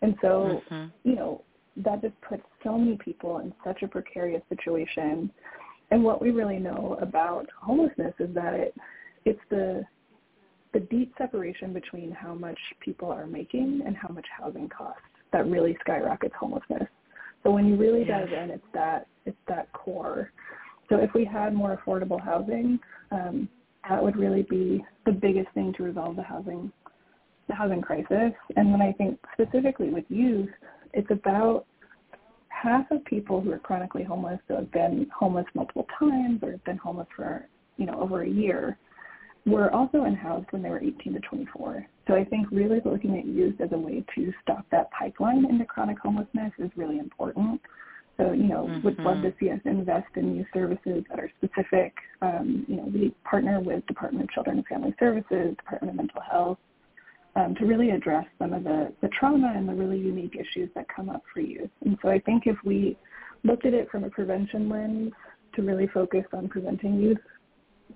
And 0.01 0.15
so, 0.21 0.61
mm-hmm. 0.71 0.85
you 1.03 1.15
know, 1.15 1.43
that 1.77 2.01
just 2.01 2.19
puts 2.21 2.43
so 2.63 2.77
many 2.77 2.97
people 2.97 3.39
in 3.39 3.53
such 3.63 3.83
a 3.83 3.87
precarious 3.87 4.41
situation. 4.49 5.31
And 5.91 6.03
what 6.03 6.21
we 6.21 6.31
really 6.31 6.59
know 6.59 6.97
about 7.01 7.47
homelessness 7.61 8.13
is 8.19 8.33
that 8.35 8.53
it 8.53 8.75
it's 9.25 9.39
the 9.49 9.83
the 10.73 10.79
deep 10.81 11.13
separation 11.17 11.73
between 11.73 12.11
how 12.11 12.33
much 12.33 12.59
people 12.81 13.09
are 13.09 13.25
making 13.25 13.81
and 13.85 13.95
how 13.95 14.09
much 14.09 14.25
housing 14.37 14.69
costs 14.69 15.01
that 15.33 15.47
really 15.47 15.77
skyrockets 15.81 16.33
homelessness. 16.39 16.87
So 17.43 17.51
when 17.51 17.65
you 17.67 17.75
really 17.75 18.03
dive 18.03 18.31
in, 18.31 18.49
it's 18.49 18.63
that 18.73 19.07
it's 19.25 19.37
that 19.47 19.71
core. 19.73 20.31
So 20.89 20.97
if 20.97 21.13
we 21.13 21.25
had 21.25 21.53
more 21.53 21.81
affordable 21.81 22.21
housing, 22.21 22.79
um, 23.11 23.49
that 23.87 24.03
would 24.03 24.17
really 24.17 24.43
be 24.43 24.83
the 25.05 25.11
biggest 25.11 25.49
thing 25.53 25.73
to 25.77 25.83
resolve 25.83 26.15
the 26.15 26.23
housing 26.23 26.71
the 27.47 27.55
housing 27.55 27.81
crisis. 27.81 28.33
And 28.55 28.73
then 28.73 28.81
I 28.81 28.91
think 28.93 29.19
specifically 29.33 29.89
with 29.89 30.05
youth, 30.09 30.49
it's 30.93 31.09
about 31.11 31.65
half 32.49 32.89
of 32.91 33.03
people 33.05 33.41
who 33.41 33.51
are 33.51 33.59
chronically 33.59 34.03
homeless 34.03 34.39
who 34.47 34.55
have 34.55 34.71
been 34.71 35.07
homeless 35.17 35.45
multiple 35.53 35.85
times 35.99 36.39
or 36.41 36.51
have 36.51 36.63
been 36.63 36.77
homeless 36.77 37.07
for, 37.15 37.47
you 37.77 37.85
know, 37.85 37.99
over 37.99 38.23
a 38.23 38.29
year 38.29 38.77
were 39.45 39.73
also 39.73 40.03
unhoused 40.03 40.47
when 40.51 40.61
they 40.61 40.69
were 40.69 40.81
18 40.81 41.13
to 41.13 41.19
24. 41.21 41.85
So 42.07 42.15
I 42.15 42.25
think 42.25 42.47
really 42.51 42.81
looking 42.83 43.17
at 43.17 43.25
youth 43.25 43.59
as 43.61 43.69
a 43.71 43.77
way 43.77 44.03
to 44.15 44.33
stop 44.41 44.65
that 44.71 44.89
pipeline 44.91 45.45
into 45.49 45.65
chronic 45.65 45.97
homelessness 45.99 46.51
is 46.59 46.69
really 46.75 46.99
important. 46.99 47.61
So, 48.17 48.31
you 48.33 48.47
know, 48.47 48.65
mm-hmm. 48.65 48.83
would 48.83 48.99
love 48.99 49.21
to 49.21 49.33
see 49.39 49.51
us 49.51 49.59
invest 49.65 50.07
in 50.15 50.35
youth 50.35 50.47
services 50.53 51.03
that 51.09 51.19
are 51.19 51.31
specific. 51.37 51.93
Um, 52.21 52.65
you 52.67 52.75
know, 52.75 52.89
we 52.91 53.13
partner 53.23 53.59
with 53.61 53.85
Department 53.85 54.23
of 54.25 54.31
Children 54.31 54.57
and 54.57 54.67
Family 54.67 54.95
Services, 54.99 55.55
Department 55.55 55.91
of 55.91 55.95
Mental 55.95 56.21
Health, 56.29 56.57
um, 57.37 57.53
to 57.55 57.65
really 57.65 57.91
address 57.91 58.25
some 58.39 58.51
of 58.51 58.63
the, 58.63 58.91
the 59.01 59.09
trauma 59.09 59.53
and 59.55 59.69
the 59.69 59.73
really 59.73 59.97
unique 59.97 60.35
issues 60.35 60.69
that 60.75 60.85
come 60.93 61.09
up 61.09 61.21
for 61.31 61.39
youth. 61.39 61.69
And 61.85 61.97
so 62.01 62.09
I 62.09 62.19
think 62.19 62.47
if 62.47 62.57
we 62.65 62.97
looked 63.43 63.65
at 63.65 63.73
it 63.73 63.89
from 63.91 64.03
a 64.03 64.09
prevention 64.09 64.67
lens 64.67 65.13
to 65.55 65.61
really 65.61 65.87
focus 65.93 66.23
on 66.33 66.49
preventing 66.49 66.99
youth 66.99 67.19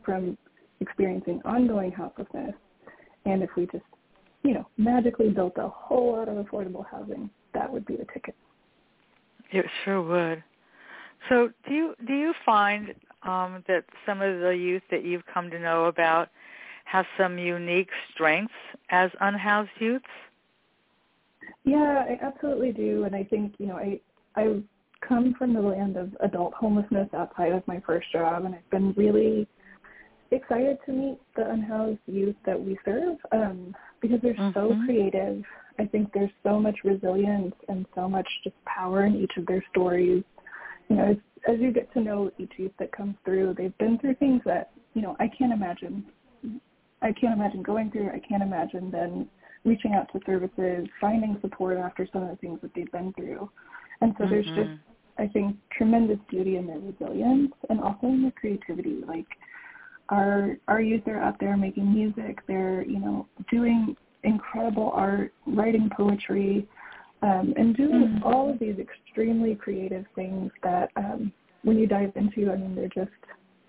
from 0.06 0.38
experiencing 0.80 1.42
ongoing 1.44 1.92
houselessness, 1.92 2.54
and 3.26 3.42
if 3.42 3.50
we 3.58 3.66
just, 3.66 3.84
you 4.44 4.54
know, 4.54 4.68
magically 4.78 5.30
built 5.30 5.54
a 5.58 5.68
whole 5.68 6.14
lot 6.18 6.30
of 6.30 6.46
affordable 6.46 6.86
housing, 6.90 7.30
that 7.54 7.72
would 7.72 7.86
be 7.86 7.96
the 7.96 8.06
ticket. 8.14 8.36
It 9.52 9.66
sure 9.84 10.02
would. 10.02 10.44
So 11.30 11.50
do 11.68 11.74
you 11.74 11.96
do 12.08 12.14
you 12.14 12.34
find 12.46 12.96
um, 13.24 13.64
that 13.68 13.84
some 14.06 14.22
of 14.22 14.40
the 14.40 14.52
youth 14.52 14.82
that 14.90 15.04
you've 15.04 15.26
come 15.32 15.52
to 15.52 15.60
know 15.60 15.86
about 15.86 16.30
have 16.86 17.06
some 17.18 17.38
unique 17.38 17.90
strengths 18.14 18.54
as 18.92 19.10
unhoused 19.20 19.72
youths? 19.80 20.06
Yeah, 21.64 22.06
I 22.08 22.20
absolutely 22.22 22.72
do, 22.72 23.06
and 23.06 23.16
I 23.16 23.24
think 23.24 23.56
you 23.58 23.68
know 23.68 23.78
I 23.78 24.00
I've 24.36 24.64
come 25.08 25.34
from 25.38 25.54
the 25.54 25.62
land 25.62 25.98
of 25.98 26.16
adult 26.22 26.54
homelessness 26.54 27.10
outside 27.14 27.52
of 27.52 27.68
my 27.68 27.82
first 27.86 28.12
job, 28.12 28.46
and 28.46 28.56
I've 28.56 28.70
been 28.70 28.94
really 28.94 29.48
excited 30.32 30.78
to 30.86 30.92
meet 30.92 31.20
the 31.36 31.50
unhoused 31.50 32.00
youth 32.06 32.36
that 32.46 32.60
we 32.60 32.78
serve 32.86 33.18
um, 33.32 33.76
because 34.02 34.20
they're 34.22 34.34
mm-hmm. 34.34 34.58
so 34.58 34.76
creative. 34.86 35.44
I 35.80 35.86
think 35.86 36.12
there's 36.14 36.32
so 36.44 36.60
much 36.60 36.76
resilience 36.84 37.56
and 37.68 37.86
so 37.96 38.08
much 38.08 38.28
just 38.44 38.56
power 38.66 39.06
in 39.06 39.16
each 39.16 39.34
of 39.38 39.46
their 39.46 39.64
stories. 39.72 40.24
You 40.90 40.96
know, 40.96 41.12
as, 41.12 41.18
as 41.48 41.60
you 41.60 41.72
get 41.72 41.92
to 41.94 42.02
know 42.02 42.32
each 42.38 42.52
youth 42.58 42.72
that 42.80 42.92
comes 42.92 43.16
through, 43.26 43.56
they've 43.58 43.78
been 43.78 43.98
through 44.00 44.16
things 44.16 44.42
that 44.46 44.72
you 44.94 45.02
know 45.02 45.16
I 45.20 45.28
can't 45.28 45.54
imagine 45.54 46.06
I 47.02 47.12
can't 47.14 47.34
imagine 47.34 47.64
going 47.64 47.92
through. 47.92 48.10
I 48.10 48.20
can't 48.20 48.44
imagine 48.44 48.92
then 48.92 49.28
reaching 49.64 49.94
out 49.94 50.12
to 50.14 50.20
services, 50.26 50.88
finding 51.00 51.38
support 51.42 51.78
after 51.78 52.08
some 52.12 52.24
of 52.24 52.30
the 52.30 52.36
things 52.38 52.60
that 52.62 52.72
they've 52.76 52.92
been 52.92 53.14
through. 53.14 53.50
And 54.02 54.14
so 54.18 54.24
mm-hmm. 54.24 54.34
there's 54.34 54.46
just, 54.46 54.80
I 55.18 55.28
think, 55.28 55.56
tremendous 55.72 56.18
beauty 56.30 56.58
in 56.58 56.68
their 56.68 56.80
resilience 56.80 57.54
and 57.70 57.80
also 57.80 58.08
in 58.08 58.22
their 58.24 58.32
creativity. 58.32 59.02
Like 59.08 59.28
our 60.10 60.58
our 60.68 60.82
youth 60.82 61.08
are 61.08 61.20
out 61.20 61.40
there 61.40 61.56
making 61.58 61.94
music. 61.94 62.40
They're 62.48 62.84
you 62.84 63.00
know 63.00 63.28
doing 63.50 63.96
incredible 64.24 64.92
art, 64.94 65.34
writing 65.48 65.90
poetry, 65.96 66.68
um, 67.22 67.54
and 67.58 67.76
doing 67.76 68.20
mm-hmm. 68.20 68.24
all 68.24 68.50
of 68.52 68.60
these 68.60 68.76
extremely 68.80 69.56
creative 69.56 70.06
things 70.16 70.52
that 70.64 70.90
um, 70.96 71.32
when 71.64 71.78
you 71.78 71.88
dive 71.88 72.12
into, 72.16 72.52
I 72.52 72.58
mean, 72.58 72.76
they're 72.76 72.88
just 72.88 73.12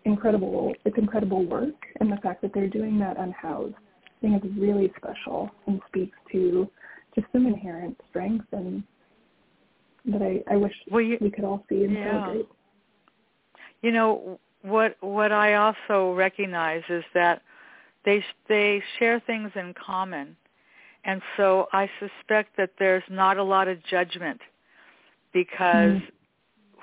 incredible. 0.04 0.74
It's 0.84 0.96
incredible 0.98 1.44
work, 1.44 1.74
and 2.00 2.10
the 2.10 2.16
fact 2.16 2.42
that 2.42 2.52
they're 2.54 2.68
doing 2.68 2.98
that 2.98 3.18
unhoused, 3.18 3.74
I 3.74 4.20
think 4.20 4.44
is 4.44 4.50
really 4.58 4.92
special 4.96 5.50
and 5.66 5.80
speaks 5.88 6.16
to 6.32 6.68
just 7.14 7.26
some 7.32 7.46
inherent 7.46 8.00
strength 8.10 8.46
and 8.52 8.82
that 10.06 10.22
I, 10.22 10.42
I 10.52 10.56
wish 10.56 10.72
well, 10.90 11.00
you, 11.00 11.18
we 11.20 11.30
could 11.30 11.44
all 11.44 11.64
see 11.68 11.84
and 11.84 11.92
yeah. 11.92 12.24
celebrate. 12.24 12.48
You 13.82 13.92
know 13.92 14.40
what? 14.62 14.96
What 15.00 15.32
I 15.32 15.54
also 15.54 16.12
recognize 16.14 16.82
is 16.88 17.04
that 17.14 17.42
they 18.04 18.24
they 18.48 18.82
share 18.98 19.20
things 19.20 19.50
in 19.54 19.74
common, 19.74 20.36
and 21.04 21.22
so 21.36 21.68
I 21.72 21.88
suspect 22.00 22.56
that 22.56 22.70
there's 22.78 23.04
not 23.08 23.36
a 23.38 23.44
lot 23.44 23.68
of 23.68 23.82
judgment 23.84 24.40
because. 25.32 25.98
Mm-hmm. 25.98 26.06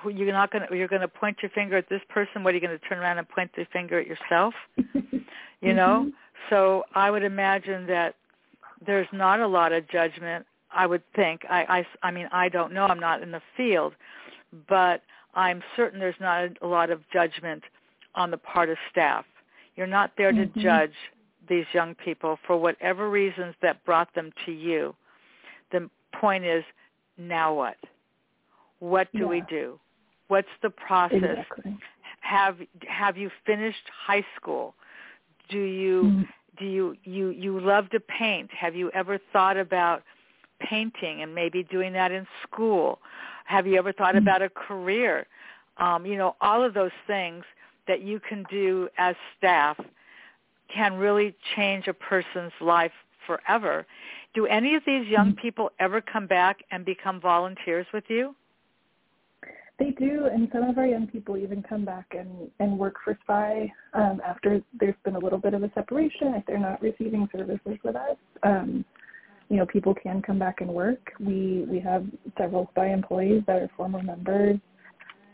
You're 0.08 0.32
not 0.32 0.50
going 0.50 0.66
to 0.68 0.76
you're 0.76 0.88
going 0.88 1.02
to 1.02 1.08
point 1.08 1.38
your 1.42 1.50
finger 1.50 1.76
at 1.76 1.88
this 1.88 2.00
person 2.08 2.42
what 2.42 2.52
are 2.52 2.58
you 2.58 2.66
going 2.66 2.78
to 2.78 2.88
turn 2.88 2.98
around 2.98 3.18
and 3.18 3.28
point 3.28 3.50
the 3.56 3.66
finger 3.72 3.98
at 3.98 4.06
yourself? 4.06 4.54
You 5.62 5.74
know? 5.74 6.06
Mm-hmm. 6.06 6.10
so 6.48 6.84
i 6.94 7.10
would 7.10 7.22
imagine 7.22 7.86
that 7.86 8.14
there's 8.86 9.06
not 9.12 9.40
a 9.40 9.46
lot 9.46 9.72
of 9.72 9.86
judgment 9.90 10.46
i 10.72 10.86
would 10.86 11.02
think. 11.14 11.42
I 11.50 11.84
i 12.02 12.08
i 12.08 12.10
mean 12.10 12.28
i 12.32 12.48
don't 12.48 12.72
know. 12.72 12.84
I'm 12.84 13.00
not 13.00 13.22
in 13.22 13.30
the 13.30 13.42
field. 13.56 13.92
But 14.68 15.02
i'm 15.34 15.62
certain 15.76 16.00
there's 16.00 16.14
not 16.20 16.50
a 16.62 16.66
lot 16.66 16.90
of 16.90 17.02
judgment 17.12 17.62
on 18.14 18.30
the 18.30 18.38
part 18.38 18.70
of 18.70 18.78
staff. 18.90 19.24
You're 19.76 19.86
not 19.86 20.12
there 20.16 20.32
to 20.32 20.46
mm-hmm. 20.46 20.60
judge 20.60 20.94
these 21.48 21.66
young 21.74 21.94
people 21.94 22.38
for 22.46 22.56
whatever 22.56 23.10
reasons 23.10 23.54
that 23.60 23.84
brought 23.84 24.14
them 24.14 24.32
to 24.46 24.52
you. 24.52 24.94
The 25.72 25.90
point 26.18 26.44
is 26.44 26.64
now 27.18 27.54
what? 27.54 27.76
What 28.78 29.12
do 29.12 29.20
yeah. 29.20 29.26
we 29.26 29.42
do 29.42 29.78
What's 30.30 30.48
the 30.62 30.70
process? 30.70 31.18
Exactly. 31.24 31.76
Have 32.20 32.58
have 32.86 33.16
you 33.16 33.30
finished 33.44 33.82
high 34.06 34.24
school? 34.36 34.74
Do 35.48 35.58
you 35.58 36.02
mm-hmm. 36.04 36.22
do 36.56 36.66
you 36.66 36.96
you 37.02 37.30
you 37.30 37.58
love 37.58 37.90
to 37.90 37.98
paint? 37.98 38.48
Have 38.52 38.76
you 38.76 38.92
ever 38.94 39.18
thought 39.32 39.56
about 39.56 40.04
painting 40.60 41.22
and 41.22 41.34
maybe 41.34 41.64
doing 41.64 41.92
that 41.94 42.12
in 42.12 42.28
school? 42.44 43.00
Have 43.46 43.66
you 43.66 43.76
ever 43.76 43.92
thought 43.92 44.14
mm-hmm. 44.14 44.28
about 44.28 44.40
a 44.40 44.48
career? 44.50 45.26
Um, 45.78 46.06
you 46.06 46.16
know, 46.16 46.36
all 46.40 46.62
of 46.62 46.74
those 46.74 46.92
things 47.08 47.42
that 47.88 48.00
you 48.02 48.20
can 48.20 48.44
do 48.48 48.88
as 48.98 49.16
staff 49.36 49.76
can 50.72 50.94
really 50.94 51.34
change 51.56 51.88
a 51.88 51.92
person's 51.92 52.52
life 52.60 52.92
forever. 53.26 53.84
Do 54.34 54.46
any 54.46 54.76
of 54.76 54.84
these 54.86 55.08
young 55.08 55.30
mm-hmm. 55.32 55.40
people 55.40 55.72
ever 55.80 56.00
come 56.00 56.28
back 56.28 56.58
and 56.70 56.84
become 56.84 57.20
volunteers 57.20 57.86
with 57.92 58.04
you? 58.06 58.36
They 59.80 59.90
do, 59.92 60.26
and 60.26 60.46
some 60.52 60.64
of 60.64 60.76
our 60.76 60.86
young 60.86 61.06
people 61.06 61.38
even 61.38 61.62
come 61.62 61.86
back 61.86 62.04
and, 62.12 62.50
and 62.60 62.78
work 62.78 62.96
for 63.02 63.18
SPY 63.22 63.72
um, 63.94 64.20
after 64.24 64.60
there's 64.78 64.94
been 65.04 65.16
a 65.16 65.18
little 65.18 65.38
bit 65.38 65.54
of 65.54 65.62
a 65.62 65.70
separation. 65.74 66.34
If 66.34 66.44
they're 66.44 66.58
not 66.58 66.82
receiving 66.82 67.26
services 67.34 67.78
with 67.82 67.96
us, 67.96 68.16
um, 68.42 68.84
you 69.48 69.56
know, 69.56 69.64
people 69.64 69.94
can 69.94 70.20
come 70.20 70.38
back 70.38 70.60
and 70.60 70.68
work. 70.68 71.12
We 71.18 71.64
we 71.66 71.80
have 71.80 72.04
several 72.36 72.68
SPY 72.72 72.92
employees 72.92 73.42
that 73.46 73.56
are 73.56 73.70
former 73.74 74.02
members, 74.02 74.58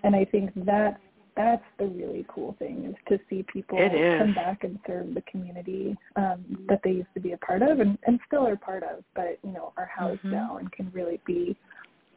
and 0.05 0.15
I 0.15 0.25
think 0.25 0.53
that 0.65 1.01
that's 1.37 1.65
the 1.79 1.87
really 1.87 2.25
cool 2.29 2.55
thing 2.61 2.85
is 2.85 2.95
to 3.09 3.19
see 3.29 3.45
people 3.53 3.79
come 4.19 4.33
back 4.33 4.63
and 4.63 4.79
serve 4.87 5.13
the 5.13 5.23
community 5.23 5.97
um, 6.15 6.45
that 6.69 6.81
they 6.85 6.91
used 6.91 7.13
to 7.15 7.21
be 7.21 7.33
a 7.33 7.39
part 7.39 7.63
of 7.63 7.81
and, 7.81 7.99
and 8.07 8.19
still 8.27 8.47
are 8.47 8.57
part 8.57 8.83
of, 8.85 9.05
but 9.15 9.39
you 9.45 9.53
know, 9.53 9.73
are 9.77 9.91
housed 9.95 10.21
mm-hmm. 10.21 10.31
now 10.31 10.57
and 10.57 10.73
can 10.73 10.91
really 10.95 11.21
be 11.27 11.55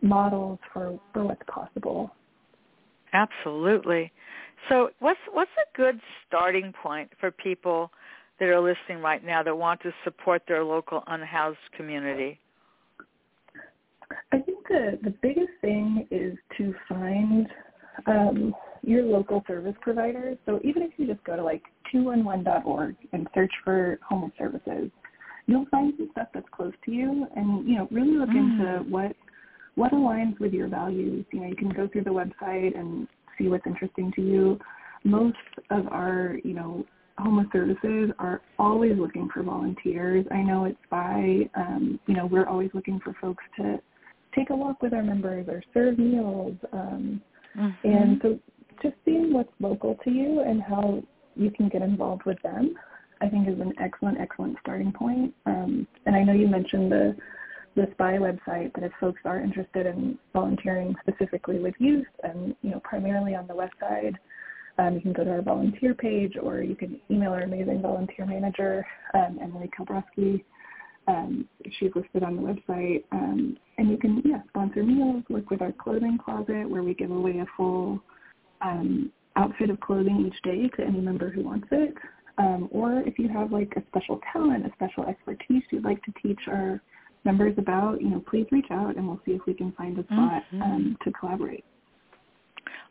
models 0.02 0.58
for, 0.72 0.98
for 1.12 1.26
what's 1.26 1.42
possible. 1.48 2.16
Absolutely. 3.14 4.12
So 4.68 4.90
what's 5.00 5.20
what's 5.32 5.52
a 5.58 5.78
good 5.78 6.00
starting 6.28 6.74
point 6.84 7.12
for 7.20 7.32
people 7.32 7.92
that 8.40 8.50
are 8.50 8.60
listening 8.60 9.02
right 9.04 9.24
now 9.24 9.44
that 9.44 9.56
want 9.56 9.82
to 9.82 9.92
support 10.04 10.44
their 10.48 10.64
local 10.64 11.04
unhoused 11.08 11.58
community? 11.76 12.40
I 14.32 14.40
think 14.40 14.68
the, 14.68 15.00
the 15.04 15.14
biggest 15.22 15.52
thing 15.62 16.08
is 16.10 16.38
to 16.58 16.74
find 16.88 17.48
um, 18.08 18.56
your 18.82 19.04
local 19.04 19.44
service 19.48 19.76
providers. 19.82 20.38
So 20.46 20.60
even 20.64 20.84
if 20.84 20.92
you 20.98 21.08
just 21.08 21.24
go 21.24 21.36
to 21.36 21.44
like 21.44 21.64
211.org 21.94 22.96
and 23.14 23.28
search 23.36 23.52
for 23.64 24.00
homeless 24.08 24.32
services, 24.38 24.90
you'll 25.48 25.66
find 25.70 25.94
some 25.98 26.10
stuff 26.12 26.28
that's 26.34 26.48
close 26.52 26.74
to 26.86 26.92
you 26.92 27.28
and, 27.36 27.68
you 27.68 27.78
know, 27.78 27.88
really 27.92 28.18
look 28.18 28.30
mm. 28.30 28.38
into 28.38 28.90
what 28.90 29.16
what 29.80 29.94
aligns 29.94 30.38
with 30.42 30.52
your 30.52 30.68
values. 30.68 31.26
You 31.32 31.40
know, 31.40 31.48
you 31.48 31.56
can 31.56 31.70
go 31.70 31.88
through 31.88 32.04
the 32.04 32.10
website 32.10 32.78
and 32.78 33.08
see 33.38 33.48
what's 33.48 33.66
interesting 33.66 34.12
to 34.18 34.22
you. 34.22 34.60
Most 35.06 35.38
of 35.70 35.88
our, 35.88 36.36
you 36.44 36.54
know, 36.54 36.86
homeless 37.18 37.48
services 37.54 38.12
are 38.20 38.42
always 38.58 38.98
looking 38.98 39.30
for 39.34 39.42
volunteers. 39.42 40.26
I 40.32 40.42
know 40.42 40.66
it's 40.66 40.78
by, 40.90 41.50
um, 41.56 41.98
you 42.08 42.14
know, 42.14 42.26
we're 42.26 42.46
always 42.46 42.70
looking 42.74 43.00
for 43.02 43.16
folks 43.22 43.44
to 43.56 43.80
take 44.36 44.50
a 44.50 44.56
walk 44.56 44.82
with 44.82 44.94
our 44.94 45.02
members 45.02 45.48
or 45.48 45.64
serve 45.74 45.98
meals. 45.98 46.58
Um, 46.74 47.22
mm-hmm. 47.58 47.88
And 47.88 48.20
so 48.22 48.38
just 48.84 48.96
seeing 49.06 49.34
what's 49.34 49.54
local 49.62 49.98
to 50.04 50.12
you 50.12 50.42
and 50.42 50.62
how 50.62 51.02
you 51.38 51.52
can 51.52 51.70
get 51.70 51.82
involved 51.82 52.24
with 52.26 52.42
them, 52.42 52.76
I 53.22 53.30
think 53.30 53.48
is 53.48 53.62
an 53.62 53.74
excellent, 53.82 54.20
excellent 54.20 54.58
starting 54.60 54.92
point. 54.92 55.34
Um, 55.46 55.88
and 56.06 56.18
I 56.18 56.24
know 56.24 56.34
you 56.34 56.50
mentioned 56.50 56.92
the 56.92 57.16
the 57.80 57.92
SPY 57.94 58.18
website, 58.18 58.72
but 58.74 58.84
if 58.84 58.92
folks 59.00 59.22
are 59.26 59.40
interested 59.40 59.86
in 59.86 60.18
volunteering 60.34 60.96
specifically 61.08 61.60
with 61.60 61.74
youth 61.80 62.08
and, 62.24 62.56
you 62.62 62.72
know, 62.72 62.82
primarily 62.84 63.36
on 63.36 63.48
the 63.48 63.56
west 63.56 63.74
side, 63.80 64.18
um, 64.78 64.96
you 64.96 65.02
can 65.02 65.14
go 65.14 65.24
to 65.24 65.32
our 65.32 65.42
volunteer 65.42 65.94
page 65.94 66.34
or 66.42 66.62
you 66.62 66.76
can 66.76 67.00
email 67.10 67.32
our 67.32 67.44
amazing 67.44 67.82
volunteer 67.82 68.26
manager, 68.26 68.86
um, 69.14 69.40
Emily 69.42 69.70
Kalbrowski. 69.78 70.44
Um, 71.08 71.48
she's 71.80 71.92
listed 71.96 72.24
on 72.24 72.36
the 72.36 72.42
website. 72.42 73.04
Um, 73.12 73.58
and 73.78 73.90
you 73.90 73.98
can, 73.98 74.22
yeah, 74.26 74.42
sponsor 74.50 74.84
meals, 74.84 75.24
work 75.30 75.50
with 75.50 75.62
our 75.62 75.72
clothing 75.72 76.18
closet 76.24 76.70
where 76.70 76.84
we 76.84 76.94
give 76.94 77.12
away 77.12 77.40
a 77.40 77.46
full 77.58 78.02
um, 78.62 79.12
outfit 79.36 79.70
of 79.70 79.80
clothing 79.80 80.26
each 80.28 80.42
day 80.44 80.70
to 80.76 80.84
any 80.86 81.00
member 81.00 81.30
who 81.30 81.44
wants 81.44 81.68
it. 81.72 81.96
Um, 82.38 82.70
or 82.72 83.02
if 83.02 83.18
you 83.20 83.28
have 83.30 83.52
like 83.52 83.74
a 83.76 83.84
special 83.88 84.20
talent, 84.32 84.66
a 84.66 84.72
special 84.74 85.06
expertise 85.06 85.64
you'd 85.72 85.84
like 85.84 86.02
to 86.04 86.14
teach 86.22 86.40
our 86.48 86.82
members 87.24 87.54
about, 87.58 88.02
you 88.02 88.10
know, 88.10 88.24
please 88.30 88.48
reach 88.52 88.68
out 88.72 88.96
and 88.96 89.08
we'll 89.08 89.20
see 89.26 89.32
if 89.32 89.42
we 89.46 89.54
can 89.54 89.72
find 89.74 89.98
a 90.00 90.04
spot 90.04 90.44
mm-hmm. 90.54 90.62
um, 90.62 90.98
to 91.04 91.12
collaborate. 91.12 91.66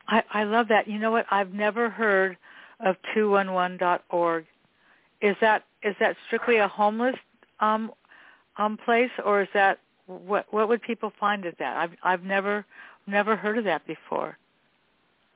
I, 0.09 0.23
I 0.33 0.45
love 0.45 0.69
that. 0.69 0.89
You 0.89 0.99
know 0.99 1.11
what? 1.11 1.27
I've 1.31 1.53
never 1.53 1.91
heard 1.91 2.37
of 2.81 2.97
211.org. 3.17 4.47
Is 5.21 5.37
that 5.41 5.65
is 5.83 5.95
that 6.01 6.17
strictly 6.27 6.57
a 6.57 6.69
homeless 6.69 7.17
um, 7.61 7.91
um, 8.57 8.79
place, 8.85 9.11
or 9.25 9.43
is 9.43 9.49
that 9.53 9.79
what 10.07 10.47
what 10.51 10.69
would 10.69 10.81
people 10.83 11.13
find 11.19 11.45
at 11.45 11.59
that? 11.59 11.77
I've 11.77 11.91
I've 12.05 12.23
never 12.23 12.65
never 13.07 13.37
heard 13.37 13.59
of 13.59 13.65
that 13.65 13.85
before. 13.87 14.39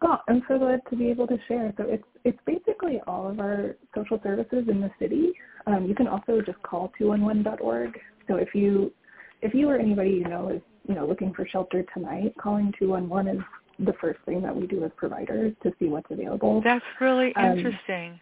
Oh, 0.03 0.19
I'm 0.29 0.43
so 0.49 0.59
glad 0.59 0.81
to 0.91 0.97
be 0.97 1.11
able 1.11 1.27
to 1.29 1.39
share. 1.49 1.73
So 1.77 1.85
it's 1.89 2.05
it's 2.25 2.39
basically 2.47 3.01
all 3.07 3.29
of 3.29 3.41
our 3.41 3.77
social 3.95 4.21
services 4.23 4.65
in 4.69 4.81
the 4.81 4.91
city. 5.01 5.33
Um, 5.67 5.87
you 5.87 5.95
can 5.95 6.09
also 6.09 6.41
just 6.41 6.61
call 6.63 6.93
211.org 7.01 7.99
so 8.29 8.37
if 8.37 8.55
you 8.55 8.93
if 9.41 9.55
you 9.55 9.69
or 9.69 9.77
anybody 9.77 10.11
you 10.11 10.25
know 10.25 10.49
is 10.49 10.63
you 10.89 10.95
know 10.95 11.07
looking 11.07 11.33
for 11.33 11.47
shelter 11.47 11.85
tonight, 11.95 12.35
calling 12.41 12.73
two 12.79 12.91
one 12.91 13.09
one 13.09 13.29
is 13.29 13.41
the 13.79 13.93
first 14.01 14.21
thing 14.25 14.43
that 14.43 14.55
we 14.55 14.67
do 14.67 14.85
as 14.85 14.91
providers 14.97 15.55
to 15.63 15.73
see 15.79 15.87
what's 15.87 16.11
available. 16.11 16.61
That's 16.63 16.85
really 17.01 17.35
um, 17.37 17.59
interesting. 17.59 18.21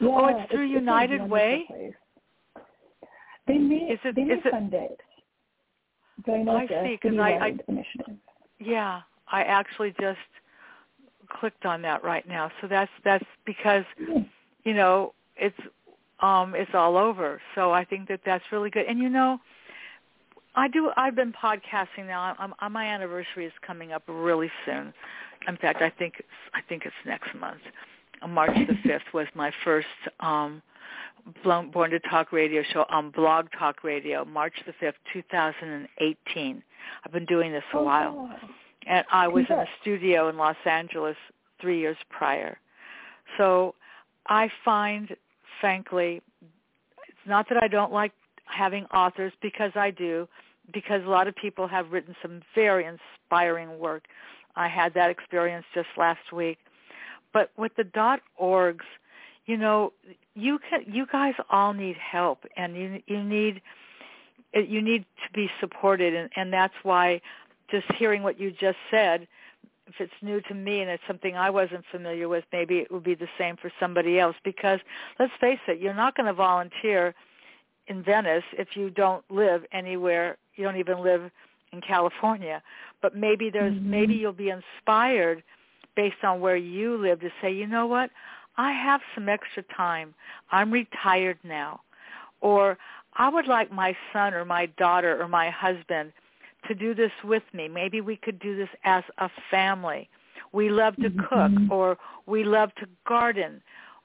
Yeah, 0.00 0.08
oh, 0.08 0.26
it's 0.26 0.50
through 0.50 0.66
it's, 0.66 0.74
United 0.74 1.20
it's 1.20 1.30
Way. 1.30 1.64
Place. 1.68 1.92
They 3.46 3.58
may 3.58 3.76
is 3.76 3.98
it, 4.04 4.14
they 4.14 4.24
may 4.24 4.34
is 4.34 4.40
it, 4.44 4.50
fund 4.50 4.74
it. 4.74 5.00
So 6.26 6.34
I 6.34 6.42
know 6.42 6.56
I 6.56 6.66
see, 6.66 6.98
because 7.02 7.18
I, 7.18 7.30
I 7.32 7.54
initiative. 7.68 8.16
Yeah, 8.58 9.00
I 9.30 9.42
actually 9.42 9.94
just 10.00 10.18
clicked 11.28 11.64
on 11.64 11.82
that 11.82 12.04
right 12.04 12.26
now. 12.28 12.50
So 12.60 12.68
that's 12.68 12.90
that's 13.04 13.24
because 13.44 13.84
you 14.64 14.74
know 14.74 15.14
it's 15.36 15.58
um, 16.22 16.54
it's 16.54 16.70
all 16.74 16.96
over. 16.96 17.40
So 17.54 17.72
I 17.72 17.84
think 17.84 18.08
that 18.08 18.20
that's 18.24 18.44
really 18.52 18.70
good. 18.70 18.86
And 18.86 18.98
you 18.98 19.08
know, 19.08 19.38
I 20.54 20.68
do. 20.68 20.90
I've 20.96 21.16
been 21.16 21.32
podcasting 21.32 22.06
now. 22.06 22.34
I'm, 22.38 22.54
I'm, 22.60 22.72
my 22.72 22.86
anniversary 22.86 23.46
is 23.46 23.52
coming 23.66 23.92
up 23.92 24.02
really 24.06 24.50
soon. 24.64 24.92
In 25.48 25.56
fact, 25.56 25.82
I 25.82 25.90
think 25.90 26.14
it's, 26.18 26.28
I 26.54 26.60
think 26.68 26.84
it's 26.86 26.94
next 27.04 27.34
month. 27.34 27.60
March 28.28 28.52
the 28.54 28.74
fifth 28.88 29.12
was 29.12 29.26
my 29.34 29.50
first 29.64 29.86
um, 30.20 30.62
Born 31.44 31.90
to 31.90 32.00
Talk 32.00 32.32
radio 32.32 32.62
show 32.72 32.84
on 32.88 33.10
Blog 33.10 33.46
Talk 33.58 33.82
Radio. 33.82 34.24
March 34.24 34.54
the 34.66 34.72
fifth, 34.78 34.96
2018. 35.12 36.62
I've 37.04 37.12
been 37.12 37.26
doing 37.26 37.52
this 37.52 37.62
a 37.74 37.78
oh, 37.78 37.82
while, 37.82 38.30
and 38.86 39.04
I 39.10 39.28
was 39.28 39.44
in 39.48 39.58
a 39.58 39.66
studio 39.80 40.28
in 40.28 40.36
Los 40.36 40.56
Angeles 40.64 41.16
three 41.60 41.80
years 41.80 41.96
prior. 42.10 42.58
So 43.38 43.74
I 44.26 44.50
find 44.64 45.16
frankly, 45.60 46.22
it's 47.08 47.26
not 47.26 47.48
that 47.48 47.62
I 47.62 47.68
don't 47.68 47.92
like 47.92 48.12
having 48.44 48.84
authors 48.86 49.32
because 49.40 49.72
I 49.74 49.90
do, 49.90 50.28
because 50.72 51.02
a 51.04 51.08
lot 51.08 51.28
of 51.28 51.34
people 51.36 51.66
have 51.68 51.90
written 51.92 52.14
some 52.22 52.42
very 52.54 52.84
inspiring 52.86 53.78
work. 53.78 54.04
I 54.56 54.68
had 54.68 54.94
that 54.94 55.10
experience 55.10 55.64
just 55.74 55.88
last 55.96 56.32
week. 56.32 56.58
But 57.32 57.50
with 57.56 57.74
the 57.76 57.84
dot 57.84 58.20
orgs, 58.40 58.84
you 59.46 59.56
know, 59.56 59.92
you 60.34 60.58
can 60.58 60.84
you 60.86 61.06
guys 61.10 61.34
all 61.50 61.72
need 61.72 61.96
help 61.96 62.44
and 62.56 62.76
you 62.76 63.02
you 63.06 63.22
need 63.22 63.60
you 64.54 64.82
need 64.82 65.04
to 65.26 65.32
be 65.32 65.50
supported 65.60 66.14
and, 66.14 66.30
and 66.36 66.52
that's 66.52 66.74
why 66.82 67.20
just 67.70 67.86
hearing 67.98 68.22
what 68.22 68.38
you 68.38 68.50
just 68.50 68.76
said 68.90 69.26
if 69.86 69.94
it's 69.98 70.12
new 70.22 70.40
to 70.42 70.54
me 70.54 70.80
and 70.80 70.90
it's 70.90 71.02
something 71.06 71.36
I 71.36 71.50
wasn't 71.50 71.84
familiar 71.90 72.28
with, 72.28 72.44
maybe 72.52 72.78
it 72.78 72.90
would 72.90 73.04
be 73.04 73.14
the 73.14 73.28
same 73.38 73.56
for 73.56 73.70
somebody 73.80 74.18
else. 74.18 74.36
Because 74.44 74.80
let's 75.18 75.32
face 75.40 75.58
it, 75.68 75.80
you're 75.80 75.94
not 75.94 76.16
going 76.16 76.26
to 76.26 76.32
volunteer 76.32 77.14
in 77.88 78.02
Venice 78.02 78.44
if 78.52 78.68
you 78.74 78.90
don't 78.90 79.24
live 79.30 79.62
anywhere. 79.72 80.36
You 80.56 80.64
don't 80.64 80.76
even 80.76 81.02
live 81.02 81.30
in 81.72 81.80
California. 81.80 82.62
But 83.00 83.16
maybe 83.16 83.50
there's 83.50 83.74
mm-hmm. 83.74 83.90
maybe 83.90 84.14
you'll 84.14 84.32
be 84.32 84.50
inspired 84.50 85.42
based 85.96 86.22
on 86.22 86.40
where 86.40 86.56
you 86.56 86.96
live 86.96 87.20
to 87.20 87.30
say, 87.42 87.52
you 87.52 87.66
know 87.66 87.86
what, 87.86 88.10
I 88.56 88.72
have 88.72 89.00
some 89.14 89.28
extra 89.28 89.62
time. 89.76 90.14
I'm 90.50 90.70
retired 90.70 91.38
now, 91.44 91.80
or 92.40 92.78
I 93.14 93.28
would 93.28 93.46
like 93.46 93.72
my 93.72 93.96
son 94.12 94.32
or 94.34 94.44
my 94.44 94.66
daughter 94.78 95.20
or 95.20 95.28
my 95.28 95.50
husband 95.50 96.12
to 96.68 96.74
do 96.74 96.94
this 96.94 97.12
with 97.24 97.42
me. 97.52 97.68
Maybe 97.68 98.00
we 98.00 98.16
could 98.16 98.38
do 98.38 98.56
this 98.56 98.68
as 98.84 99.04
a 99.18 99.30
family. 99.50 100.08
We 100.52 100.68
love 100.68 100.96
to 100.96 101.10
cook 101.10 101.50
mm-hmm. 101.50 101.72
or 101.72 101.98
we 102.26 102.44
love 102.44 102.74
to 102.76 102.86
garden 103.06 103.62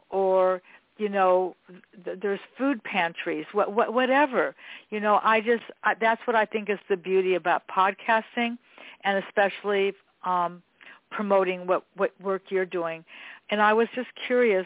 or 0.09 0.61
you 0.97 1.09
know 1.09 1.55
th- 2.03 2.19
there's 2.21 2.39
food 2.57 2.83
pantries 2.83 3.45
what, 3.51 3.71
what 3.73 3.93
whatever 3.93 4.55
you 4.89 4.99
know 4.99 5.19
i 5.23 5.39
just 5.39 5.63
I, 5.83 5.93
that's 5.93 6.25
what 6.25 6.35
i 6.35 6.45
think 6.45 6.69
is 6.69 6.79
the 6.89 6.97
beauty 6.97 7.35
about 7.35 7.63
podcasting 7.67 8.57
and 9.03 9.23
especially 9.23 9.93
um 10.23 10.63
promoting 11.11 11.67
what 11.67 11.83
what 11.95 12.11
work 12.21 12.43
you're 12.49 12.65
doing 12.65 13.05
and 13.49 13.61
i 13.61 13.73
was 13.73 13.87
just 13.93 14.09
curious 14.25 14.65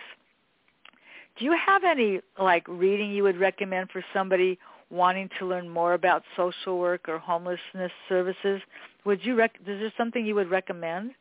do 1.38 1.46
you 1.46 1.58
have 1.58 1.84
any 1.84 2.22
like 2.40 2.66
reading 2.68 3.12
you 3.12 3.24
would 3.24 3.38
recommend 3.38 3.90
for 3.90 4.04
somebody 4.14 4.58
wanting 4.92 5.30
to 5.40 5.46
learn 5.46 5.70
more 5.70 5.94
about 5.94 6.24
social 6.36 6.80
work 6.80 7.08
or 7.08 7.18
homelessness 7.18 7.92
services, 8.10 8.62
would 9.06 9.24
you 9.26 9.36
rec- 9.36 9.56
is 9.62 9.80
there 9.80 9.94
something 9.98 10.26
you 10.26 10.36
would 10.36 10.50
recommend? 10.50 11.12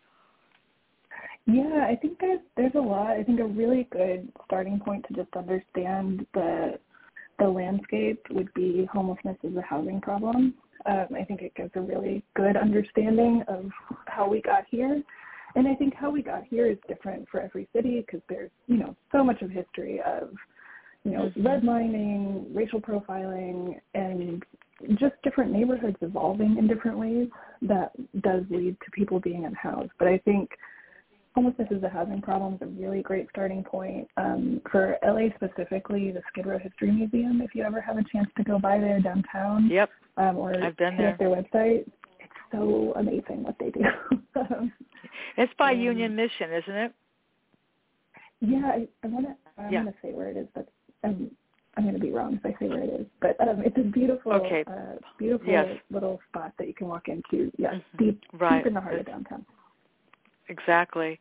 Yeah, 1.47 1.87
I 1.89 1.97
think 1.97 2.19
there's 2.21 2.41
there's 2.57 2.75
a 2.75 2.81
lot. 2.81 3.11
I 3.11 3.23
think 3.23 3.41
a 3.41 3.45
really 3.45 3.89
good 3.91 4.31
starting 4.45 4.79
point 4.79 5.05
to 5.09 5.15
just 5.15 5.35
understand 5.37 6.27
the 6.35 6.79
the 7.39 7.49
landscape 7.49 8.21
would 8.31 8.53
be 8.55 8.87
homelessness 8.93 9.37
is 9.43 9.57
a 9.57 9.63
housing 9.63 10.01
problem. 10.01 10.55
Um, 10.87 11.07
I 11.19 11.25
think 11.25 11.43
it 11.43 11.55
gives 11.55 11.71
a 11.75 11.81
really 11.81 12.23
good 12.35 12.57
understanding 12.57 13.43
of 13.49 13.71
how 14.07 14.29
we 14.29 14.41
got 14.43 14.65
here. 14.71 15.03
And 15.57 15.67
I 15.67 15.75
think 15.75 15.95
how 15.95 16.11
we 16.11 16.23
got 16.23 16.45
here 16.45 16.67
is 16.67 16.79
different 16.87 17.29
for 17.29 17.41
every 17.41 17.69
city 17.75 18.05
because 18.07 18.21
there's, 18.29 18.51
you 18.67 18.77
know, 18.77 18.95
so 19.11 19.25
much 19.25 19.43
of 19.43 19.51
history 19.51 20.01
of, 20.07 20.31
you 21.05 21.13
know, 21.13 21.31
mm-hmm. 21.37 21.47
redlining, 21.47 22.45
racial 22.55 22.81
profiling, 22.81 23.81
and 23.95 24.43
just 24.99 25.15
different 25.23 25.53
neighborhoods 25.53 25.97
evolving 26.01 26.57
in 26.59 26.67
different 26.67 26.99
ways 26.99 27.29
that 27.63 27.93
does 28.23 28.43
lead 28.51 28.77
to 28.85 28.91
people 28.93 29.21
being 29.21 29.45
unhoused. 29.45 29.91
But 29.99 30.09
I 30.09 30.19
think 30.19 30.51
homelessness 31.35 31.69
is 31.71 31.83
a 31.83 31.89
housing 31.89 32.21
problem 32.21 32.55
is 32.55 32.63
a 32.63 32.67
really 32.67 33.03
great 33.03 33.29
starting 33.31 33.63
point. 33.63 34.09
Um, 34.17 34.61
for 34.71 34.97
LA 35.05 35.29
specifically, 35.37 36.11
the 36.11 36.23
Skid 36.29 36.47
Row 36.47 36.59
History 36.59 36.91
Museum, 36.91 37.41
if 37.43 37.55
you 37.55 37.63
ever 37.63 37.81
have 37.81 37.99
a 37.99 38.05
chance 38.13 38.29
to 38.37 38.45
go 38.45 38.59
by 38.59 38.79
there 38.79 39.01
downtown, 39.01 39.69
yep, 39.71 39.91
um, 40.17 40.37
or 40.37 40.55
I've 40.63 40.77
been 40.77 40.97
there. 40.97 41.17
their 41.19 41.29
website, 41.29 41.87
it's 42.19 42.33
so 42.53 42.93
amazing 42.97 43.43
what 43.43 43.57
they 43.59 43.71
do. 43.71 43.83
it's 45.37 45.53
by 45.59 45.73
Union 45.73 46.17
Mission, 46.17 46.53
isn't 46.53 46.77
it? 46.77 46.95
Yeah, 48.41 48.67
I, 48.67 48.89
I 49.05 49.07
want 49.07 49.27
to. 49.27 49.37
I'm 49.61 49.73
yeah. 49.73 49.83
going 49.83 49.93
to 49.93 49.99
say 50.03 50.13
where 50.13 50.29
it 50.29 50.37
is, 50.37 50.47
but 50.55 50.69
um, 51.05 51.31
I'm 51.77 51.85
going 51.85 51.95
to 51.95 52.01
be 52.01 52.11
wrong 52.11 52.35
if 52.35 52.45
I 52.45 52.59
say 52.61 52.69
where 52.69 52.83
it 52.83 53.01
is. 53.01 53.07
But 53.21 53.41
um, 53.41 53.63
it's 53.65 53.77
a 53.77 53.83
beautiful, 53.83 54.33
okay. 54.33 54.65
uh, 54.67 54.97
beautiful 55.19 55.49
yes. 55.49 55.79
little 55.91 56.21
spot 56.29 56.53
that 56.59 56.67
you 56.67 56.75
can 56.75 56.89
walk 56.89 57.09
into. 57.09 57.51
Yes, 57.57 57.75
mm-hmm. 57.75 58.05
deep, 58.05 58.23
right. 58.35 58.59
deep 58.59 58.67
in 58.67 58.75
the 58.75 58.81
heart 58.81 58.99
of 58.99 59.07
downtown. 59.07 59.47
Exactly. 60.49 61.21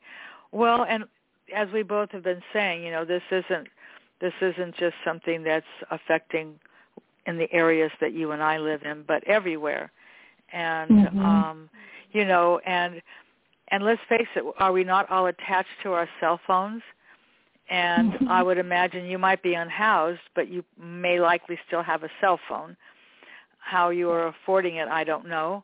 Well, 0.51 0.85
and 0.89 1.03
as 1.55 1.67
we 1.71 1.83
both 1.83 2.11
have 2.11 2.23
been 2.23 2.41
saying, 2.51 2.83
you 2.83 2.91
know, 2.91 3.05
this 3.05 3.23
isn't 3.31 3.67
this 4.21 4.33
isn't 4.41 4.75
just 4.75 4.95
something 5.05 5.43
that's 5.43 5.65
affecting 5.91 6.59
in 7.25 7.37
the 7.37 7.51
areas 7.53 7.91
that 8.01 8.11
you 8.13 8.31
and 8.31 8.43
I 8.43 8.57
live 8.57 8.83
in, 8.83 9.03
but 9.07 9.23
everywhere. 9.25 9.91
And 10.51 10.91
mm-hmm. 10.91 11.19
um, 11.19 11.69
you 12.11 12.25
know, 12.25 12.59
and 12.65 13.01
and 13.69 13.83
let's 13.83 14.01
face 14.09 14.27
it, 14.35 14.43
are 14.57 14.71
we 14.71 14.83
not 14.83 15.09
all 15.09 15.27
attached 15.27 15.69
to 15.83 15.93
our 15.93 16.09
cell 16.19 16.39
phones? 16.45 16.81
And. 17.69 18.13
I 18.29 18.43
would 18.43 18.57
imagine 18.57 19.05
you 19.05 19.17
might 19.17 19.41
be 19.41 19.53
unhoused, 19.55 20.21
but 20.35 20.49
you 20.49 20.63
may 20.79 21.19
likely 21.19 21.57
still 21.67 21.83
have 21.83 22.03
a 22.03 22.09
cell 22.21 22.39
phone. 22.47 22.77
How 23.59 23.89
you 23.89 24.09
are 24.11 24.27
affording 24.27 24.75
it, 24.75 24.87
I 24.87 25.03
don't 25.03 25.27
know 25.27 25.63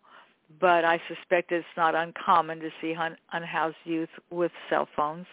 but 0.60 0.86
I 0.86 1.01
suspect 1.08 1.51
it's 1.51 1.66
not 1.76 1.95
uncommon 1.95 2.60
to 2.60 2.70
see 2.82 2.93
un- 2.95 3.18
unhoused 3.34 3.78
youth 3.84 4.10
with 4.30 4.51
cell 4.70 4.88
phones. 4.95 5.26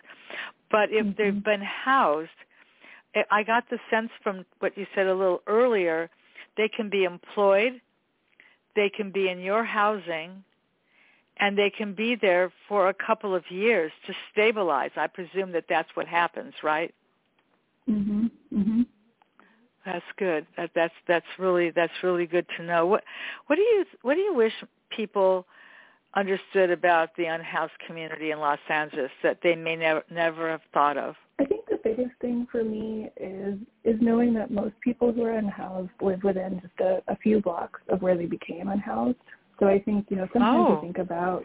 But 0.70 0.90
if 0.90 1.06
mm-hmm. 1.06 1.22
they've 1.22 1.44
been 1.44 1.62
housed, 1.62 2.30
I 3.30 3.42
got 3.42 3.68
the 3.68 3.78
sense 3.90 4.10
from 4.22 4.46
what 4.60 4.76
you 4.76 4.86
said 4.94 5.06
a 5.06 5.14
little 5.14 5.42
earlier, 5.46 6.08
they 6.56 6.68
can 6.68 6.88
be 6.88 7.04
employed, 7.04 7.80
they 8.74 8.88
can 8.88 9.10
be 9.10 9.28
in 9.28 9.40
your 9.40 9.64
housing, 9.64 10.42
and 11.42 11.58
they 11.58 11.70
can 11.70 11.92
be 11.92 12.14
there 12.14 12.52
for 12.68 12.88
a 12.88 12.94
couple 12.94 13.34
of 13.34 13.42
years 13.50 13.90
to 14.06 14.14
stabilize. 14.30 14.92
I 14.96 15.08
presume 15.08 15.50
that 15.52 15.64
that's 15.68 15.88
what 15.94 16.06
happens, 16.06 16.54
right? 16.62 16.94
Mhm. 17.88 18.30
Mhm. 18.52 18.86
That's 19.84 20.12
good. 20.16 20.46
That 20.56 20.70
that's 20.72 20.94
that's 21.06 21.26
really 21.40 21.70
that's 21.70 22.02
really 22.04 22.26
good 22.26 22.46
to 22.56 22.62
know. 22.62 22.86
What 22.86 23.02
what 23.48 23.56
do 23.56 23.62
you 23.62 23.84
what 24.02 24.14
do 24.14 24.20
you 24.20 24.32
wish 24.32 24.52
people 24.90 25.44
understood 26.14 26.70
about 26.70 27.16
the 27.16 27.24
unhoused 27.24 27.76
community 27.86 28.30
in 28.30 28.38
Los 28.38 28.60
Angeles 28.68 29.10
that 29.24 29.40
they 29.42 29.56
may 29.56 29.74
never 29.74 30.04
never 30.10 30.48
have 30.48 30.62
thought 30.72 30.96
of? 30.96 31.16
I 31.40 31.44
think 31.44 31.66
the 31.66 31.80
biggest 31.82 32.14
thing 32.20 32.46
for 32.52 32.62
me 32.62 33.10
is 33.16 33.58
is 33.82 34.00
knowing 34.00 34.32
that 34.34 34.52
most 34.52 34.78
people 34.80 35.12
who 35.12 35.24
are 35.24 35.32
unhoused 35.32 35.90
live 36.00 36.22
within 36.22 36.60
just 36.60 36.78
a, 36.78 37.02
a 37.08 37.16
few 37.16 37.40
blocks 37.40 37.80
of 37.88 38.00
where 38.00 38.16
they 38.16 38.26
became 38.26 38.68
unhoused. 38.68 39.18
So 39.58 39.66
I 39.66 39.80
think 39.80 40.06
you 40.10 40.16
know 40.16 40.28
sometimes 40.32 40.66
oh. 40.68 40.78
I 40.78 40.80
think 40.80 40.98
about 40.98 41.44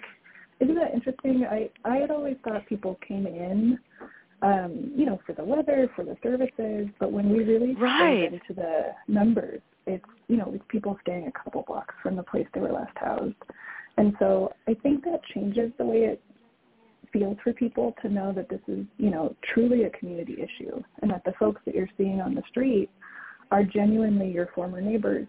isn't 0.60 0.76
that 0.76 0.94
interesting? 0.94 1.46
I 1.50 1.70
I 1.86 1.98
had 1.98 2.12
always 2.12 2.36
thought 2.44 2.66
people 2.66 3.00
came 3.08 3.28
in, 3.28 3.78
um, 4.42 4.92
you 4.96 5.06
know, 5.06 5.20
for 5.26 5.34
the 5.34 5.44
weather, 5.44 5.90
for 5.96 6.04
the 6.04 6.18
services, 6.24 6.88
but 7.00 7.12
when 7.12 7.30
we 7.30 7.44
really 7.44 7.76
right. 7.76 8.34
into 8.34 8.54
the 8.56 8.94
numbers, 9.08 9.62
it's 9.86 10.06
you 10.28 10.38
know 10.38 10.52
it's 10.54 10.64
people 10.70 10.98
staying 11.02 11.28
a 11.28 11.32
couple 11.32 11.64
blocks 11.68 11.94
from 12.02 12.16
the 12.16 12.24
place 12.24 12.48
they 12.54 12.60
were 12.60 12.72
last 12.72 12.96
housed, 12.96 13.36
and 13.98 14.16
so 14.20 14.54
I 14.68 14.74
think 14.76 15.04
that 15.06 15.22
changes 15.34 15.72
the 15.78 15.86
way 15.86 15.98
it 15.98 16.22
feels 17.14 17.38
for 17.44 17.54
people 17.54 17.96
to 18.02 18.10
know 18.10 18.34
that 18.34 18.50
this 18.50 18.62
is 18.68 18.86
you 18.98 19.12
know 19.12 19.36
truly 19.54 19.84
a 19.84 19.90
community 19.92 20.38
issue, 20.38 20.82
and 21.02 21.12
that 21.12 21.24
the 21.24 21.34
folks 21.40 21.62
that 21.66 21.76
you're 21.76 21.90
seeing 21.98 22.20
on 22.20 22.34
the 22.34 22.44
street 22.50 22.90
are 23.52 23.64
genuinely 23.64 24.30
your 24.30 24.50
former 24.54 24.82
neighbors, 24.82 25.28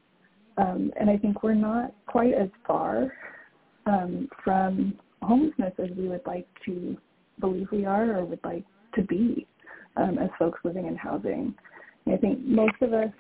um, 0.59 0.92
and 0.98 1.09
I 1.09 1.16
think 1.16 1.42
we're 1.42 1.54
not 1.54 1.94
quite 2.06 2.34
as 2.34 2.48
far 2.66 3.12
um, 3.86 4.28
from 4.44 4.98
homelessness 5.22 5.72
as 5.78 5.90
we 5.96 6.09
would 6.09 6.26
like 6.26 6.46
to 6.66 6.96
believe 7.40 7.68
we 7.70 7.84
are 7.84 8.18
or 8.18 8.24
would 8.24 8.44
like 8.44 8.64
to 8.94 9.02
be 9.02 9.46
um, 9.96 10.18
as 10.18 10.30
folks 10.38 10.59
living 10.64 10.86
in 10.86 10.96
housing. 10.96 11.54
And 12.04 12.14
I 12.14 12.18
think 12.18 12.44
most 12.44 12.74
of 12.80 12.92
us 12.92 13.11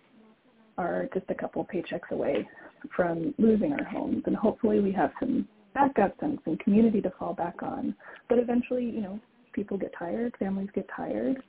are 0.76 1.08
just 1.14 1.26
a 1.28 1.34
couple 1.34 1.66
paychecks 1.72 2.10
away 2.10 2.48
from 2.94 3.34
losing 3.38 3.72
our 3.72 3.84
homes, 3.84 4.22
and 4.26 4.36
hopefully 4.36 4.80
we 4.80 4.92
have 4.92 5.10
some 5.18 5.46
backups 5.76 6.20
and 6.20 6.38
some 6.44 6.56
community 6.58 7.00
to 7.00 7.12
fall 7.18 7.34
back 7.34 7.62
on. 7.62 7.94
But 8.28 8.38
eventually, 8.38 8.84
you 8.84 9.00
know, 9.00 9.20
people 9.52 9.76
get 9.76 9.92
tired, 9.98 10.34
families 10.38 10.68
get 10.74 10.88
tired, 10.94 11.42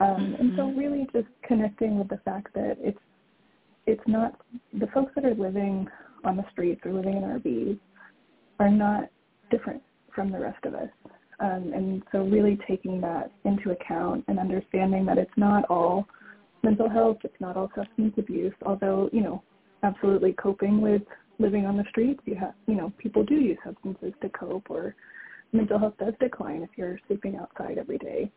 um, 0.00 0.08
mm-hmm. 0.08 0.34
and 0.40 0.52
so 0.56 0.62
mm-hmm. 0.62 0.78
really 0.78 1.06
just 1.12 1.28
connecting 1.46 1.98
with 1.98 2.08
the 2.08 2.20
fact 2.24 2.54
that 2.54 2.76
it's 2.80 2.98
it's 3.86 4.02
not 4.06 4.40
the 4.78 4.86
folks 4.88 5.12
that 5.14 5.24
are 5.24 5.34
living 5.34 5.88
on 6.24 6.36
the 6.36 6.44
streets 6.52 6.80
or 6.84 6.92
living 6.92 7.16
in 7.16 7.22
RVs 7.22 7.78
are 8.60 8.70
not 8.70 9.08
different 9.50 9.82
from 10.14 10.30
the 10.30 10.38
rest 10.38 10.64
of 10.64 10.74
us. 10.74 10.88
Um, 11.40 11.72
and 11.74 12.02
so 12.12 12.24
really 12.24 12.58
taking 12.68 13.00
that 13.00 13.32
into 13.44 13.70
account 13.70 14.24
and 14.28 14.38
understanding 14.38 15.04
that 15.06 15.18
it's 15.18 15.32
not 15.36 15.64
all 15.68 16.06
mental 16.62 16.88
health. 16.88 17.18
It's 17.24 17.40
not 17.40 17.56
all 17.56 17.70
substance 17.74 18.14
abuse, 18.16 18.54
although, 18.64 19.10
you 19.12 19.22
know, 19.22 19.42
absolutely 19.82 20.34
coping 20.34 20.80
with 20.80 21.02
living 21.38 21.66
on 21.66 21.76
the 21.76 21.84
streets. 21.90 22.20
You 22.24 22.36
have, 22.36 22.54
you 22.66 22.74
know, 22.74 22.92
people 22.98 23.24
do 23.24 23.34
use 23.34 23.58
substances 23.64 24.12
to 24.22 24.28
cope 24.28 24.70
or 24.70 24.94
mental 25.52 25.78
health 25.78 25.94
does 25.98 26.14
decline 26.20 26.62
if 26.62 26.70
you're 26.76 26.98
sleeping 27.08 27.36
outside 27.36 27.78
every 27.78 27.98
day. 27.98 28.30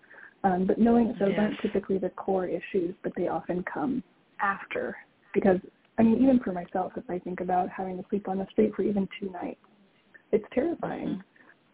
Um, 0.44 0.66
but 0.66 0.80
knowing 0.80 1.08
that 1.08 1.20
those 1.20 1.34
aren't 1.38 1.60
typically 1.62 1.98
the 1.98 2.10
core 2.10 2.48
issues, 2.48 2.94
but 3.04 3.14
they 3.16 3.28
often 3.28 3.64
come 3.72 4.04
after. 4.42 4.96
Because, 5.36 5.60
I 6.00 6.04
mean, 6.04 6.24
even 6.24 6.40
for 6.40 6.52
myself, 6.52 6.94
if 6.96 7.08
I 7.10 7.20
think 7.20 7.42
about 7.42 7.70
having 7.70 7.98
to 7.98 8.04
sleep 8.10 8.28
on 8.28 8.40
the 8.40 8.48
street 8.52 8.74
for 8.76 8.82
even 8.82 9.08
two 9.20 9.30
nights, 9.30 9.60
it's 10.32 10.46
terrifying. 10.54 11.22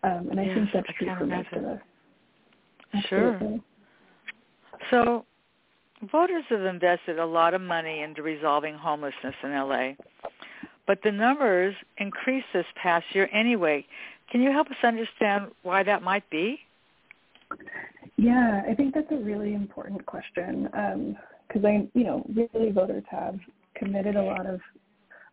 Mm-hmm. 0.04 0.26
Um, 0.26 0.32
and 0.32 0.40
I 0.40 0.44
yes, 0.44 0.56
think 0.56 0.70
that's 0.74 0.88
I 0.90 0.94
true 0.98 1.16
for 1.18 1.26
most 1.28 1.48
of 1.54 1.64
us. 1.64 1.80
Absolutely. 2.94 3.62
Sure. 4.90 4.90
So 4.90 5.26
Voters 6.10 6.44
have 6.50 6.62
invested 6.62 7.20
a 7.20 7.26
lot 7.26 7.54
of 7.54 7.62
money 7.62 8.02
into 8.02 8.24
resolving 8.24 8.74
homelessness 8.74 9.36
in 9.44 9.52
LA, 9.52 9.92
but 10.88 10.98
the 11.04 11.12
numbers 11.12 11.76
increased 11.98 12.48
this 12.54 12.66
past 12.82 13.06
year 13.14 13.30
anyway. 13.32 13.86
Can 14.32 14.42
you 14.42 14.52
help 14.52 14.68
us 14.72 14.78
understand 14.84 15.52
why 15.62 15.84
that 15.84 16.02
might 16.02 16.28
be? 16.32 16.60
Yeah, 18.18 18.64
I 18.68 18.74
think 18.74 18.96
that's 18.96 19.12
a 19.12 19.18
really 19.18 19.54
important 19.54 20.04
question 20.08 20.70
because 21.52 21.66
I, 21.66 21.88
you 21.94 22.04
know, 22.04 22.26
really 22.34 22.72
voters 22.72 23.04
have 23.10 23.38
committed 23.76 24.16
a 24.16 24.22
lot 24.22 24.46
of 24.46 24.60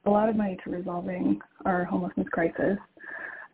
a 0.07 0.11
lot 0.11 0.29
of 0.29 0.37
money 0.37 0.57
to 0.65 0.71
resolving 0.71 1.41
our 1.65 1.85
homelessness 1.85 2.29
crisis. 2.31 2.79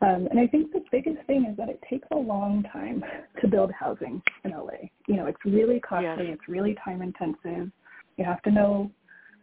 Um, 0.03 0.29
and 0.31 0.39
I 0.39 0.47
think 0.47 0.73
the 0.73 0.85
biggest 0.93 1.27
thing 1.27 1.47
is 1.51 1.57
that 1.57 1.69
it 1.69 1.83
takes 1.89 2.07
a 2.13 2.17
long 2.17 2.63
time 2.73 3.03
to 3.41 3.49
build 3.49 3.73
housing 3.73 4.23
in 4.45 4.51
LA. 4.51 4.89
You 5.09 5.17
know, 5.17 5.27
it's 5.27 5.39
really 5.45 5.81
costly. 5.81 6.27
Yes. 6.29 6.37
It's 6.39 6.49
really 6.49 6.77
time 6.85 7.03
intensive. 7.03 7.71
You 8.17 8.25
have 8.25 8.43
to 8.43 8.51
know, 8.51 8.91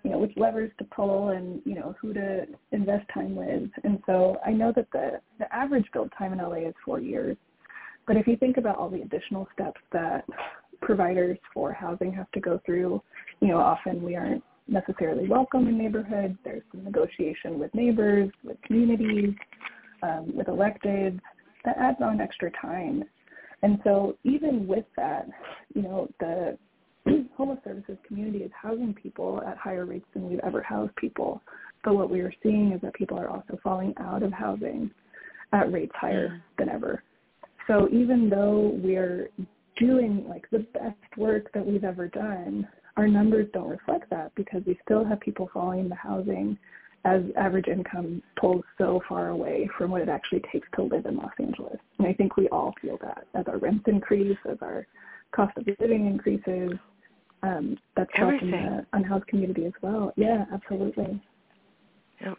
you 0.03 0.11
know, 0.11 0.19
which 0.19 0.31
levers 0.37 0.71
to 0.77 0.85
pull 0.85 1.29
and 1.29 1.61
you 1.65 1.75
know 1.75 1.95
who 1.99 2.13
to 2.13 2.45
invest 2.71 3.05
time 3.13 3.35
with. 3.35 3.69
And 3.83 3.99
so 4.05 4.37
I 4.45 4.51
know 4.51 4.71
that 4.75 4.87
the 4.91 5.19
the 5.39 5.53
average 5.53 5.85
build 5.93 6.11
time 6.17 6.33
in 6.33 6.39
LA 6.39 6.67
is 6.67 6.75
four 6.85 6.99
years. 6.99 7.37
But 8.07 8.17
if 8.17 8.27
you 8.27 8.35
think 8.35 8.57
about 8.57 8.77
all 8.77 8.89
the 8.89 9.01
additional 9.01 9.47
steps 9.53 9.79
that 9.91 10.25
providers 10.81 11.37
for 11.53 11.71
housing 11.73 12.11
have 12.13 12.29
to 12.31 12.39
go 12.39 12.59
through, 12.65 13.01
you 13.39 13.47
know, 13.47 13.57
often 13.57 14.01
we 14.01 14.15
aren't 14.15 14.43
necessarily 14.67 15.27
welcome 15.27 15.67
in 15.67 15.77
neighborhoods. 15.77 16.35
There's 16.43 16.63
some 16.71 16.83
negotiation 16.83 17.59
with 17.59 17.73
neighbors, 17.73 18.29
with 18.43 18.57
communities 18.63 19.35
um, 20.03 20.35
with 20.35 20.47
electeds, 20.47 21.19
that 21.65 21.77
adds 21.77 21.97
on 22.01 22.21
extra 22.21 22.51
time. 22.59 23.03
And 23.63 23.79
so 23.83 24.17
even 24.23 24.65
with 24.65 24.85
that, 24.97 25.27
you 25.75 25.83
know, 25.83 26.09
the 26.19 26.57
homeless 27.37 27.59
services 27.63 27.97
community 28.07 28.39
is 28.39 28.51
housing 28.59 28.93
people 28.93 29.41
at 29.47 29.57
higher 29.57 29.85
rates 29.85 30.05
than 30.13 30.29
we've 30.29 30.39
ever 30.39 30.61
housed 30.61 30.95
people. 30.95 31.41
But 31.83 31.95
what 31.95 32.09
we 32.09 32.21
are 32.21 32.33
seeing 32.41 32.71
is 32.71 32.81
that 32.81 32.93
people 32.93 33.17
are 33.19 33.29
also 33.29 33.59
falling 33.63 33.93
out 33.99 34.23
of 34.23 34.31
housing 34.31 34.91
at 35.53 35.71
rates 35.71 35.93
higher 35.95 36.29
mm. 36.29 36.41
than 36.57 36.69
ever. 36.69 37.03
So 37.67 37.87
even 37.91 38.29
though 38.29 38.79
we're 38.83 39.29
doing 39.81 40.25
like 40.29 40.49
the 40.51 40.59
best 40.59 41.17
work 41.17 41.51
that 41.53 41.65
we've 41.65 41.83
ever 41.83 42.07
done, 42.07 42.67
our 42.97 43.07
numbers 43.07 43.47
don't 43.53 43.69
reflect 43.69 44.09
that 44.11 44.31
because 44.35 44.61
we 44.65 44.79
still 44.85 45.03
have 45.03 45.19
people 45.19 45.49
falling 45.53 45.79
into 45.79 45.95
housing 45.95 46.57
as 47.03 47.21
average 47.35 47.67
income 47.67 48.21
pulls 48.39 48.63
so 48.77 49.01
far 49.09 49.29
away 49.29 49.67
from 49.77 49.89
what 49.89 50.01
it 50.01 50.09
actually 50.09 50.41
takes 50.51 50.67
to 50.75 50.83
live 50.83 51.05
in 51.05 51.17
Los 51.17 51.31
Angeles. 51.39 51.79
And 51.97 52.07
I 52.07 52.13
think 52.13 52.37
we 52.37 52.47
all 52.49 52.73
feel 52.79 52.97
that 53.01 53.25
as 53.33 53.45
our 53.47 53.57
rents 53.57 53.85
increase, 53.87 54.37
as 54.49 54.57
our 54.61 54.85
cost 55.31 55.57
of 55.57 55.65
living 55.79 56.05
increases. 56.05 56.77
Um, 57.43 57.77
that's 57.97 58.09
Everything. 58.15 58.51
helping 58.51 58.77
the 58.77 58.85
unhoused 58.93 59.25
community 59.27 59.65
as 59.65 59.73
well. 59.81 60.13
Yeah, 60.15 60.45
absolutely. 60.53 61.19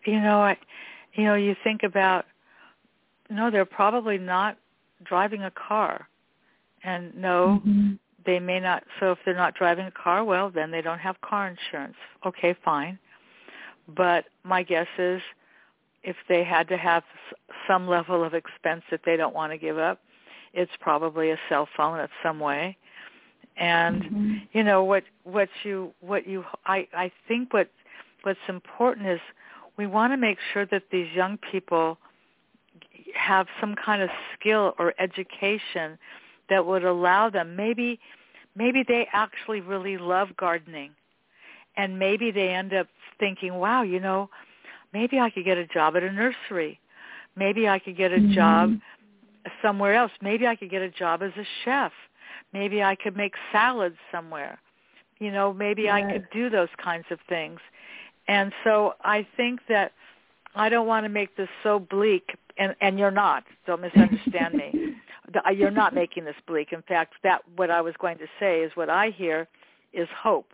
You 0.06 0.20
know, 0.20 0.40
I, 0.40 0.56
you 1.14 1.24
know, 1.24 1.34
you 1.34 1.56
think 1.64 1.82
about, 1.82 2.26
no, 3.28 3.50
they're 3.50 3.64
probably 3.64 4.16
not 4.16 4.58
driving 5.02 5.42
a 5.42 5.50
car, 5.50 6.08
and 6.84 7.14
no, 7.14 7.62
mm-hmm. 7.66 7.92
they 8.26 8.38
may 8.38 8.60
not. 8.60 8.84
So 9.00 9.12
if 9.12 9.18
they're 9.24 9.34
not 9.34 9.54
driving 9.54 9.86
a 9.86 9.90
car, 9.90 10.24
well, 10.24 10.50
then 10.50 10.70
they 10.70 10.82
don't 10.82 10.98
have 10.98 11.20
car 11.20 11.48
insurance. 11.48 11.96
Okay, 12.26 12.54
fine. 12.64 12.98
But 13.94 14.24
my 14.44 14.62
guess 14.62 14.86
is, 14.98 15.20
if 16.02 16.16
they 16.28 16.44
had 16.44 16.68
to 16.68 16.76
have 16.76 17.04
some 17.66 17.88
level 17.88 18.24
of 18.24 18.34
expense 18.34 18.82
that 18.90 19.00
they 19.04 19.16
don't 19.16 19.34
want 19.34 19.52
to 19.52 19.58
give 19.58 19.78
up, 19.78 20.00
it's 20.52 20.72
probably 20.80 21.30
a 21.30 21.38
cell 21.48 21.68
phone 21.76 22.00
in 22.00 22.08
some 22.22 22.40
way. 22.40 22.76
And 23.56 24.02
mm-hmm. 24.02 24.34
you 24.52 24.64
know 24.64 24.82
what 24.82 25.04
what 25.24 25.48
you 25.62 25.92
what 26.00 26.26
you 26.26 26.44
I 26.64 26.88
I 26.94 27.12
think 27.28 27.52
what 27.52 27.68
what's 28.22 28.40
important 28.48 29.06
is 29.06 29.20
we 29.76 29.86
want 29.86 30.12
to 30.12 30.16
make 30.16 30.38
sure 30.52 30.66
that 30.66 30.84
these 30.90 31.12
young 31.14 31.38
people 31.50 31.98
have 33.14 33.46
some 33.60 33.74
kind 33.74 34.02
of 34.02 34.08
skill 34.38 34.74
or 34.78 34.94
education 34.98 35.98
that 36.48 36.64
would 36.64 36.84
allow 36.84 37.30
them 37.30 37.56
maybe 37.56 37.98
maybe 38.54 38.84
they 38.86 39.08
actually 39.12 39.60
really 39.60 39.96
love 39.96 40.28
gardening. 40.36 40.90
And 41.76 41.98
maybe 41.98 42.30
they 42.30 42.50
end 42.50 42.74
up 42.74 42.86
thinking 43.18 43.54
wow 43.54 43.82
you 43.82 44.00
know 44.00 44.28
maybe 44.92 45.18
i 45.18 45.30
could 45.30 45.44
get 45.44 45.58
a 45.58 45.66
job 45.66 45.96
at 45.96 46.02
a 46.02 46.12
nursery. 46.12 46.78
Maybe 47.36 47.68
i 47.68 47.78
could 47.78 47.96
get 47.96 48.12
a 48.12 48.16
mm-hmm. 48.16 48.32
job 48.32 48.78
somewhere 49.62 49.94
else. 49.94 50.12
Maybe 50.20 50.46
i 50.46 50.56
could 50.56 50.70
get 50.70 50.82
a 50.82 50.90
job 50.90 51.22
as 51.22 51.32
a 51.36 51.46
chef. 51.64 51.92
Maybe 52.52 52.82
i 52.82 52.94
could 52.94 53.16
make 53.16 53.34
salads 53.50 53.96
somewhere. 54.10 54.58
You 55.18 55.30
know 55.30 55.52
maybe 55.52 55.82
yes. 55.82 55.94
i 55.94 56.12
could 56.12 56.26
do 56.32 56.50
those 56.50 56.68
kinds 56.82 57.06
of 57.10 57.18
things. 57.28 57.60
And 58.28 58.52
so 58.64 58.94
I 59.02 59.26
think 59.36 59.60
that 59.68 59.92
I 60.54 60.68
don't 60.68 60.86
want 60.86 61.04
to 61.04 61.08
make 61.08 61.36
this 61.36 61.48
so 61.62 61.78
bleak, 61.78 62.36
and, 62.58 62.74
and 62.80 62.98
you're 62.98 63.10
not. 63.10 63.44
Don't 63.66 63.80
misunderstand 63.80 64.54
me. 64.54 64.94
Uh, 65.46 65.50
you're 65.50 65.70
not 65.70 65.94
making 65.94 66.26
this 66.26 66.34
bleak. 66.46 66.74
In 66.74 66.82
fact, 66.82 67.14
that 67.22 67.40
what 67.56 67.70
I 67.70 67.80
was 67.80 67.94
going 67.98 68.18
to 68.18 68.26
say 68.38 68.60
is 68.60 68.72
what 68.74 68.90
I 68.90 69.08
hear 69.08 69.48
is 69.94 70.06
hope. 70.14 70.52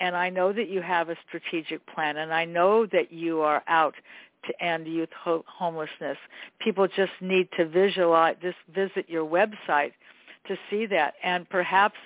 And 0.00 0.16
I 0.16 0.30
know 0.30 0.50
that 0.50 0.70
you 0.70 0.80
have 0.80 1.10
a 1.10 1.16
strategic 1.26 1.84
plan, 1.86 2.16
and 2.16 2.32
I 2.32 2.46
know 2.46 2.86
that 2.86 3.12
you 3.12 3.40
are 3.42 3.62
out 3.68 3.94
to 4.46 4.64
end 4.64 4.86
youth 4.86 5.10
ho- 5.12 5.44
homelessness. 5.46 6.16
People 6.58 6.86
just 6.88 7.12
need 7.20 7.48
to 7.58 7.66
visualize, 7.66 8.36
just 8.40 8.56
visit 8.74 9.10
your 9.10 9.28
website 9.28 9.92
to 10.46 10.56
see 10.70 10.86
that, 10.86 11.14
and 11.22 11.48
perhaps 11.48 11.96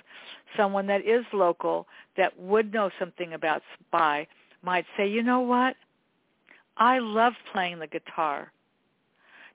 someone 0.57 0.87
that 0.87 1.05
is 1.05 1.23
local 1.31 1.87
that 2.17 2.37
would 2.39 2.73
know 2.73 2.89
something 2.99 3.33
about 3.33 3.61
SPY 3.87 4.27
might 4.61 4.85
say, 4.97 5.07
you 5.07 5.23
know 5.23 5.39
what? 5.39 5.75
I 6.77 6.99
love 6.99 7.33
playing 7.51 7.79
the 7.79 7.87
guitar. 7.87 8.51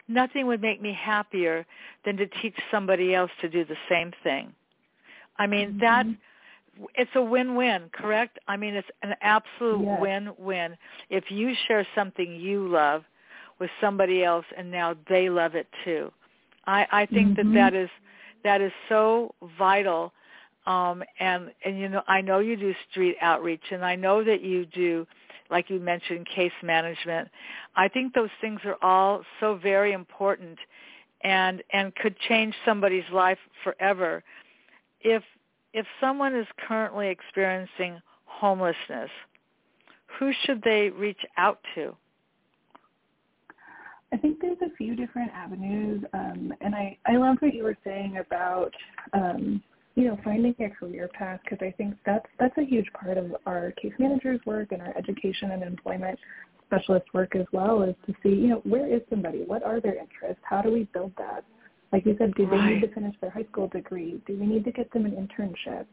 Nothing 0.08 0.46
would 0.46 0.62
make 0.62 0.80
me 0.80 0.96
happier 0.98 1.66
than 2.04 2.16
to 2.16 2.26
teach 2.26 2.54
somebody 2.70 3.14
else 3.14 3.30
to 3.40 3.48
do 3.48 3.64
the 3.64 3.76
same 3.88 4.12
thing. 4.22 4.52
I 5.38 5.46
mean, 5.46 5.70
mm-hmm. 5.70 5.80
that 5.80 6.06
it's 6.94 7.10
a 7.14 7.22
win-win, 7.22 7.90
correct? 7.92 8.38
I 8.46 8.56
mean, 8.56 8.74
it's 8.74 8.88
an 9.02 9.14
absolute 9.20 9.84
yes. 9.84 9.98
win-win. 10.00 10.76
If 11.10 11.30
you 11.30 11.52
share 11.66 11.86
something 11.94 12.36
you 12.36 12.68
love 12.68 13.02
with 13.58 13.70
somebody 13.80 14.24
else 14.24 14.46
and 14.56 14.70
now 14.70 14.94
they 15.08 15.28
love 15.28 15.54
it 15.54 15.66
too. 15.84 16.12
I, 16.66 16.86
I 16.90 17.06
think 17.06 17.36
mm-hmm. 17.36 17.54
that 17.54 17.72
that 17.72 17.74
is 17.74 17.90
that 18.44 18.60
is 18.60 18.72
so 18.88 19.34
vital 19.58 20.12
um, 20.68 21.02
and 21.18 21.50
and 21.64 21.78
you 21.78 21.88
know, 21.88 22.02
I 22.06 22.20
know 22.20 22.40
you 22.40 22.54
do 22.54 22.74
street 22.90 23.16
outreach, 23.22 23.62
and 23.70 23.82
I 23.84 23.96
know 23.96 24.22
that 24.22 24.42
you 24.42 24.66
do, 24.66 25.06
like 25.50 25.70
you 25.70 25.80
mentioned, 25.80 26.26
case 26.34 26.52
management. 26.62 27.28
I 27.76 27.88
think 27.88 28.14
those 28.14 28.30
things 28.40 28.60
are 28.64 28.76
all 28.82 29.22
so 29.40 29.56
very 29.56 29.92
important, 29.92 30.58
and 31.22 31.62
and 31.72 31.94
could 31.96 32.18
change 32.28 32.54
somebody's 32.64 33.08
life 33.12 33.38
forever. 33.64 34.22
If 35.00 35.22
if 35.72 35.86
someone 36.00 36.34
is 36.34 36.46
currently 36.66 37.08
experiencing 37.08 38.00
homelessness, 38.24 39.10
who 40.18 40.32
should 40.44 40.62
they 40.62 40.90
reach 40.90 41.20
out 41.36 41.60
to? 41.74 41.96
I 44.12 44.16
think 44.16 44.40
there's 44.40 44.58
a 44.62 44.74
few 44.76 44.96
different 44.96 45.30
avenues, 45.32 46.02
um, 46.14 46.52
and 46.62 46.74
I, 46.74 46.96
I 47.06 47.16
love 47.16 47.36
what 47.40 47.54
you 47.54 47.62
were 47.62 47.76
saying 47.84 48.16
about 48.16 48.72
um, 49.12 49.62
you 49.98 50.04
know, 50.04 50.16
finding 50.22 50.54
a 50.60 50.70
career 50.70 51.10
path 51.12 51.40
because 51.42 51.58
I 51.60 51.72
think 51.72 51.96
that's 52.06 52.24
that's 52.38 52.56
a 52.56 52.64
huge 52.64 52.86
part 52.92 53.18
of 53.18 53.34
our 53.46 53.72
case 53.72 53.92
managers 53.98 54.38
work 54.46 54.70
and 54.70 54.80
our 54.80 54.96
education 54.96 55.50
and 55.50 55.64
employment 55.64 56.16
specialist 56.66 57.06
work 57.12 57.34
as 57.34 57.46
well 57.50 57.82
is 57.82 57.96
to 58.06 58.14
see, 58.22 58.28
you 58.28 58.46
know, 58.46 58.60
where 58.62 58.86
is 58.86 59.00
somebody? 59.10 59.42
What 59.44 59.64
are 59.64 59.80
their 59.80 59.98
interests? 59.98 60.40
How 60.48 60.62
do 60.62 60.70
we 60.70 60.86
build 60.94 61.12
that? 61.18 61.42
Like 61.92 62.06
you 62.06 62.14
said, 62.16 62.32
do 62.36 62.48
they 62.48 62.58
need 62.58 62.80
to 62.82 62.94
finish 62.94 63.16
their 63.20 63.30
high 63.30 63.46
school 63.50 63.66
degree? 63.66 64.22
Do 64.24 64.38
we 64.38 64.46
need 64.46 64.64
to 64.66 64.70
get 64.70 64.92
them 64.92 65.04
an 65.04 65.12
internship? 65.12 65.86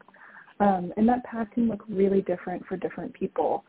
Um, 0.60 0.94
and 0.98 1.10
that 1.10 1.24
path 1.24 1.48
can 1.56 1.68
look 1.68 1.84
really 1.90 2.22
different 2.22 2.64
for 2.68 2.78
different 2.78 3.12
people. 3.14 3.64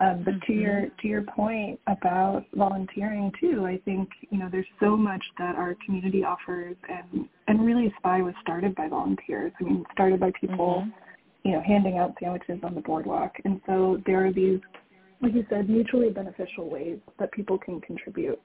Um, 0.00 0.22
but 0.24 0.34
mm-hmm. 0.34 0.52
to 0.52 0.58
your 0.58 0.86
to 1.00 1.08
your 1.08 1.22
point 1.22 1.80
about 1.88 2.44
volunteering 2.54 3.32
too, 3.40 3.66
I 3.66 3.80
think 3.84 4.08
you 4.30 4.38
know 4.38 4.48
there's 4.50 4.66
so 4.78 4.96
much 4.96 5.22
that 5.38 5.56
our 5.56 5.76
community 5.84 6.22
offers, 6.22 6.76
and 6.88 7.28
and 7.48 7.66
really 7.66 7.92
Spy 7.98 8.22
was 8.22 8.34
started 8.40 8.76
by 8.76 8.88
volunteers. 8.88 9.52
I 9.60 9.64
mean, 9.64 9.84
started 9.92 10.20
by 10.20 10.30
people, 10.40 10.84
mm-hmm. 10.86 11.48
you 11.48 11.52
know, 11.52 11.62
handing 11.66 11.98
out 11.98 12.14
sandwiches 12.20 12.60
on 12.62 12.76
the 12.76 12.80
boardwalk, 12.80 13.32
and 13.44 13.60
so 13.66 14.00
there 14.06 14.24
are 14.24 14.32
these, 14.32 14.60
like 15.20 15.34
you 15.34 15.44
said, 15.50 15.68
mutually 15.68 16.10
beneficial 16.10 16.70
ways 16.70 16.98
that 17.18 17.32
people 17.32 17.58
can 17.58 17.80
contribute. 17.80 18.40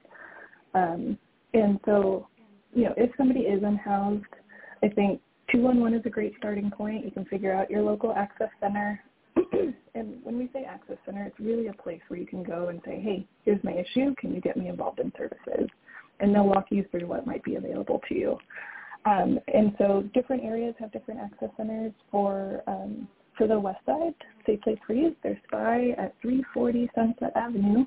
Um, 0.74 1.16
and 1.52 1.78
so, 1.84 2.26
you 2.74 2.84
know, 2.84 2.94
if 2.96 3.10
somebody 3.16 3.42
is 3.42 3.62
unhoused, 3.62 4.24
I 4.82 4.88
think 4.88 5.20
211 5.52 6.00
is 6.00 6.06
a 6.06 6.10
great 6.10 6.34
starting 6.36 6.68
point. 6.68 7.04
You 7.04 7.12
can 7.12 7.24
figure 7.26 7.54
out 7.54 7.70
your 7.70 7.82
local 7.82 8.12
access 8.12 8.48
center 8.60 9.00
and 9.94 10.22
when 10.22 10.38
we 10.38 10.48
say 10.52 10.64
access 10.64 10.96
center, 11.04 11.24
it's 11.24 11.38
really 11.40 11.68
a 11.68 11.72
place 11.72 12.00
where 12.08 12.20
you 12.20 12.26
can 12.26 12.42
go 12.42 12.68
and 12.68 12.80
say, 12.84 13.00
hey, 13.00 13.26
here's 13.44 13.62
my 13.64 13.72
issue. 13.72 14.14
Can 14.16 14.34
you 14.34 14.40
get 14.40 14.56
me 14.56 14.68
involved 14.68 15.00
in 15.00 15.12
services? 15.16 15.68
And 16.20 16.34
they'll 16.34 16.46
walk 16.46 16.66
you 16.70 16.84
through 16.90 17.06
what 17.06 17.26
might 17.26 17.42
be 17.42 17.56
available 17.56 18.00
to 18.08 18.14
you. 18.14 18.38
Um, 19.06 19.38
and 19.52 19.74
so 19.78 20.04
different 20.14 20.44
areas 20.44 20.74
have 20.78 20.92
different 20.92 21.20
access 21.20 21.50
centers 21.56 21.92
for 22.10 22.62
um, 22.66 23.06
for 23.36 23.46
the 23.46 23.58
west 23.58 23.84
side. 23.84 24.14
Safe 24.46 24.60
Place 24.62 24.78
Freeze, 24.86 25.12
their 25.22 25.38
spy 25.46 25.90
at 25.98 26.14
340 26.22 26.88
Sunset 26.94 27.32
Avenue 27.34 27.84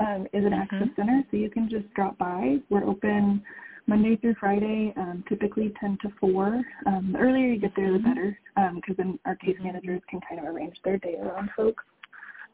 um, 0.00 0.26
is 0.32 0.44
an 0.44 0.50
mm-hmm. 0.50 0.54
access 0.54 0.88
center, 0.96 1.22
so 1.30 1.36
you 1.36 1.48
can 1.48 1.68
just 1.68 1.92
drop 1.94 2.18
by. 2.18 2.56
We're 2.68 2.84
open 2.84 3.42
Monday 3.90 4.14
through 4.14 4.36
Friday, 4.38 4.94
um, 4.96 5.24
typically 5.28 5.74
10 5.80 5.98
to 6.02 6.10
4. 6.20 6.62
Um, 6.86 7.10
the 7.12 7.18
earlier 7.18 7.48
you 7.48 7.58
get 7.58 7.72
there, 7.74 7.92
the 7.92 7.98
better, 7.98 8.38
because 8.76 8.90
um, 8.90 8.94
then 8.96 9.18
our 9.24 9.34
case 9.34 9.56
managers 9.60 10.00
can 10.08 10.20
kind 10.28 10.40
of 10.40 10.46
arrange 10.46 10.76
their 10.84 10.96
day 10.98 11.16
around 11.20 11.50
folks. 11.56 11.82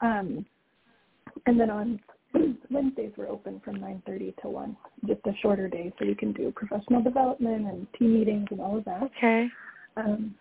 Um, 0.01 0.47
and 1.45 1.61
then 1.61 1.69
on 1.69 2.01
Wednesdays, 2.71 3.13
we're 3.19 3.29
open 3.29 3.61
from 3.63 3.77
9.30 3.77 4.35
to 4.41 4.49
1, 4.49 4.77
just 5.07 5.21
a 5.27 5.33
shorter 5.43 5.69
day, 5.69 5.93
so 5.99 6.07
you 6.07 6.17
can 6.17 6.33
do 6.33 6.51
professional 6.57 7.03
development 7.03 7.67
and 7.67 7.87
team 7.99 8.15
meetings 8.15 8.49
and 8.51 8.59
all 8.59 8.79
of 8.79 8.87
that. 8.87 9.03
Okay. 9.03 9.49
Um, 9.99 10.35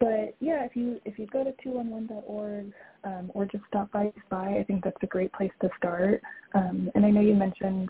but 0.00 0.34
yeah, 0.40 0.64
if 0.64 0.74
you 0.74 1.00
if 1.06 1.18
you 1.18 1.26
go 1.28 1.44
to 1.44 1.52
211.org 1.64 2.72
um, 3.04 3.30
or 3.32 3.46
just 3.46 3.64
stop 3.68 3.90
by 3.92 4.12
Spy, 4.26 4.58
I 4.58 4.64
think 4.64 4.84
that's 4.84 4.96
a 5.02 5.06
great 5.06 5.32
place 5.32 5.52
to 5.62 5.70
start. 5.78 6.20
Um, 6.54 6.90
and 6.94 7.06
I 7.06 7.10
know 7.10 7.22
you 7.22 7.34
mentioned 7.34 7.88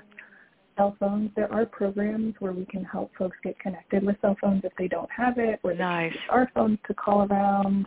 cell 0.78 0.96
phones. 0.98 1.30
There 1.36 1.52
are 1.52 1.66
programs 1.66 2.34
where 2.38 2.52
we 2.52 2.64
can 2.64 2.84
help 2.84 3.10
folks 3.18 3.36
get 3.44 3.58
connected 3.58 4.02
with 4.02 4.16
cell 4.22 4.36
phones 4.40 4.62
if 4.64 4.72
they 4.78 4.88
don't 4.88 5.10
have 5.10 5.36
it, 5.36 5.60
or 5.62 5.74
nice. 5.74 6.16
our 6.30 6.50
phones 6.54 6.78
to 6.86 6.94
call 6.94 7.26
around. 7.26 7.84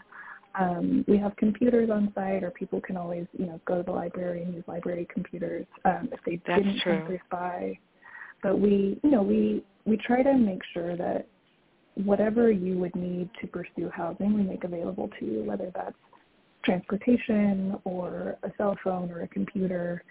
Um, 0.59 1.05
we 1.07 1.17
have 1.17 1.35
computers 1.37 1.89
on 1.89 2.11
site, 2.13 2.43
or 2.43 2.51
people 2.51 2.81
can 2.81 2.97
always, 2.97 3.25
you 3.39 3.45
know, 3.45 3.59
go 3.65 3.77
to 3.77 3.83
the 3.83 3.91
library 3.91 4.43
and 4.43 4.53
use 4.53 4.65
library 4.67 5.07
computers 5.11 5.65
um, 5.85 6.09
if 6.11 6.19
they 6.25 6.41
That's 6.45 6.61
didn't 6.61 6.81
true. 6.81 6.97
come 6.97 7.07
through 7.07 7.19
Spy. 7.27 7.79
But 8.43 8.59
we, 8.59 8.99
you 9.03 9.09
know, 9.09 9.23
we 9.23 9.63
we 9.85 9.97
try 9.97 10.21
to 10.21 10.33
make 10.37 10.61
sure 10.73 10.95
that 10.97 11.27
whatever 11.95 12.51
you 12.51 12.77
would 12.77 12.95
need 12.95 13.29
to 13.39 13.47
pursue 13.47 13.89
housing, 13.93 14.33
we 14.33 14.43
make 14.43 14.63
available 14.63 15.09
to 15.19 15.25
you, 15.25 15.43
whether 15.43 15.71
that's 15.73 15.95
transportation 16.63 17.77
or 17.85 18.37
a 18.43 18.51
cell 18.57 18.77
phone 18.83 19.09
or 19.11 19.21
a 19.21 19.27
computer. 19.27 20.03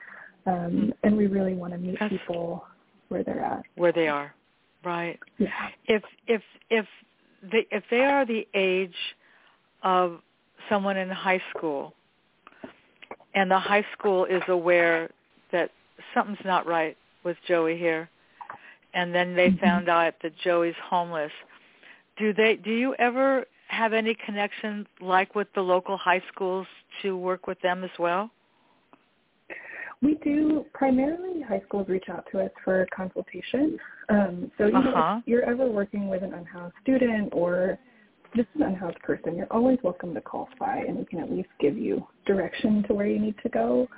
Um, 0.47 0.55
mm-hmm. 0.55 0.91
and 1.03 1.16
we 1.16 1.26
really 1.26 1.55
want 1.55 1.72
to 1.72 1.78
meet 1.78 1.97
That's 2.01 2.11
people 2.11 2.64
where 3.09 3.22
they're 3.22 3.41
at. 3.41 3.62
Where 3.76 3.93
they 3.93 4.09
are, 4.09 4.34
right? 4.84 5.18
Yeah. 5.38 5.49
If 5.86 6.03
if 6.26 6.43
if 6.70 6.86
they 7.43 7.66
if 7.70 7.84
they 7.91 8.05
are 8.05 8.24
the 8.24 8.47
age 8.55 8.95
of 9.82 10.20
someone 10.68 10.97
in 10.97 11.09
high 11.09 11.43
school 11.51 11.95
and 13.34 13.51
the 13.51 13.59
high 13.59 13.84
school 13.93 14.24
is 14.26 14.43
aware 14.49 15.11
that 15.53 15.70
something's 16.14 16.45
not 16.45 16.66
right 16.66 16.97
with 17.24 17.36
Joey 17.47 17.76
here 17.76 18.09
and 18.95 19.14
then 19.14 19.34
they 19.34 19.49
mm-hmm. 19.49 19.64
found 19.64 19.88
out 19.88 20.14
that 20.22 20.32
Joey's 20.43 20.74
homeless. 20.82 21.32
Do 22.18 22.32
they 22.32 22.57
do 22.57 22.70
you 22.70 22.95
ever 22.99 23.45
have 23.68 23.93
any 23.93 24.16
connection 24.26 24.86
like 25.01 25.34
with 25.34 25.49
the 25.55 25.61
local 25.61 25.97
high 25.97 26.22
schools 26.32 26.66
to 27.03 27.16
work 27.16 27.47
with 27.47 27.61
them 27.61 27.84
as 27.84 27.91
well? 27.99 28.30
We 30.03 30.14
do 30.24 30.64
primarily 30.72 31.42
high 31.42 31.62
schools 31.66 31.88
reach 31.88 32.07
out 32.11 32.26
to 32.32 32.40
us 32.40 32.51
for 32.64 32.86
consultation. 32.94 33.78
Um, 34.09 34.51
so 34.57 34.66
you 34.66 34.76
uh-huh. 34.76 34.90
know, 34.90 35.18
if 35.18 35.26
you're 35.26 35.44
ever 35.44 35.70
working 35.70 36.09
with 36.09 36.22
an 36.22 36.32
unhoused 36.32 36.74
student 36.82 37.30
or 37.32 37.78
just 38.34 38.48
an 38.55 38.62
unhoused 38.62 38.98
person, 39.01 39.36
you're 39.36 39.53
always 39.53 39.78
welcome 39.82 40.14
to 40.14 40.20
call 40.20 40.48
SPY 40.57 40.84
and 40.88 40.96
we 40.98 41.05
can 41.05 41.18
at 41.20 41.30
least 41.30 41.51
give 41.61 41.76
you 41.76 42.07
direction 42.26 42.82
to 42.88 42.94
where 42.94 43.07
you 43.07 43.18
need 43.18 43.34
to 43.42 43.48
go. 43.51 43.88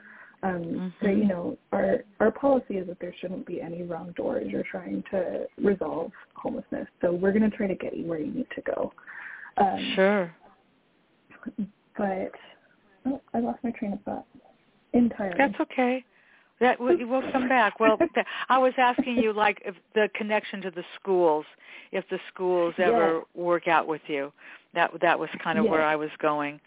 Um, 0.43 0.51
mm-hmm. 0.53 0.89
So 1.01 1.09
you 1.09 1.27
know, 1.27 1.57
our 1.71 1.99
our 2.19 2.33
policy 2.33 2.75
is 2.75 2.89
that 2.89 2.99
there 3.01 3.15
shouldn't 3.21 3.47
be 3.47 3.61
any 3.61 3.83
wrong 3.85 4.13
doors. 4.17 4.49
You're 4.49 4.65
trying 4.69 5.05
to 5.13 5.47
resolve 5.57 6.11
homelessness, 6.35 6.89
so 7.01 7.13
we're 7.13 7.33
going 7.33 7.49
to 7.49 7.57
try 7.57 7.69
to 7.69 7.77
get 7.77 7.97
you 7.97 8.07
where 8.07 8.19
you 8.19 8.33
need 8.33 8.49
to 8.57 8.63
go. 8.63 8.93
Um, 9.57 9.93
sure. 9.95 10.35
But 11.97 12.33
oh, 13.07 13.21
I 13.35 13.39
lost 13.39 13.61
my 13.63 13.71
train 13.71 13.93
of 13.93 14.01
thought 14.03 14.27
entirely. 14.93 15.35
That's 15.39 15.59
okay. 15.61 16.05
That 16.61 16.79
we'll 16.79 17.33
come 17.33 17.49
back. 17.49 17.81
Well, 17.81 17.99
I 18.49 18.59
was 18.59 18.73
asking 18.79 19.17
you 19.17 19.33
like 19.33 19.61
if 19.65 19.75
the 19.95 20.09
connection 20.15 20.61
to 20.63 20.71
the 20.71 20.85
schools, 21.01 21.45
if 21.91 22.09
the 22.09 22.19
schools 22.33 22.75
ever 22.79 23.17
yes. 23.17 23.25
work 23.35 23.69
out 23.69 23.87
with 23.89 24.03
you. 24.07 24.33
That 24.75 24.91
that 25.01 25.19
was 25.19 25.29
kind 25.43 25.59
of 25.59 25.65
yes. 25.65 25.71
where 25.71 25.83
I 25.83 25.97
was 25.97 26.11
going. 26.21 26.61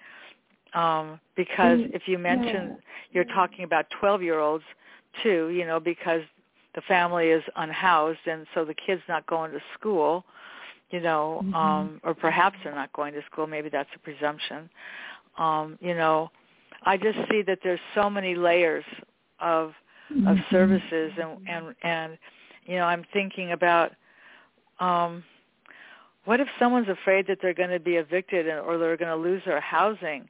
Um, 0.74 1.20
because 1.38 1.80
mm, 1.80 1.96
if 1.96 2.08
you 2.08 2.18
mention 2.18 2.54
yeah. 2.54 2.76
you're 3.14 3.24
talking 3.24 3.64
about 3.64 3.86
12-year-olds 4.02 4.64
too, 5.24 5.50
you 5.50 5.66
know, 5.66 5.80
because 5.80 6.22
the 6.76 6.82
family 6.82 7.28
is 7.28 7.42
unhoused 7.56 8.20
and 8.26 8.46
so 8.54 8.66
the 8.66 8.74
kid's 8.74 9.02
not 9.08 9.26
going 9.26 9.52
to 9.54 9.60
school, 9.80 10.26
you 10.92 11.00
know, 11.00 11.40
mm-hmm. 11.42 11.56
um, 11.56 12.02
or 12.04 12.14
perhaps 12.14 12.58
they're 12.64 12.76
not 12.76 12.92
going 12.92 13.14
to 13.14 13.22
school. 13.32 13.48
Maybe 13.48 13.70
that's 13.70 13.90
a 13.96 14.00
presumption. 14.00 14.70
Um, 15.38 15.78
you 15.80 15.94
know, 15.94 16.30
I 16.86 16.98
just 16.98 17.18
see 17.30 17.42
that 17.44 17.60
there's 17.64 17.80
so 17.96 18.10
many 18.10 18.36
layers 18.36 18.86
of 19.40 19.74
mm-hmm. 20.14 20.28
of 20.28 20.38
services 20.52 21.12
and 21.22 21.38
and 21.48 21.76
and 21.84 22.18
you 22.66 22.76
know 22.76 22.84
I'm 22.86 23.04
thinking 23.12 23.52
about 23.52 23.92
um 24.80 25.24
what 26.26 26.40
if 26.40 26.48
someone's 26.58 26.90
afraid 26.90 27.28
that 27.28 27.40
they're 27.42 27.54
going 27.54 27.70
to 27.70 27.80
be 27.80 27.96
evicted 27.96 28.48
or 28.48 28.78
they're 28.80 28.98
going 28.98 29.16
to 29.16 29.16
lose 29.16 29.44
their 29.46 29.62
housing? 29.62 30.28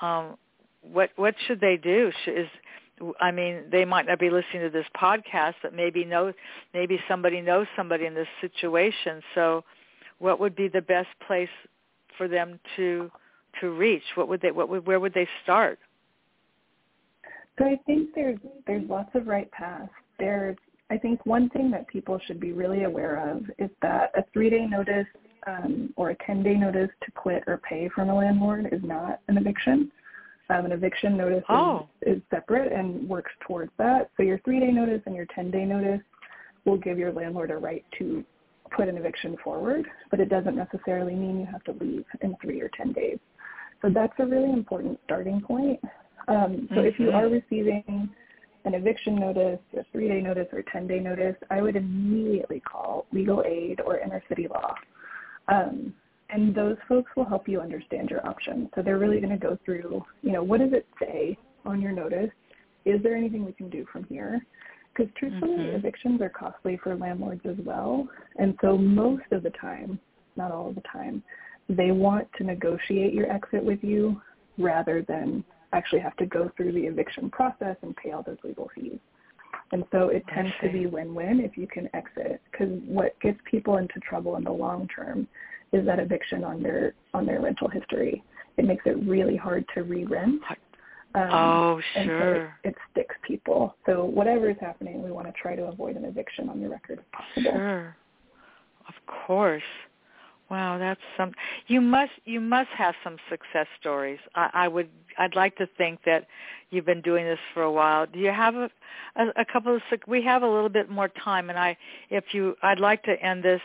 Um 0.00 0.36
what 0.80 1.10
what 1.16 1.34
should 1.46 1.60
they 1.60 1.76
do? 1.76 2.10
Is 2.26 2.48
I 3.20 3.30
mean 3.30 3.64
they 3.70 3.84
might 3.84 4.06
not 4.06 4.18
be 4.18 4.30
listening 4.30 4.62
to 4.62 4.70
this 4.70 4.86
podcast 4.96 5.54
but 5.62 5.74
maybe 5.74 6.04
know 6.04 6.32
maybe 6.72 6.98
somebody 7.06 7.40
knows 7.40 7.66
somebody 7.76 8.06
in 8.06 8.14
this 8.14 8.28
situation. 8.40 9.22
So 9.34 9.64
what 10.18 10.40
would 10.40 10.56
be 10.56 10.68
the 10.68 10.82
best 10.82 11.08
place 11.26 11.48
for 12.16 12.28
them 12.28 12.58
to 12.76 13.10
to 13.60 13.70
reach 13.70 14.02
what 14.14 14.28
would 14.28 14.40
they 14.40 14.50
what 14.50 14.68
would 14.68 14.86
where 14.86 15.00
would 15.00 15.14
they 15.14 15.28
start 15.42 15.78
so 17.58 17.64
I 17.64 17.78
think 17.86 18.10
there's 18.14 18.38
there's 18.66 18.88
lots 18.88 19.10
of 19.14 19.26
right 19.26 19.50
paths. 19.50 19.90
There's 20.18 20.56
I 20.90 20.98
think 20.98 21.24
one 21.26 21.48
thing 21.50 21.70
that 21.70 21.86
people 21.88 22.20
should 22.26 22.40
be 22.40 22.52
really 22.52 22.84
aware 22.84 23.30
of 23.30 23.44
is 23.58 23.70
that 23.80 24.10
a 24.14 24.24
three-day 24.32 24.66
notice 24.66 25.06
um, 25.46 25.92
or 25.96 26.10
a 26.10 26.16
10-day 26.16 26.54
notice 26.54 26.90
to 27.04 27.10
quit 27.12 27.42
or 27.46 27.58
pay 27.58 27.88
from 27.94 28.10
a 28.10 28.14
landlord 28.14 28.68
is 28.72 28.82
not 28.84 29.20
an 29.28 29.38
eviction. 29.38 29.90
Um, 30.50 30.66
an 30.66 30.72
eviction 30.72 31.16
notice 31.16 31.44
oh. 31.48 31.88
is, 32.02 32.16
is 32.16 32.22
separate 32.30 32.72
and 32.72 33.08
works 33.08 33.30
towards 33.46 33.72
that. 33.78 34.10
So 34.16 34.22
your 34.22 34.38
three-day 34.40 34.70
notice 34.70 35.00
and 35.06 35.16
your 35.16 35.26
10-day 35.26 35.64
notice 35.64 36.02
will 36.66 36.76
give 36.76 36.98
your 36.98 37.10
landlord 37.10 37.50
a 37.50 37.56
right 37.56 37.84
to 37.98 38.22
put 38.76 38.88
an 38.88 38.98
eviction 38.98 39.36
forward, 39.42 39.86
but 40.10 40.20
it 40.20 40.28
doesn't 40.28 40.56
necessarily 40.56 41.14
mean 41.14 41.40
you 41.40 41.46
have 41.46 41.64
to 41.64 41.72
leave 41.72 42.04
in 42.20 42.36
three 42.42 42.60
or 42.60 42.70
10 42.76 42.92
days. 42.92 43.18
So 43.82 43.90
that's 43.92 44.12
a 44.18 44.26
really 44.26 44.52
important 44.52 44.98
starting 45.04 45.40
point. 45.40 45.80
Um, 46.28 46.68
so 46.70 46.76
mm-hmm. 46.76 46.86
if 46.86 46.98
you 46.98 47.10
are 47.10 47.24
mm-hmm. 47.24 47.34
receiving 47.34 48.08
an 48.64 48.74
eviction 48.74 49.16
notice, 49.16 49.58
a 49.76 49.84
three-day 49.90 50.20
notice, 50.20 50.46
or 50.52 50.60
a 50.60 50.64
10-day 50.64 51.00
notice, 51.00 51.34
I 51.50 51.60
would 51.60 51.74
immediately 51.74 52.60
call 52.60 53.06
legal 53.12 53.42
aid 53.44 53.80
or 53.84 53.98
inner 53.98 54.22
city 54.28 54.46
law. 54.48 54.74
Um, 55.48 55.92
and 56.30 56.54
those 56.54 56.76
folks 56.88 57.10
will 57.16 57.24
help 57.24 57.48
you 57.48 57.60
understand 57.60 58.08
your 58.08 58.26
options. 58.26 58.68
So 58.74 58.82
they're 58.82 58.98
really 58.98 59.20
going 59.20 59.38
to 59.38 59.46
go 59.46 59.58
through, 59.64 60.02
you 60.22 60.32
know, 60.32 60.42
what 60.42 60.60
does 60.60 60.72
it 60.72 60.86
say 61.00 61.36
on 61.64 61.82
your 61.82 61.92
notice? 61.92 62.30
Is 62.84 63.02
there 63.02 63.16
anything 63.16 63.44
we 63.44 63.52
can 63.52 63.68
do 63.68 63.84
from 63.92 64.04
here? 64.04 64.40
Because 64.94 65.12
truthfully, 65.16 65.56
mm-hmm. 65.56 65.76
evictions 65.76 66.20
are 66.20 66.28
costly 66.28 66.78
for 66.82 66.96
landlords 66.96 67.42
as 67.44 67.56
well. 67.64 68.08
And 68.36 68.56
so 68.60 68.78
most 68.78 69.24
of 69.32 69.42
the 69.42 69.50
time, 69.50 69.98
not 70.36 70.52
all 70.52 70.68
of 70.68 70.74
the 70.74 70.82
time, 70.82 71.22
they 71.76 71.90
want 71.90 72.28
to 72.38 72.44
negotiate 72.44 73.12
your 73.12 73.30
exit 73.30 73.64
with 73.64 73.82
you 73.82 74.20
rather 74.58 75.04
than 75.08 75.44
actually 75.72 76.00
have 76.00 76.16
to 76.16 76.26
go 76.26 76.50
through 76.56 76.72
the 76.72 76.84
eviction 76.84 77.30
process 77.30 77.76
and 77.82 77.96
pay 77.96 78.12
all 78.12 78.22
those 78.22 78.36
legal 78.44 78.70
fees. 78.74 78.98
And 79.72 79.84
so 79.90 80.08
it 80.08 80.22
tends 80.34 80.52
to 80.62 80.70
be 80.70 80.86
win-win 80.86 81.40
if 81.40 81.56
you 81.56 81.66
can 81.66 81.88
exit 81.94 82.42
because 82.50 82.68
what 82.86 83.18
gets 83.20 83.38
people 83.50 83.78
into 83.78 83.98
trouble 84.00 84.36
in 84.36 84.44
the 84.44 84.52
long 84.52 84.86
term 84.94 85.26
is 85.72 85.86
that 85.86 85.98
eviction 85.98 86.44
on 86.44 86.62
their 86.62 86.92
on 87.14 87.24
their 87.24 87.40
rental 87.40 87.68
history. 87.68 88.22
It 88.58 88.66
makes 88.66 88.82
it 88.84 89.02
really 89.06 89.36
hard 89.36 89.64
to 89.74 89.82
re-rent. 89.82 90.42
Um, 91.14 91.28
oh, 91.30 91.80
sure. 91.94 92.02
And 92.02 92.10
so 92.10 92.40
it, 92.64 92.68
it 92.70 92.74
sticks 92.90 93.14
people. 93.26 93.74
So 93.86 94.04
whatever 94.04 94.50
is 94.50 94.56
happening, 94.60 95.02
we 95.02 95.10
want 95.10 95.26
to 95.26 95.32
try 95.40 95.56
to 95.56 95.64
avoid 95.64 95.96
an 95.96 96.04
eviction 96.04 96.50
on 96.50 96.60
your 96.60 96.70
record 96.70 96.98
if 96.98 97.12
possible. 97.12 97.58
Sure. 97.58 97.96
Of 98.88 98.94
course. 99.26 99.62
Wow, 100.52 100.76
that's 100.76 101.00
some. 101.16 101.32
You 101.66 101.80
must 101.80 102.12
you 102.26 102.38
must 102.38 102.68
have 102.76 102.94
some 103.02 103.16
success 103.30 103.66
stories. 103.80 104.18
I, 104.34 104.50
I 104.52 104.68
would 104.68 104.90
I'd 105.16 105.34
like 105.34 105.56
to 105.56 105.66
think 105.78 106.00
that 106.04 106.26
you've 106.68 106.84
been 106.84 107.00
doing 107.00 107.24
this 107.24 107.38
for 107.54 107.62
a 107.62 107.72
while. 107.72 108.04
Do 108.04 108.18
you 108.18 108.32
have 108.32 108.54
a, 108.54 108.70
a, 109.16 109.28
a 109.38 109.44
couple 109.50 109.74
of? 109.74 109.80
We 110.06 110.22
have 110.24 110.42
a 110.42 110.46
little 110.46 110.68
bit 110.68 110.90
more 110.90 111.08
time, 111.08 111.48
and 111.48 111.58
I 111.58 111.74
if 112.10 112.24
you 112.32 112.54
I'd 112.62 112.80
like 112.80 113.02
to 113.04 113.12
end 113.22 113.42
this, 113.42 113.62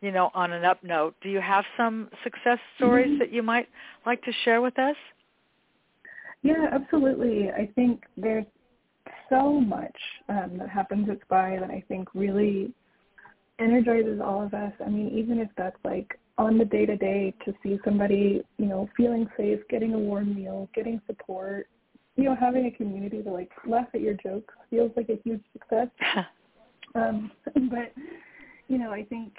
you 0.00 0.12
know, 0.12 0.30
on 0.32 0.52
an 0.52 0.64
up 0.64 0.84
note. 0.84 1.16
Do 1.22 1.28
you 1.28 1.40
have 1.40 1.64
some 1.76 2.08
success 2.22 2.60
stories 2.76 3.08
mm-hmm. 3.08 3.18
that 3.18 3.32
you 3.32 3.42
might 3.42 3.66
like 4.06 4.22
to 4.22 4.30
share 4.44 4.62
with 4.62 4.78
us? 4.78 4.94
Yeah, 6.42 6.66
absolutely. 6.70 7.50
I 7.50 7.68
think 7.74 8.04
there's 8.16 8.46
so 9.28 9.60
much 9.60 9.96
um, 10.28 10.52
that 10.60 10.68
happens 10.68 11.08
at 11.10 11.20
SPY 11.22 11.58
that 11.58 11.70
I 11.70 11.82
think 11.88 12.06
really 12.14 12.72
energizes 13.58 14.20
all 14.24 14.40
of 14.40 14.54
us. 14.54 14.72
I 14.86 14.88
mean, 14.88 15.08
even 15.08 15.40
if 15.40 15.48
that's 15.56 15.76
like 15.84 16.16
on 16.38 16.56
the 16.56 16.64
day 16.64 16.86
to 16.86 16.96
day 16.96 17.34
to 17.44 17.52
see 17.62 17.78
somebody, 17.84 18.42
you 18.58 18.66
know, 18.66 18.88
feeling 18.96 19.28
safe, 19.36 19.58
getting 19.68 19.92
a 19.92 19.98
warm 19.98 20.34
meal, 20.34 20.68
getting 20.74 21.00
support, 21.06 21.68
you 22.16 22.24
know, 22.24 22.36
having 22.38 22.66
a 22.66 22.70
community 22.70 23.22
to 23.22 23.30
like 23.30 23.50
laugh 23.66 23.88
at 23.92 24.00
your 24.00 24.14
jokes 24.14 24.54
feels 24.70 24.92
like 24.96 25.08
a 25.08 25.20
huge 25.24 25.42
success. 25.52 25.88
um, 26.94 27.30
but 27.70 27.92
you 28.68 28.78
know, 28.78 28.92
I 28.92 29.04
think 29.04 29.32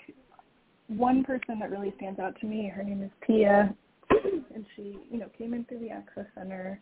one 0.88 1.24
person 1.24 1.60
that 1.60 1.72
really 1.72 1.94
stands 1.98 2.20
out 2.20 2.40
to 2.42 2.48
me, 2.48 2.72
her 2.76 2.84
name 2.84 3.02
is 3.02 3.12
Tia, 3.26 3.74
and 4.54 4.66
she, 4.76 4.98
you 5.10 5.20
know, 5.20 5.30
came 5.38 5.54
in 5.54 5.64
through 5.66 5.80
the 5.80 5.90
Access 5.90 6.26
Center 6.36 6.82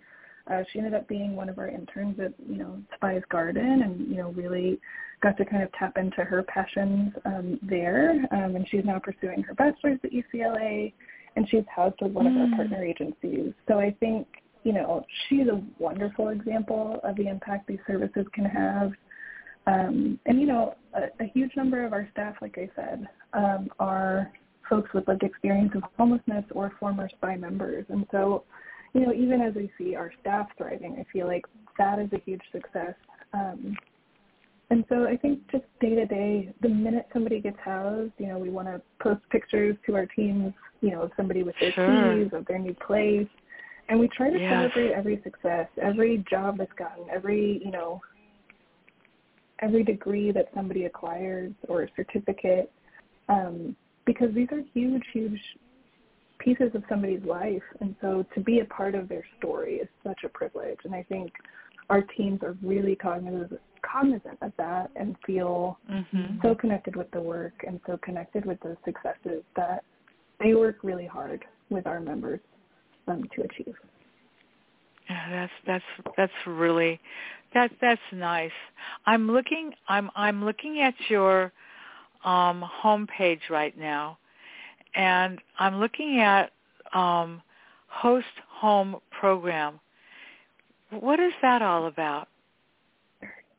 uh, 0.52 0.64
she 0.72 0.80
ended 0.80 0.94
up 0.94 1.08
being 1.08 1.36
one 1.36 1.50
of 1.50 1.58
our 1.58 1.68
interns 1.68 2.20
at 2.20 2.34
you 2.50 2.58
know 2.58 2.80
Spy's 2.96 3.22
Garden, 3.30 3.82
and 3.84 4.08
you 4.08 4.18
know 4.18 4.32
really 4.32 4.80
got 5.22 5.38
to 5.38 5.46
kind 5.46 5.64
of 5.64 5.72
tap 5.74 5.98
into 5.98 6.24
her 6.24 6.44
passions 6.44 7.12
um, 7.26 7.60
there. 7.62 8.12
Um, 8.32 8.56
and 8.56 8.68
she's 8.70 8.86
now 8.86 9.00
pursuing 9.00 9.42
her 9.44 9.54
bachelor's 9.54 10.00
at 10.04 10.12
UCLA, 10.12 10.94
and 11.36 11.48
she's 11.50 11.64
housed 11.74 11.96
with 12.02 12.12
one 12.12 12.26
mm. 12.26 12.46
of 12.46 12.52
our 12.52 12.58
partner 12.58 12.84
agencies. 12.84 13.54
So 13.68 13.80
I 13.80 13.96
think 14.00 14.28
you 14.64 14.74
know 14.74 15.06
she's 15.28 15.48
a 15.48 15.62
wonderful 15.80 16.30
example 16.30 17.00
of 17.04 17.16
the 17.16 17.28
impact 17.28 17.68
these 17.68 17.80
services 17.88 18.26
can 18.34 18.46
have. 18.46 18.92
Um, 19.66 20.18
and 20.26 20.40
you 20.40 20.48
know, 20.48 20.76
a, 20.94 21.24
a 21.24 21.28
huge 21.34 21.52
number 21.58 21.86
of 21.86 21.92
our 21.92 22.08
staff, 22.14 22.36
like 22.42 22.58
I 22.58 22.70
said, 22.76 23.06
um, 23.34 23.70
are 23.80 24.32
folks 24.70 24.90
with 24.94 25.08
lived 25.08 25.24
experience 25.24 25.72
of 25.76 25.84
homelessness 25.98 26.46
or 26.52 26.72
former 26.80 27.10
SPY 27.10 27.36
members. 27.38 27.86
And 27.90 28.06
so 28.12 28.44
you 28.98 29.06
know, 29.06 29.14
even 29.14 29.42
as 29.42 29.54
we 29.54 29.72
see 29.78 29.96
our 29.96 30.12
staff 30.22 30.48
thriving, 30.58 30.98
I 31.00 31.06
feel 31.14 31.28
like 31.28 31.46
that 31.78 32.00
is 32.00 32.10
a 32.14 32.20
huge 32.26 32.42
success. 32.52 32.96
Um, 33.32 33.78
and 34.72 34.84
so 34.90 35.06
I 35.08 35.16
think 35.16 35.40
just 35.52 35.66
day 35.80 35.96
to 35.96 36.06
day, 36.06 36.52
the 36.62 36.70
minute 36.70 37.08
somebody 37.14 37.40
gets 37.40 37.58
housed, 37.64 38.12
you 38.18 38.28
know, 38.28 38.40
we 38.40 38.50
want 38.50 38.68
to 38.68 38.82
post 39.00 39.22
pictures 39.30 39.78
to 39.86 39.96
our 39.96 40.08
teams, 40.08 40.52
you 40.82 40.92
know, 40.92 41.04
of 41.04 41.12
somebody 41.16 41.44
with 41.44 41.56
their 41.62 41.72
sure. 41.74 42.16
keys, 42.16 42.32
of 42.34 42.46
their 42.48 42.58
new 42.58 42.74
place. 42.74 43.28
And 43.88 44.00
we 44.00 44.08
try 44.10 44.32
to 44.32 44.40
yes. 44.40 44.52
celebrate 44.52 44.94
every 44.94 45.22
success, 45.24 45.68
every 45.82 46.26
job 46.30 46.58
that's 46.58 46.74
gotten, 46.74 47.06
every, 47.14 47.62
you 47.64 47.72
know, 47.72 48.02
every 49.62 49.84
degree 49.84 50.32
that 50.32 50.50
somebody 50.56 50.86
acquires 50.86 51.54
or 51.68 51.84
a 51.84 51.88
certificate, 51.96 52.72
um, 53.30 53.76
because 54.06 54.34
these 54.34 54.48
are 54.52 54.62
huge, 54.74 55.04
huge 55.14 55.40
pieces 56.48 56.72
of 56.76 56.84
somebody's 56.88 57.24
life, 57.24 57.64
and 57.82 57.94
so 58.00 58.26
to 58.34 58.40
be 58.40 58.60
a 58.60 58.66
part 58.66 58.96
of 58.96 59.10
their 59.10 59.26
story 59.38 59.76
is 59.76 59.88
such 60.06 60.20
a 60.24 60.30
privilege. 60.30 60.78
And 60.86 60.96
I 60.96 61.04
think 61.04 61.34
our 61.90 62.02
teams 62.02 62.42
are 62.42 62.56
really 62.64 62.96
cognizant 62.96 63.60
cognizant 63.84 64.38
of 64.42 64.52
that 64.58 64.90
and 64.96 65.16
feel 65.26 65.78
mm-hmm. 65.92 66.38
so 66.42 66.56
connected 66.56 66.96
with 66.96 67.10
the 67.12 67.20
work 67.20 67.54
and 67.66 67.80
so 67.86 67.98
connected 68.02 68.46
with 68.46 68.60
the 68.62 68.76
successes 68.86 69.44
that 69.56 69.84
they 70.42 70.54
work 70.54 70.78
really 70.84 71.06
hard 71.06 71.44
with 71.70 71.86
our 71.86 72.00
members 72.00 72.40
um, 73.08 73.24
to 73.36 73.42
achieve. 73.44 73.76
Yeah, 75.10 75.30
that's 75.30 75.52
that's 75.66 76.14
that's 76.16 76.48
really 76.48 77.00
that 77.54 77.72
that's 77.82 78.02
nice. 78.14 78.52
I'm 79.06 79.30
looking 79.30 79.74
I'm 79.90 80.10
I'm 80.16 80.46
looking 80.46 80.80
at 80.80 80.96
your 81.10 81.52
um 82.24 82.64
homepage 82.84 83.50
right 83.50 83.78
now 83.78 84.18
and 84.98 85.40
I'm 85.60 85.80
looking 85.80 86.20
at 86.20 86.52
um 86.94 87.42
host 87.88 88.26
home 88.50 88.98
program. 89.12 89.80
What 90.90 91.20
is 91.20 91.34
that 91.42 91.62
all 91.62 91.88
about? 91.88 92.28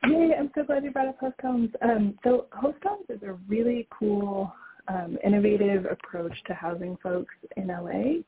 Yeah, 0.06 0.30
I'm 0.38 0.50
so 0.54 0.64
glad 0.64 0.84
you 0.84 0.90
brought 0.90 1.08
up 1.08 1.18
host 1.18 1.34
homes. 1.42 1.70
Um, 1.82 2.18
so 2.22 2.46
host 2.52 2.78
homes 2.84 3.06
is 3.08 3.22
a 3.22 3.32
really 3.48 3.88
cool, 3.96 4.52
um, 4.86 5.18
innovative 5.24 5.86
approach 5.86 6.32
to 6.46 6.54
housing 6.54 6.96
folks 7.02 7.34
in 7.56 7.66
LA. 7.68 8.22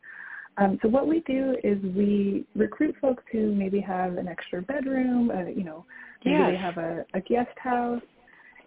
Um, 0.58 0.78
so 0.82 0.88
what 0.88 1.06
we 1.06 1.20
do 1.20 1.56
is 1.62 1.78
we 1.94 2.44
recruit 2.54 2.94
folks 3.00 3.22
who 3.30 3.54
maybe 3.54 3.80
have 3.80 4.16
an 4.16 4.28
extra 4.28 4.60
bedroom, 4.62 5.30
uh, 5.30 5.44
you 5.44 5.64
know, 5.64 5.86
maybe 6.24 6.36
yes. 6.38 6.50
they 6.50 6.56
have 6.56 6.76
a, 6.76 7.04
a 7.14 7.20
guest 7.20 7.56
house 7.56 8.02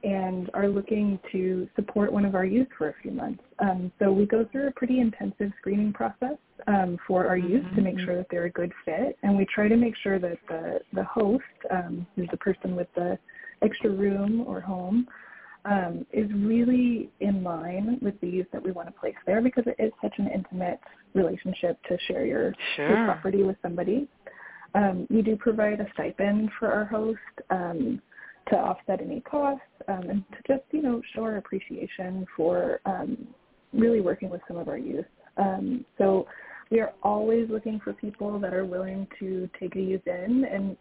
and 0.04 0.50
are 0.54 0.68
looking 0.68 1.18
to 1.32 1.68
support 1.76 2.12
one 2.12 2.26
of 2.26 2.36
our 2.36 2.46
youth 2.46 2.68
for 2.78 2.90
a 2.90 2.94
few 3.02 3.12
months. 3.12 3.42
Um, 3.60 3.92
so 4.00 4.12
we 4.12 4.26
go 4.26 4.46
through 4.52 4.68
a 4.68 4.72
pretty 4.72 5.00
intensive 5.00 5.52
screening 5.60 5.94
process 5.94 6.38
um, 6.68 6.98
for 7.08 7.28
our 7.28 7.38
youth 7.38 7.64
mm-hmm. 7.64 7.76
to 7.76 7.82
make 7.82 7.96
mm-hmm. 7.96 8.06
sure 8.06 8.18
that 8.18 8.28
they're 8.30 8.46
a 8.46 8.52
good 8.52 8.72
fit, 8.84 9.18
and 9.24 9.38
we 9.38 9.46
try 9.46 9.68
to 9.68 9.78
make 9.78 9.96
sure 10.04 10.20
that 10.20 10.38
the 10.48 10.80
the 10.94 11.04
host, 11.04 11.44
um, 11.72 12.06
who's 12.16 12.28
the 12.32 12.38
person 12.38 12.76
with 12.76 12.88
the 12.96 13.18
extra 13.62 13.90
room 13.90 14.44
or 14.46 14.60
home, 14.60 15.08
um, 15.66 16.06
is 16.12 16.30
really 16.34 17.10
in 17.22 17.44
line 17.44 17.98
with 18.02 18.20
the 18.22 18.28
youth 18.28 18.48
that 18.52 18.64
we 18.64 18.72
want 18.72 18.88
to 18.88 18.94
place 18.94 19.16
there 19.26 19.42
because 19.42 19.64
it 19.68 19.82
is 19.82 19.92
such 20.02 20.14
an 20.18 20.28
intimate 20.28 20.80
relationship 21.14 21.82
to 21.88 21.98
share 22.08 22.26
your, 22.26 22.54
sure. 22.76 22.90
your 22.90 23.06
property 23.06 23.44
with 23.44 23.56
somebody. 23.62 24.08
Um, 24.76 25.08
we 25.10 25.22
do 25.22 25.36
provide 25.36 25.80
a 25.80 25.88
stipend 25.94 26.50
for 26.60 26.72
our 26.72 26.86
host 26.86 27.20
um, 27.50 28.02
to 28.50 28.56
offset 28.56 29.02
any 29.02 29.22
costs 29.22 29.66
um, 29.88 30.10
and 30.10 30.24
to 30.32 30.54
just, 30.54 30.64
you 30.72 30.82
know, 30.82 31.02
show 31.16 31.24
our 31.24 31.38
appreciation 31.38 32.26
for 32.36 32.80
um, 32.86 33.28
really 33.74 34.02
working 34.02 34.30
with 34.30 34.42
some 34.48 34.58
of 34.58 34.68
our 34.68 34.78
youth. 34.78 35.06
Um, 35.38 35.86
so 35.98 36.28
we 36.72 36.80
are 36.80 36.94
always 37.04 37.50
looking 37.50 37.80
for 37.84 37.94
people 37.94 38.40
that 38.40 38.54
are 38.54 38.66
willing 38.66 39.08
to 39.20 39.50
take 39.60 39.76
a 39.76 39.82
youth 39.82 40.06
in 40.08 40.46
and 40.46 40.78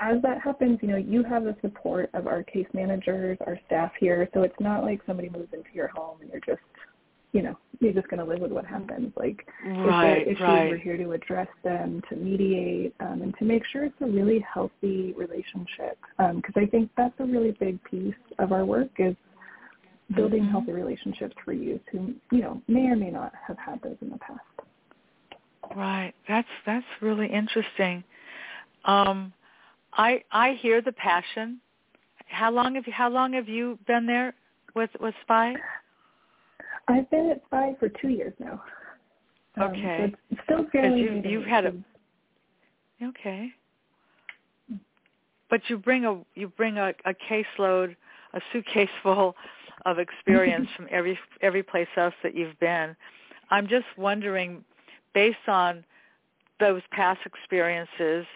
as 0.00 0.20
that 0.22 0.40
happens, 0.40 0.78
you 0.82 0.88
know, 0.88 0.96
you 0.96 1.22
have 1.24 1.44
the 1.44 1.54
support 1.60 2.10
of 2.14 2.26
our 2.26 2.42
case 2.42 2.66
managers, 2.72 3.36
our 3.46 3.58
staff 3.66 3.92
here. 4.00 4.28
So 4.32 4.42
it's 4.42 4.58
not 4.58 4.82
like 4.82 5.00
somebody 5.06 5.28
moves 5.28 5.52
into 5.52 5.68
your 5.74 5.88
home 5.88 6.18
and 6.22 6.30
you're 6.30 6.40
just, 6.40 6.62
you 7.32 7.42
know, 7.42 7.56
you're 7.80 7.92
just 7.92 8.08
going 8.08 8.18
to 8.18 8.24
live 8.24 8.40
with 8.40 8.50
what 8.50 8.66
happens. 8.66 9.12
Like 9.16 9.46
right, 9.64 9.76
if 9.76 9.86
there 9.86 9.92
are 9.92 10.16
issues, 10.16 10.40
right. 10.40 10.70
we're 10.70 10.78
here 10.78 10.96
to 10.96 11.12
address 11.12 11.48
them, 11.64 12.02
to 12.08 12.16
mediate, 12.16 12.94
um, 13.00 13.22
and 13.22 13.34
to 13.38 13.44
make 13.44 13.62
sure 13.72 13.84
it's 13.84 14.00
a 14.00 14.06
really 14.06 14.44
healthy 14.52 15.14
relationship. 15.16 15.98
Because 16.18 16.56
um, 16.56 16.62
I 16.62 16.66
think 16.66 16.90
that's 16.96 17.14
a 17.20 17.24
really 17.24 17.52
big 17.52 17.82
piece 17.84 18.14
of 18.38 18.52
our 18.52 18.64
work 18.64 18.90
is 18.98 19.14
building 20.16 20.42
mm-hmm. 20.42 20.50
healthy 20.50 20.72
relationships 20.72 21.34
for 21.44 21.52
youth 21.52 21.80
who, 21.92 22.14
you 22.32 22.42
know, 22.42 22.60
may 22.68 22.86
or 22.86 22.96
may 22.96 23.10
not 23.10 23.32
have 23.46 23.56
had 23.58 23.80
those 23.82 23.96
in 24.02 24.10
the 24.10 24.18
past. 24.18 24.40
Right. 25.76 26.12
That's 26.26 26.48
that's 26.66 26.86
really 27.00 27.28
interesting. 27.28 28.02
Um, 28.84 29.32
I 29.92 30.24
I 30.32 30.58
hear 30.60 30.82
the 30.82 30.92
passion. 30.92 31.60
How 32.26 32.50
long 32.50 32.74
have 32.74 32.86
you 32.86 32.92
How 32.92 33.08
long 33.08 33.34
have 33.34 33.48
you 33.48 33.78
been 33.86 34.06
there 34.06 34.34
with 34.74 34.90
with 35.00 35.14
Spy? 35.22 35.54
I've 36.90 37.10
been 37.10 37.30
at 37.30 37.42
Spy 37.46 37.74
for 37.78 37.88
two 37.88 38.08
years 38.08 38.32
now. 38.38 38.62
Um, 39.56 39.70
okay. 39.70 40.12
So 40.12 40.18
it's 40.30 40.40
still 40.44 40.66
fairly. 40.72 41.00
You, 41.00 41.22
you've 41.24 41.44
had 41.44 41.66
a. 41.66 41.74
Okay. 43.02 43.50
But 45.48 45.62
you 45.68 45.78
bring 45.78 46.04
a 46.04 46.20
you 46.34 46.48
bring 46.48 46.78
a, 46.78 46.92
a 47.04 47.14
caseload, 47.14 47.96
a 48.34 48.40
suitcase 48.52 48.88
full 49.02 49.34
of 49.86 49.98
experience 49.98 50.68
from 50.76 50.86
every 50.90 51.18
every 51.42 51.62
place 51.62 51.88
else 51.96 52.14
that 52.22 52.34
you've 52.34 52.58
been. 52.60 52.96
I'm 53.50 53.66
just 53.66 53.86
wondering, 53.96 54.64
based 55.12 55.48
on 55.48 55.84
those 56.60 56.82
past 56.92 57.20
experiences 57.26 58.26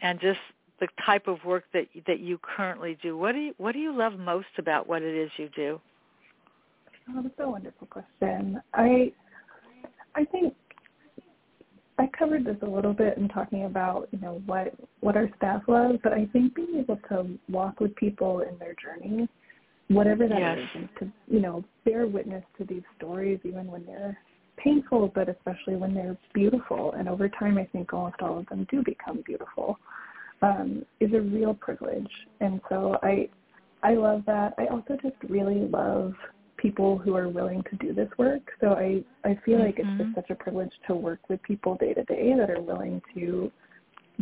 and 0.00 0.18
just 0.20 0.38
the 0.80 0.88
type 1.04 1.26
of 1.26 1.44
work 1.44 1.64
that 1.72 1.86
that 2.06 2.20
you 2.20 2.38
currently 2.42 2.96
do. 3.02 3.16
What 3.16 3.32
do 3.32 3.38
you 3.38 3.54
what 3.58 3.72
do 3.72 3.78
you 3.78 3.96
love 3.96 4.18
most 4.18 4.46
about 4.58 4.88
what 4.88 5.02
it 5.02 5.14
is 5.14 5.30
you 5.36 5.48
do? 5.54 5.80
Oh, 7.08 7.22
that's 7.22 7.34
a 7.38 7.48
wonderful 7.48 7.86
question. 7.86 8.60
I 8.74 9.12
I 10.14 10.24
think 10.24 10.54
I 11.98 12.08
covered 12.18 12.44
this 12.44 12.56
a 12.62 12.66
little 12.66 12.92
bit 12.92 13.16
in 13.16 13.28
talking 13.28 13.64
about 13.64 14.08
you 14.12 14.18
know 14.20 14.42
what 14.46 14.74
what 15.00 15.16
our 15.16 15.28
staff 15.36 15.62
loves, 15.68 15.98
but 16.02 16.12
I 16.12 16.26
think 16.32 16.54
being 16.54 16.76
able 16.78 16.98
to 17.08 17.38
walk 17.48 17.80
with 17.80 17.94
people 17.96 18.40
in 18.40 18.58
their 18.58 18.74
journey, 18.74 19.28
whatever 19.88 20.28
that 20.28 20.38
yes. 20.38 20.58
is, 20.58 20.68
and 20.74 20.88
to 20.98 21.34
you 21.34 21.40
know 21.40 21.64
bear 21.84 22.06
witness 22.06 22.44
to 22.58 22.64
these 22.64 22.82
stories, 22.96 23.38
even 23.44 23.66
when 23.66 23.86
they're 23.86 24.18
painful, 24.56 25.12
but 25.14 25.28
especially 25.28 25.76
when 25.76 25.94
they're 25.94 26.16
beautiful. 26.34 26.92
And 26.92 27.08
over 27.08 27.28
time, 27.28 27.58
I 27.58 27.64
think 27.66 27.92
almost 27.92 28.16
all 28.20 28.38
of 28.38 28.46
them 28.46 28.66
do 28.70 28.82
become 28.82 29.22
beautiful 29.24 29.78
um, 30.42 30.84
is 31.00 31.12
a 31.12 31.20
real 31.20 31.54
privilege. 31.54 32.10
And 32.40 32.60
so 32.68 32.98
I 33.02 33.28
I 33.82 33.94
love 33.94 34.22
that. 34.26 34.54
I 34.58 34.66
also 34.66 34.96
just 35.02 35.16
really 35.28 35.68
love 35.68 36.14
people 36.56 36.98
who 36.98 37.14
are 37.14 37.28
willing 37.28 37.62
to 37.70 37.76
do 37.76 37.92
this 37.92 38.08
work. 38.18 38.42
So 38.60 38.68
I 38.68 39.02
I 39.24 39.38
feel 39.44 39.58
like 39.58 39.76
mm-hmm. 39.76 40.00
it's 40.00 40.04
just 40.04 40.14
such 40.14 40.30
a 40.30 40.34
privilege 40.34 40.72
to 40.86 40.94
work 40.94 41.20
with 41.28 41.42
people 41.42 41.76
day 41.76 41.94
to 41.94 42.04
day 42.04 42.34
that 42.38 42.50
are 42.50 42.60
willing 42.60 43.00
to 43.14 43.50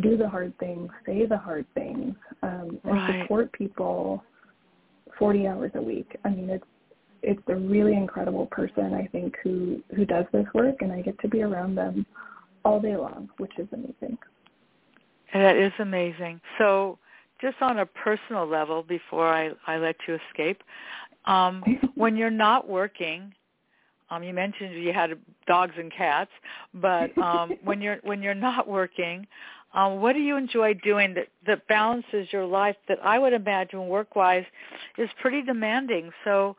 do 0.01 0.17
the 0.17 0.27
hard 0.27 0.57
things, 0.59 0.89
say 1.05 1.25
the 1.25 1.37
hard 1.37 1.65
things, 1.73 2.15
um, 2.43 2.79
and 2.83 2.93
right. 2.93 3.21
support 3.21 3.51
people 3.53 4.23
40 5.17 5.47
hours 5.47 5.71
a 5.75 5.81
week. 5.81 6.17
I 6.25 6.29
mean, 6.29 6.49
it's 6.49 6.65
it's 7.23 7.41
a 7.47 7.55
really 7.55 7.93
incredible 7.93 8.45
person 8.47 8.93
I 8.93 9.07
think 9.07 9.35
who 9.43 9.81
who 9.95 10.05
does 10.05 10.25
this 10.31 10.45
work, 10.53 10.81
and 10.81 10.91
I 10.91 11.01
get 11.01 11.19
to 11.19 11.27
be 11.27 11.41
around 11.41 11.75
them 11.75 12.05
all 12.63 12.79
day 12.79 12.95
long, 12.95 13.29
which 13.37 13.51
is 13.57 13.67
amazing. 13.71 14.17
That 15.33 15.57
is 15.57 15.73
amazing. 15.79 16.41
So 16.57 16.97
just 17.41 17.61
on 17.61 17.79
a 17.79 17.85
personal 17.85 18.47
level, 18.47 18.83
before 18.83 19.27
I, 19.27 19.51
I 19.67 19.77
let 19.77 19.95
you 20.07 20.17
escape, 20.29 20.63
um, 21.25 21.63
when 21.95 22.15
you're 22.15 22.29
not 22.29 22.67
working, 22.67 23.33
um, 24.09 24.23
you 24.23 24.33
mentioned 24.33 24.75
you 24.75 24.93
had 24.93 25.11
dogs 25.47 25.73
and 25.77 25.91
cats, 25.91 26.31
but 26.73 27.15
um, 27.17 27.53
when 27.63 27.81
you're 27.81 27.97
when 28.03 28.21
you're 28.21 28.33
not 28.33 28.67
working, 28.67 29.25
um, 29.73 30.01
what 30.01 30.13
do 30.13 30.19
you 30.19 30.37
enjoy 30.37 30.73
doing 30.75 31.13
that 31.15 31.27
that 31.47 31.67
balances 31.67 32.27
your 32.31 32.45
life? 32.45 32.75
That 32.87 32.99
I 33.03 33.17
would 33.19 33.33
imagine 33.33 33.87
work-wise 33.87 34.45
is 34.97 35.09
pretty 35.21 35.41
demanding. 35.41 36.11
So, 36.23 36.55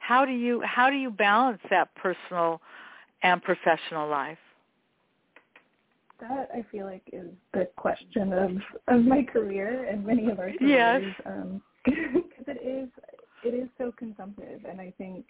how 0.00 0.24
do 0.24 0.32
you 0.32 0.60
how 0.62 0.90
do 0.90 0.96
you 0.96 1.10
balance 1.10 1.60
that 1.70 1.94
personal 1.94 2.60
and 3.22 3.42
professional 3.42 4.08
life? 4.08 4.38
that 6.20 6.50
I 6.54 6.64
feel 6.70 6.86
like 6.86 7.02
is 7.12 7.28
the 7.52 7.68
question 7.76 8.32
of 8.32 8.50
of 8.88 9.04
my 9.04 9.22
career 9.22 9.86
and 9.90 10.04
many 10.04 10.30
of 10.30 10.38
our 10.38 10.50
careers. 10.58 10.60
Yes. 10.60 11.02
Um, 11.26 11.62
because 11.84 12.44
it 12.46 12.62
is 12.66 12.88
it 13.44 13.54
is 13.54 13.68
so 13.78 13.92
consumptive, 13.96 14.60
and 14.68 14.80
I 14.80 14.92
think 14.98 15.24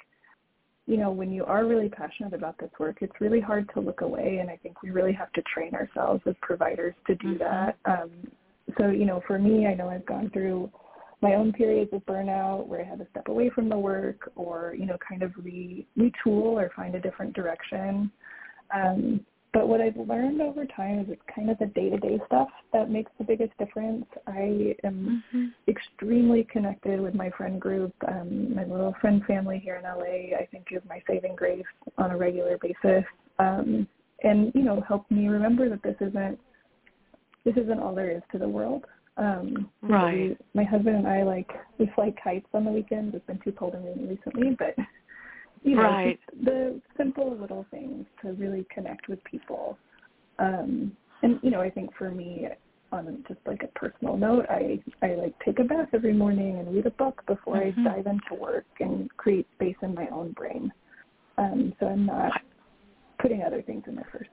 you 0.87 0.97
know 0.97 1.11
when 1.11 1.33
you 1.33 1.45
are 1.45 1.67
really 1.67 1.89
passionate 1.89 2.35
about 2.35 2.59
this 2.59 2.71
work, 2.79 2.99
it's 3.01 3.21
really 3.21 3.41
hard 3.41 3.71
to 3.75 3.81
look 3.81 4.01
away, 4.01 4.39
and 4.41 4.51
I 4.51 4.57
think 4.57 4.83
we 4.83 4.91
really 4.91 5.13
have 5.13 5.33
to 5.33 5.43
train 5.43 5.75
ourselves 5.75 6.23
as 6.27 6.35
providers 6.43 6.95
to 7.07 7.15
do 7.17 7.35
mm-hmm. 7.35 7.39
that. 7.39 7.77
Um, 7.85 8.11
so 8.79 8.89
you 8.89 9.05
know, 9.05 9.23
for 9.27 9.39
me, 9.39 9.67
I 9.67 9.75
know 9.75 9.89
I've 9.89 10.07
gone 10.07 10.31
through 10.31 10.71
my 11.23 11.35
own 11.35 11.53
periods 11.53 11.93
of 11.93 12.05
burnout 12.07 12.67
where 12.67 12.81
I 12.81 12.85
had 12.85 12.99
to 12.99 13.07
step 13.11 13.29
away 13.29 13.51
from 13.51 13.69
the 13.69 13.79
work 13.79 14.33
or, 14.37 14.75
you 14.79 14.87
know, 14.87 14.97
kind 15.07 15.23
of 15.23 15.33
re 15.37 15.87
retool 15.99 16.55
or 16.55 16.71
find 16.75 16.95
a 16.95 17.01
different 17.01 17.35
direction. 17.35 18.11
Um, 18.75 19.25
but 19.53 19.69
what 19.69 19.81
I've 19.81 19.97
learned 19.97 20.41
over 20.41 20.65
time 20.65 21.01
is 21.01 21.07
it's 21.09 21.23
kind 21.35 21.51
of 21.51 21.59
the 21.59 21.67
day-to-day 21.67 22.21
stuff 22.27 22.49
that 22.73 22.91
makes 22.91 23.11
the 23.19 23.25
biggest 23.25 23.57
difference. 23.59 24.05
I 24.27 24.77
am 24.85 25.25
mm-hmm. 25.35 25.47
extremely 25.67 26.47
connected 26.51 27.01
with 27.01 27.15
my 27.15 27.31
friend 27.37 27.61
group. 27.61 27.93
Um, 28.07 28.55
my 28.55 28.65
little 28.65 28.95
friend 29.01 29.23
family 29.27 29.61
here 29.63 29.77
in 29.77 29.83
LA, 29.83 30.37
I 30.39 30.47
think, 30.53 30.67
is 30.71 30.83
my 30.89 31.03
saving 31.09 31.35
grace 31.35 31.65
on 31.99 32.13
a 32.13 32.17
regular 32.17 32.59
basis. 32.59 33.05
Um, 33.41 33.89
and 34.23 34.53
you 34.55 34.63
know, 34.63 34.83
help 34.87 35.11
me 35.11 35.27
remember 35.29 35.69
that 35.69 35.83
this 35.83 35.97
isn't 36.01 36.39
this 37.45 37.57
isn't 37.57 37.81
all 37.81 37.95
there 37.95 38.11
is 38.11 38.23
to 38.33 38.39
the 38.39 38.49
world. 38.49 38.85
Um, 39.17 39.69
right. 39.83 40.31
We, 40.31 40.37
my 40.55 40.65
husband 40.65 40.97
and 40.97 41.09
I 41.09 41.25
like 41.25 41.51
we 41.79 41.91
fly 41.95 42.15
kites 42.23 42.47
on 42.55 42.65
the 42.65 42.71
weekends. 42.71 43.17
It's 43.17 43.27
been 43.27 43.41
too 43.43 43.53
cold 43.53 43.75
and 43.75 43.85
rainy 43.85 44.07
recently, 44.07 44.57
but 44.59 44.77
you 45.63 45.77
know, 45.77 45.83
right. 45.83 46.19
the 46.43 46.81
simple 46.97 47.37
little 47.37 47.67
things 47.71 48.07
to 48.23 48.33
really 48.33 48.67
connect 48.73 49.09
with 49.09 49.23
people. 49.25 49.79
Um, 50.39 50.93
and 51.23 51.39
you 51.43 51.51
know, 51.51 51.61
I 51.61 51.71
think 51.71 51.95
for 51.97 52.11
me, 52.11 52.49
on 52.93 53.25
just 53.29 53.41
like 53.47 53.63
a 53.63 53.79
personal 53.79 54.17
note, 54.17 54.47
I 54.49 54.81
I 55.03 55.15
like 55.15 55.35
take 55.45 55.59
a 55.59 55.65
bath 55.65 55.89
every 55.93 56.13
morning 56.13 56.59
and 56.59 56.75
read 56.75 56.87
a 56.87 56.91
book 56.91 57.23
before 57.27 57.57
mm-hmm. 57.57 57.87
I 57.87 57.97
dive 57.97 58.07
into 58.07 58.35
work 58.41 58.67
and 58.81 59.15
create 59.17 59.47
space 59.55 59.77
in 59.83 59.95
my 59.95 60.09
own 60.09 60.33
brain. 60.33 60.73
Um, 61.39 61.75
so 61.79 61.87
I'm 61.87 62.07
not 62.07 62.33
putting 63.21 63.43
other 63.43 63.63
things 63.63 63.85
in 63.87 63.95
there 63.97 64.09
first. 64.11 64.31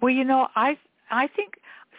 Well, 0.00 0.12
you 0.12 0.24
know, 0.24 0.48
I 0.56 0.78
I 1.10 1.28
think 1.28 1.54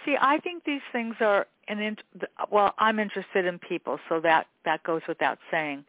see, 0.06 0.16
I 0.20 0.40
think 0.40 0.64
these 0.66 0.82
things 0.92 1.16
are 1.22 1.48
an 1.68 1.80
int- 1.80 2.04
well, 2.52 2.74
I'm 2.78 3.00
interested 3.00 3.46
in 3.46 3.60
people, 3.60 4.00
so 4.10 4.20
that 4.22 4.48
that 4.66 4.84
goes 4.84 5.02
without 5.08 5.38
saying. 5.52 5.86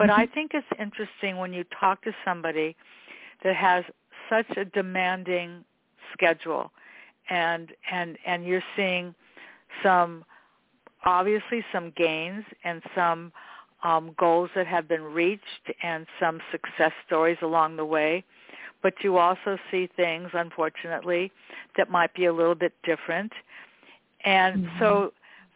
But 0.00 0.08
mm-hmm. 0.08 0.20
I 0.22 0.26
think 0.26 0.52
it's 0.54 0.66
interesting 0.80 1.36
when 1.36 1.52
you 1.52 1.62
talk 1.78 2.02
to 2.04 2.12
somebody 2.24 2.74
that 3.44 3.54
has 3.54 3.84
such 4.30 4.46
a 4.56 4.64
demanding 4.64 5.62
schedule 6.14 6.72
and 7.28 7.72
and 7.92 8.16
and 8.24 8.46
you're 8.46 8.64
seeing 8.74 9.14
some 9.82 10.24
obviously 11.04 11.62
some 11.70 11.92
gains 11.98 12.44
and 12.64 12.82
some 12.94 13.30
um, 13.82 14.14
goals 14.18 14.48
that 14.54 14.66
have 14.66 14.88
been 14.88 15.02
reached 15.02 15.70
and 15.82 16.06
some 16.18 16.40
success 16.50 16.92
stories 17.06 17.36
along 17.42 17.76
the 17.76 17.84
way. 17.84 18.24
But 18.82 18.94
you 19.02 19.18
also 19.18 19.58
see 19.70 19.86
things, 19.96 20.30
unfortunately, 20.32 21.30
that 21.76 21.90
might 21.90 22.14
be 22.14 22.24
a 22.24 22.32
little 22.32 22.54
bit 22.54 22.72
different. 22.84 23.32
And 24.24 24.64
mm-hmm. 24.64 24.78
so 24.78 25.12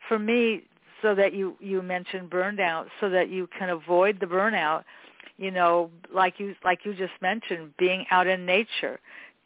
for 0.07 0.19
me, 0.19 0.65
so 1.05 1.15
that 1.15 1.35
you, 1.35 1.55
you 1.61 1.83
mentioned 1.83 2.31
burnout, 2.31 2.87
so 2.99 3.11
that 3.11 3.29
you 3.29 3.47
can 3.59 3.69
avoid 3.69 4.19
the 4.21 4.27
burnout, 4.27 4.85
you 5.37 5.51
know, 5.51 5.91
like 6.13 6.41
you 6.41 6.55
like 6.65 6.81
you 6.85 6.95
just 6.95 7.13
mentioned, 7.21 7.73
being 7.79 8.07
out 8.11 8.27
in 8.27 8.47
nature, 8.47 8.99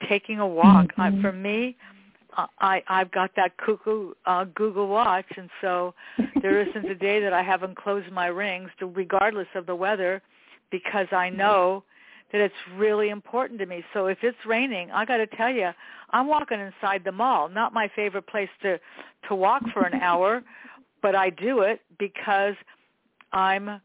taking 0.08 0.38
a 0.38 0.46
walk. 0.46 0.86
Mm-hmm. 0.96 1.18
Uh, 1.18 1.20
for 1.20 1.32
me, 1.32 1.76
I 2.60 2.80
I've 2.86 3.10
got 3.10 3.32
that 3.34 3.56
cuckoo 3.56 4.12
uh, 4.24 4.44
Google 4.54 4.86
Watch, 4.86 5.26
and 5.36 5.50
so 5.60 5.94
there 6.42 6.60
isn't 6.60 6.88
a 6.88 6.94
day 6.94 7.20
that 7.20 7.32
I 7.32 7.42
haven't 7.42 7.76
closed 7.76 8.10
my 8.12 8.26
rings, 8.26 8.70
to, 8.78 8.86
regardless 8.86 9.48
of 9.56 9.66
the 9.66 9.74
weather, 9.74 10.22
because 10.70 11.08
I 11.10 11.28
know 11.28 11.82
that 12.30 12.40
it's 12.40 12.54
really 12.76 13.08
important 13.08 13.58
to 13.58 13.66
me. 13.66 13.82
So 13.92 14.06
if 14.06 14.18
it's 14.22 14.38
raining, 14.46 14.90
I 14.92 15.04
got 15.04 15.16
to 15.16 15.26
tell 15.26 15.50
you, 15.50 15.70
I'm 16.10 16.28
walking 16.28 16.60
inside 16.60 17.02
the 17.04 17.12
mall. 17.12 17.48
Not 17.48 17.72
my 17.72 17.90
favorite 17.96 18.26
place 18.28 18.50
to 18.62 18.78
to 19.28 19.34
walk 19.34 19.62
for 19.72 19.84
an 19.84 20.00
hour, 20.02 20.42
but 21.02 21.14
I 21.14 21.30
do 21.30 21.60
it 21.60 21.80
because 21.98 22.54
I'm 23.32 23.80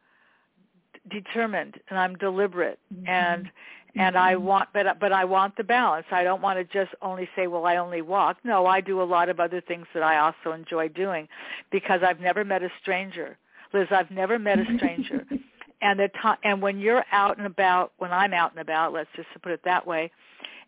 determined 1.11 1.79
and 1.89 1.99
I'm 1.99 2.15
deliberate 2.15 2.79
mm-hmm. 2.93 3.07
and 3.07 3.51
and 3.95 4.17
I 4.17 4.33
mm-hmm. 4.33 4.45
want 4.45 4.69
but 4.73 4.99
but 4.99 5.11
I 5.11 5.25
want 5.25 5.55
the 5.57 5.63
balance. 5.63 6.05
I 6.11 6.23
don't 6.23 6.41
want 6.41 6.57
to 6.57 6.63
just 6.63 6.95
only 7.01 7.29
say, 7.35 7.47
well, 7.47 7.65
I 7.65 7.77
only 7.77 8.01
walk. 8.01 8.37
No, 8.43 8.65
I 8.65 8.81
do 8.81 9.01
a 9.01 9.03
lot 9.03 9.29
of 9.29 9.39
other 9.39 9.61
things 9.61 9.85
that 9.93 10.03
I 10.03 10.17
also 10.17 10.55
enjoy 10.55 10.89
doing 10.89 11.27
because 11.71 12.01
I've 12.03 12.19
never 12.19 12.43
met 12.43 12.63
a 12.63 12.69
stranger. 12.81 13.37
Liz, 13.73 13.87
I've 13.91 14.11
never 14.11 14.39
met 14.39 14.59
a 14.59 14.65
stranger. 14.77 15.25
and 15.81 15.99
the 15.99 16.09
time 16.21 16.37
and 16.43 16.61
when 16.61 16.79
you're 16.79 17.05
out 17.11 17.37
and 17.37 17.45
about, 17.45 17.93
when 17.97 18.11
I'm 18.11 18.33
out 18.33 18.51
and 18.51 18.61
about, 18.61 18.93
let's 18.93 19.09
just 19.15 19.27
put 19.41 19.51
it 19.51 19.61
that 19.65 19.85
way, 19.85 20.11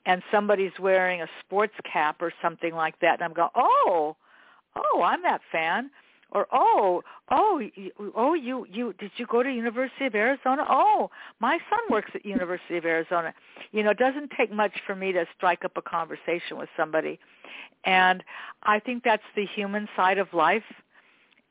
and 0.05 0.21
somebody's 0.31 0.73
wearing 0.79 1.21
a 1.21 1.27
sports 1.39 1.73
cap 1.91 2.17
or 2.21 2.31
something 2.41 2.75
like 2.75 2.99
that 2.99 3.15
and 3.15 3.23
I'm 3.23 3.33
going, 3.33 3.49
"Oh, 3.55 4.15
oh, 4.75 5.01
I'm 5.01 5.23
that 5.23 5.41
fan." 5.51 5.89
Or 6.35 6.45
oh 6.51 7.01
oh 7.31 7.61
oh 8.13 8.33
you 8.33 8.67
you 8.69 8.93
did 8.99 9.09
you 9.15 9.25
go 9.25 9.41
to 9.41 9.49
University 9.49 10.05
of 10.05 10.13
Arizona? 10.13 10.65
Oh, 10.69 11.09
my 11.39 11.57
son 11.69 11.79
works 11.89 12.11
at 12.13 12.25
University 12.25 12.77
of 12.77 12.85
Arizona. 12.85 13.33
You 13.71 13.83
know, 13.83 13.91
it 13.91 13.97
doesn't 13.97 14.31
take 14.37 14.51
much 14.51 14.73
for 14.85 14.95
me 14.95 15.13
to 15.13 15.25
strike 15.35 15.63
up 15.63 15.77
a 15.77 15.81
conversation 15.81 16.57
with 16.57 16.67
somebody. 16.77 17.17
And 17.85 18.21
I 18.63 18.79
think 18.79 19.03
that's 19.03 19.23
the 19.35 19.45
human 19.45 19.87
side 19.95 20.17
of 20.17 20.27
life. 20.33 20.63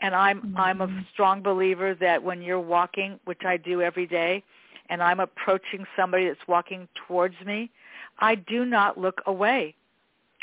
And 0.01 0.15
I'm 0.15 0.43
mm-hmm. 0.43 0.57
I'm 0.59 0.81
a 0.83 1.07
strong 1.13 1.43
believer 1.43 1.95
that 1.95 2.23
when 2.23 2.43
you're 2.43 2.61
walking, 2.61 3.19
which 3.25 3.41
I 3.47 3.57
do 3.57 3.81
every 3.81 4.07
day, 4.07 4.45
and 4.91 5.03
I'm 5.03 5.19
approaching 5.19 5.87
somebody 5.97 6.29
that's 6.29 6.47
walking 6.47 6.89
towards 7.09 7.37
me, 7.47 7.71
I 8.19 8.35
do 8.35 8.67
not 8.67 8.99
look 8.99 9.23
away. 9.27 9.75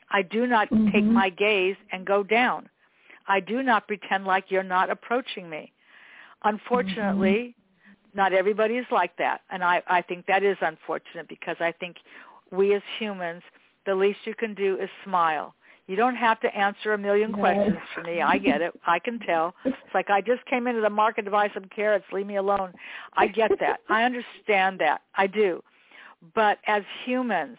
I 0.09 0.23
do 0.23 0.47
not 0.47 0.69
mm-hmm. 0.71 0.89
take 0.91 1.05
my 1.05 1.29
gaze 1.29 1.75
and 1.91 2.07
go 2.07 2.23
down. 2.23 2.69
I 3.31 3.39
do 3.39 3.63
not 3.63 3.87
pretend 3.87 4.25
like 4.25 4.45
you're 4.49 4.61
not 4.61 4.89
approaching 4.89 5.49
me. 5.49 5.71
Unfortunately, 6.43 7.55
mm-hmm. 7.55 8.17
not 8.17 8.33
everybody 8.33 8.73
is 8.73 8.85
like 8.91 9.15
that. 9.19 9.39
And 9.49 9.63
I, 9.63 9.81
I 9.87 10.01
think 10.01 10.25
that 10.25 10.43
is 10.43 10.57
unfortunate 10.59 11.29
because 11.29 11.55
I 11.61 11.71
think 11.79 11.95
we 12.51 12.75
as 12.75 12.81
humans, 12.99 13.41
the 13.85 13.95
least 13.95 14.19
you 14.25 14.35
can 14.35 14.53
do 14.53 14.77
is 14.81 14.89
smile. 15.05 15.55
You 15.87 15.95
don't 15.95 16.17
have 16.17 16.41
to 16.41 16.53
answer 16.53 16.91
a 16.91 16.97
million 16.97 17.31
questions 17.31 17.77
for 17.95 18.03
me. 18.03 18.21
I 18.21 18.37
get 18.37 18.61
it. 18.61 18.73
I 18.85 18.99
can 18.99 19.17
tell. 19.19 19.55
It's 19.63 19.93
like 19.93 20.09
I 20.09 20.19
just 20.19 20.45
came 20.45 20.67
into 20.67 20.81
the 20.81 20.89
market 20.89 21.23
to 21.23 21.31
buy 21.31 21.49
some 21.53 21.65
carrots. 21.73 22.05
Leave 22.11 22.27
me 22.27 22.35
alone. 22.35 22.73
I 23.13 23.27
get 23.27 23.51
that. 23.61 23.79
I 23.89 24.03
understand 24.03 24.79
that. 24.79 25.01
I 25.15 25.27
do. 25.27 25.63
But 26.35 26.59
as 26.67 26.83
humans, 27.05 27.57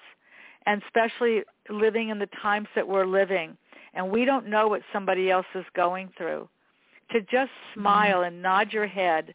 and 0.66 0.82
especially 0.82 1.44
living 1.70 2.10
in 2.10 2.18
the 2.18 2.28
times 2.42 2.68
that 2.74 2.86
we're 2.86 3.06
living, 3.06 3.56
and 3.94 4.10
we 4.10 4.24
don't 4.24 4.48
know 4.48 4.68
what 4.68 4.82
somebody 4.92 5.30
else 5.30 5.46
is 5.54 5.64
going 5.74 6.10
through. 6.16 6.48
To 7.12 7.20
just 7.20 7.50
smile 7.74 8.18
mm-hmm. 8.18 8.34
and 8.34 8.42
nod 8.42 8.72
your 8.72 8.86
head, 8.86 9.34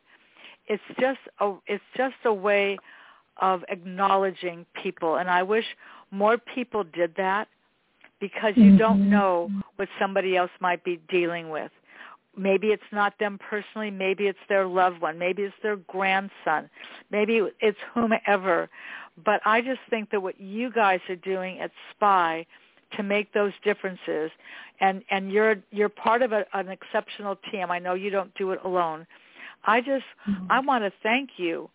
it's 0.68 0.84
just 1.00 1.20
a 1.40 1.54
it's 1.68 1.84
just 1.96 2.16
a 2.26 2.34
way 2.34 2.78
of 3.42 3.64
acknowledging 3.70 4.66
people 4.82 5.18
and 5.18 5.30
I 5.30 5.44
wish 5.44 5.66
more 6.12 6.38
people 6.38 6.84
did 6.84 7.14
that 7.18 7.48
because 8.20 8.54
you 8.56 8.64
mm-hmm. 8.64 8.78
don't 8.78 9.10
know 9.10 9.50
what 9.76 9.88
somebody 10.00 10.36
else 10.36 10.52
might 10.60 10.84
be 10.84 11.00
dealing 11.10 11.50
with. 11.50 11.72
Maybe 12.36 12.68
it's 12.68 12.84
not 12.92 13.14
them 13.20 13.40
personally, 13.50 13.90
maybe 13.90 14.28
it's 14.28 14.40
their 14.48 14.68
loved 14.68 15.02
one, 15.02 15.18
maybe 15.18 15.44
it's 15.44 15.56
their 15.64 15.76
grandson, 15.76 16.70
maybe 17.12 17.42
it's 17.60 17.78
whomever. 17.94 18.70
But 19.24 19.42
I 19.46 19.62
just 19.62 19.80
think 19.90 20.12
that 20.12 20.22
what 20.22 20.40
you 20.40 20.72
guys 20.72 21.00
are 21.10 21.16
doing 21.16 21.60
at 21.60 21.72
SPY 21.96 22.46
to 22.96 23.04
make 23.04 23.34
those 23.34 23.54
differences. 23.64 24.32
And 24.80 25.04
and 25.10 25.32
you're 25.32 25.56
you're 25.72 25.90
part 25.90 26.22
of 26.22 26.32
a, 26.32 26.46
an 26.54 26.70
exceptional 26.70 27.38
team. 27.52 27.72
I 27.72 27.80
know 27.80 27.94
you 27.94 28.10
don't 28.10 28.34
do 28.36 28.52
it 28.52 28.60
alone. 28.64 29.06
I 29.66 29.82
just 29.82 30.06
mm-hmm. 30.30 30.52
i 30.52 30.60
want 30.60 30.84
to 30.84 30.92
thank 31.04 31.32
you 31.38 31.70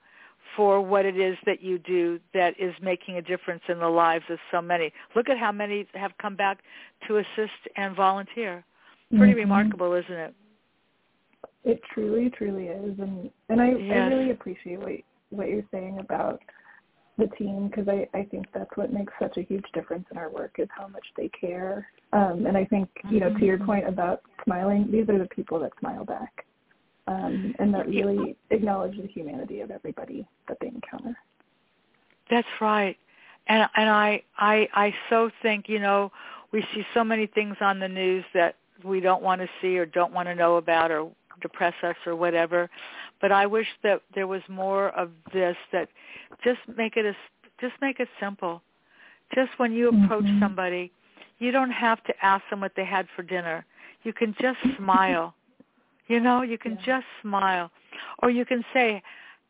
for 0.56 0.82
what 0.82 1.06
it 1.06 1.16
is 1.16 1.36
that 1.46 1.62
you 1.62 1.78
do 1.78 2.20
that 2.34 2.54
is 2.58 2.74
making 2.82 3.16
a 3.16 3.22
difference 3.22 3.62
in 3.68 3.78
the 3.78 3.88
lives 3.88 4.24
of 4.28 4.38
so 4.50 4.60
many. 4.60 4.92
Look 5.16 5.28
at 5.28 5.38
how 5.38 5.50
many 5.50 5.86
have 5.94 6.12
come 6.20 6.36
back 6.36 6.58
to 7.08 7.18
assist 7.18 7.52
and 7.76 7.96
volunteer. 7.96 8.64
Pretty 9.10 9.32
mm-hmm. 9.32 9.40
remarkable 9.40 9.94
isn't 9.94 10.12
it? 10.12 10.34
It 11.64 11.80
truly 11.92 12.30
truly 12.30 12.66
is. 12.66 12.98
And 12.98 13.30
and 13.48 13.60
i 13.60 13.70
yes. 13.70 13.90
i 13.90 14.14
really 14.14 14.30
appreciate 14.30 14.78
what 14.78 14.92
what 15.30 15.48
you're 15.48 15.64
saying 15.70 15.98
about 15.98 16.40
the 17.18 17.26
team 17.38 17.68
because 17.68 17.88
I, 17.88 18.08
I 18.14 18.24
think 18.24 18.46
that's 18.54 18.70
what 18.76 18.92
makes 18.92 19.12
such 19.20 19.36
a 19.36 19.42
huge 19.42 19.64
difference 19.74 20.06
in 20.10 20.18
our 20.18 20.30
work 20.30 20.56
is 20.58 20.68
how 20.76 20.88
much 20.88 21.04
they 21.16 21.28
care. 21.28 21.88
Um, 22.12 22.46
and 22.46 22.56
I 22.56 22.64
think, 22.64 22.88
you 23.10 23.20
know, 23.20 23.32
to 23.32 23.44
your 23.44 23.56
mm-hmm. 23.56 23.66
point 23.66 23.88
about 23.88 24.22
smiling, 24.44 24.90
these 24.90 25.08
are 25.08 25.18
the 25.18 25.28
people 25.28 25.58
that 25.60 25.72
smile 25.78 26.04
back 26.04 26.46
um, 27.06 27.54
and 27.58 27.72
that 27.74 27.86
really 27.86 28.36
acknowledge 28.50 28.96
the 28.96 29.06
humanity 29.08 29.60
of 29.60 29.70
everybody 29.70 30.26
that 30.48 30.56
they 30.60 30.68
encounter. 30.68 31.16
That's 32.30 32.48
right. 32.60 32.96
And 33.48 33.68
and 33.76 33.90
I, 33.90 34.22
I 34.38 34.68
I 34.72 34.94
so 35.10 35.30
think, 35.42 35.68
you 35.68 35.80
know, 35.80 36.12
we 36.52 36.64
see 36.74 36.86
so 36.94 37.02
many 37.02 37.26
things 37.26 37.56
on 37.60 37.80
the 37.80 37.88
news 37.88 38.24
that 38.34 38.56
we 38.84 39.00
don't 39.00 39.22
want 39.22 39.40
to 39.40 39.48
see 39.60 39.78
or 39.78 39.86
don't 39.86 40.12
want 40.12 40.28
to 40.28 40.34
know 40.34 40.56
about 40.56 40.90
or 40.90 41.10
depress 41.42 41.74
us 41.82 41.96
or 42.06 42.16
whatever. 42.16 42.70
But 43.20 43.32
I 43.32 43.46
wish 43.46 43.66
that 43.82 44.02
there 44.14 44.26
was 44.26 44.42
more 44.48 44.88
of 44.90 45.10
this 45.32 45.56
that 45.72 45.88
just 46.42 46.60
make 46.76 46.96
it 46.96 47.04
a, 47.04 47.14
just 47.60 47.74
make 47.80 48.00
it 48.00 48.08
simple. 48.20 48.62
Just 49.34 49.50
when 49.58 49.72
you 49.72 49.88
approach 49.88 50.24
mm-hmm. 50.24 50.40
somebody, 50.40 50.92
you 51.38 51.50
don't 51.50 51.70
have 51.70 52.02
to 52.04 52.14
ask 52.22 52.44
them 52.50 52.60
what 52.60 52.72
they 52.76 52.84
had 52.84 53.06
for 53.16 53.22
dinner. 53.22 53.64
You 54.02 54.12
can 54.12 54.34
just 54.40 54.58
smile. 54.76 55.34
You 56.08 56.20
know, 56.20 56.42
you 56.42 56.58
can 56.58 56.72
yeah. 56.72 56.86
just 56.86 57.06
smile. 57.22 57.70
Or 58.22 58.30
you 58.30 58.44
can 58.44 58.64
say, 58.74 59.02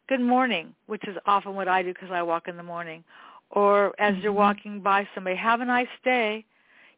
good 0.09 0.21
morning, 0.21 0.75
which 0.87 1.07
is 1.09 1.17
often 1.27 1.55
what 1.55 1.69
I 1.69 1.83
do 1.83 1.93
because 1.93 2.11
I 2.13 2.23
walk 2.23 2.49
in 2.49 2.57
the 2.57 2.63
morning. 2.63 3.03
Or 3.51 3.93
as 4.01 4.15
mm-hmm. 4.15 4.23
you're 4.23 4.33
walking 4.33 4.81
by 4.81 5.09
somebody, 5.15 5.37
have 5.37 5.61
a 5.61 5.65
nice 5.65 5.87
day. 6.05 6.45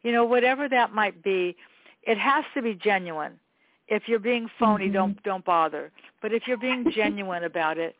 You 0.03 0.13
know, 0.13 0.25
whatever 0.25 0.69
that 0.69 0.93
might 0.93 1.23
be, 1.23 1.57
it 2.03 2.19
has 2.19 2.45
to 2.55 2.63
be 2.63 2.75
genuine. 2.75 3.39
If 3.89 4.05
you're 4.07 4.19
being 4.19 4.49
phony, 4.59 4.87
mm-hmm. 4.87 4.95
don't 4.95 5.23
don't 5.23 5.45
bother. 5.45 5.91
But 6.23 6.33
if 6.33 6.45
you're 6.47 6.57
being 6.57 6.91
genuine 6.95 7.45
about 7.53 7.79
it, 7.79 7.97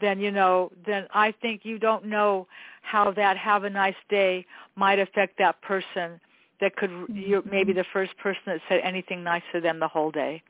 then 0.00 0.20
you 0.20 0.30
know, 0.30 0.70
then 0.86 1.06
I 1.12 1.32
think 1.40 1.62
you 1.64 1.78
don't 1.78 2.04
know 2.06 2.46
how 2.82 3.12
that 3.12 3.36
have 3.36 3.64
a 3.64 3.70
nice 3.70 3.94
day 4.08 4.46
might 4.76 4.98
affect 4.98 5.38
that 5.38 5.60
person 5.62 6.20
that 6.60 6.76
could 6.76 6.90
mm-hmm. 6.90 7.16
you're 7.16 7.42
maybe 7.50 7.72
the 7.72 7.84
first 7.92 8.16
person 8.18 8.42
that 8.46 8.60
said 8.68 8.80
anything 8.82 9.22
nice 9.22 9.42
to 9.52 9.60
them 9.60 9.78
the 9.78 9.88
whole 9.88 10.10
day. 10.10 10.42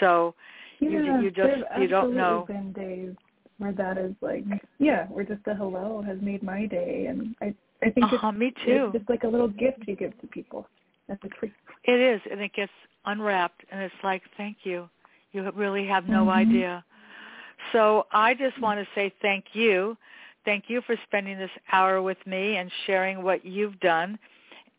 So 0.00 0.34
yeah, 0.80 0.90
you 0.90 1.22
you 1.22 1.30
just 1.30 1.62
you 1.78 1.88
don't 1.88 2.14
know. 2.14 2.44
Been 2.46 2.72
days 2.72 3.14
where 3.58 3.72
that 3.72 3.96
is 3.96 4.14
like, 4.20 4.44
yeah, 4.78 5.06
where 5.06 5.24
just 5.24 5.46
a 5.46 5.54
hello 5.54 6.02
has 6.06 6.18
made 6.20 6.42
my 6.42 6.66
day, 6.66 7.06
and 7.08 7.34
I 7.40 7.54
I 7.82 7.90
think 7.90 8.06
uh-huh, 8.06 8.28
it's, 8.28 8.38
me 8.38 8.52
too. 8.64 8.90
it's 8.92 8.98
just 8.98 9.10
like 9.10 9.24
a 9.24 9.28
little 9.28 9.48
gift 9.48 9.84
you 9.86 9.96
give 9.96 10.18
to 10.20 10.26
people. 10.26 10.66
That's 11.08 11.22
a 11.24 11.28
treat. 11.28 11.52
It 11.84 12.00
is, 12.00 12.20
and 12.30 12.40
it 12.40 12.52
gets 12.54 12.72
unwrapped, 13.04 13.64
and 13.70 13.80
it's 13.80 13.94
like, 14.02 14.22
thank 14.36 14.58
you. 14.64 14.88
You 15.32 15.50
really 15.54 15.86
have 15.86 16.08
no 16.08 16.20
mm-hmm. 16.20 16.30
idea. 16.30 16.84
So 17.72 18.06
I 18.12 18.34
just 18.34 18.60
want 18.60 18.80
to 18.80 18.86
say 18.94 19.12
thank 19.22 19.44
you. 19.52 19.96
Thank 20.44 20.64
you 20.68 20.80
for 20.86 20.96
spending 21.06 21.38
this 21.38 21.50
hour 21.72 22.00
with 22.02 22.18
me 22.26 22.56
and 22.56 22.70
sharing 22.86 23.22
what 23.22 23.44
you've 23.44 23.78
done. 23.80 24.18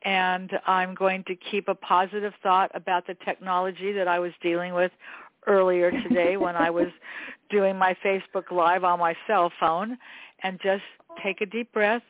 And 0.04 0.52
I'm 0.66 0.96
going 0.96 1.24
to 1.26 1.36
keep 1.36 1.68
a 1.68 1.76
positive 1.76 2.34
thought 2.42 2.72
about 2.74 3.06
the 3.08 3.16
technology 3.26 3.92
that 3.92 4.08
I 4.08 4.20
was 4.20 4.32
dealing 4.42 4.74
with 4.74 4.92
earlier 5.48 5.92
today 5.92 6.38
when 6.38 6.56
I 6.56 6.70
was 6.70 6.88
doing 7.50 7.78
my 7.78 7.96
Facebook 8.06 8.52
Live 8.52 8.84
on 8.84 9.00
my 9.00 9.16
cell 9.26 9.52
phone 9.60 9.98
and 10.44 10.60
just 10.62 10.84
take 11.24 11.42
a 11.42 11.46
deep 11.46 11.72
breath, 11.74 12.04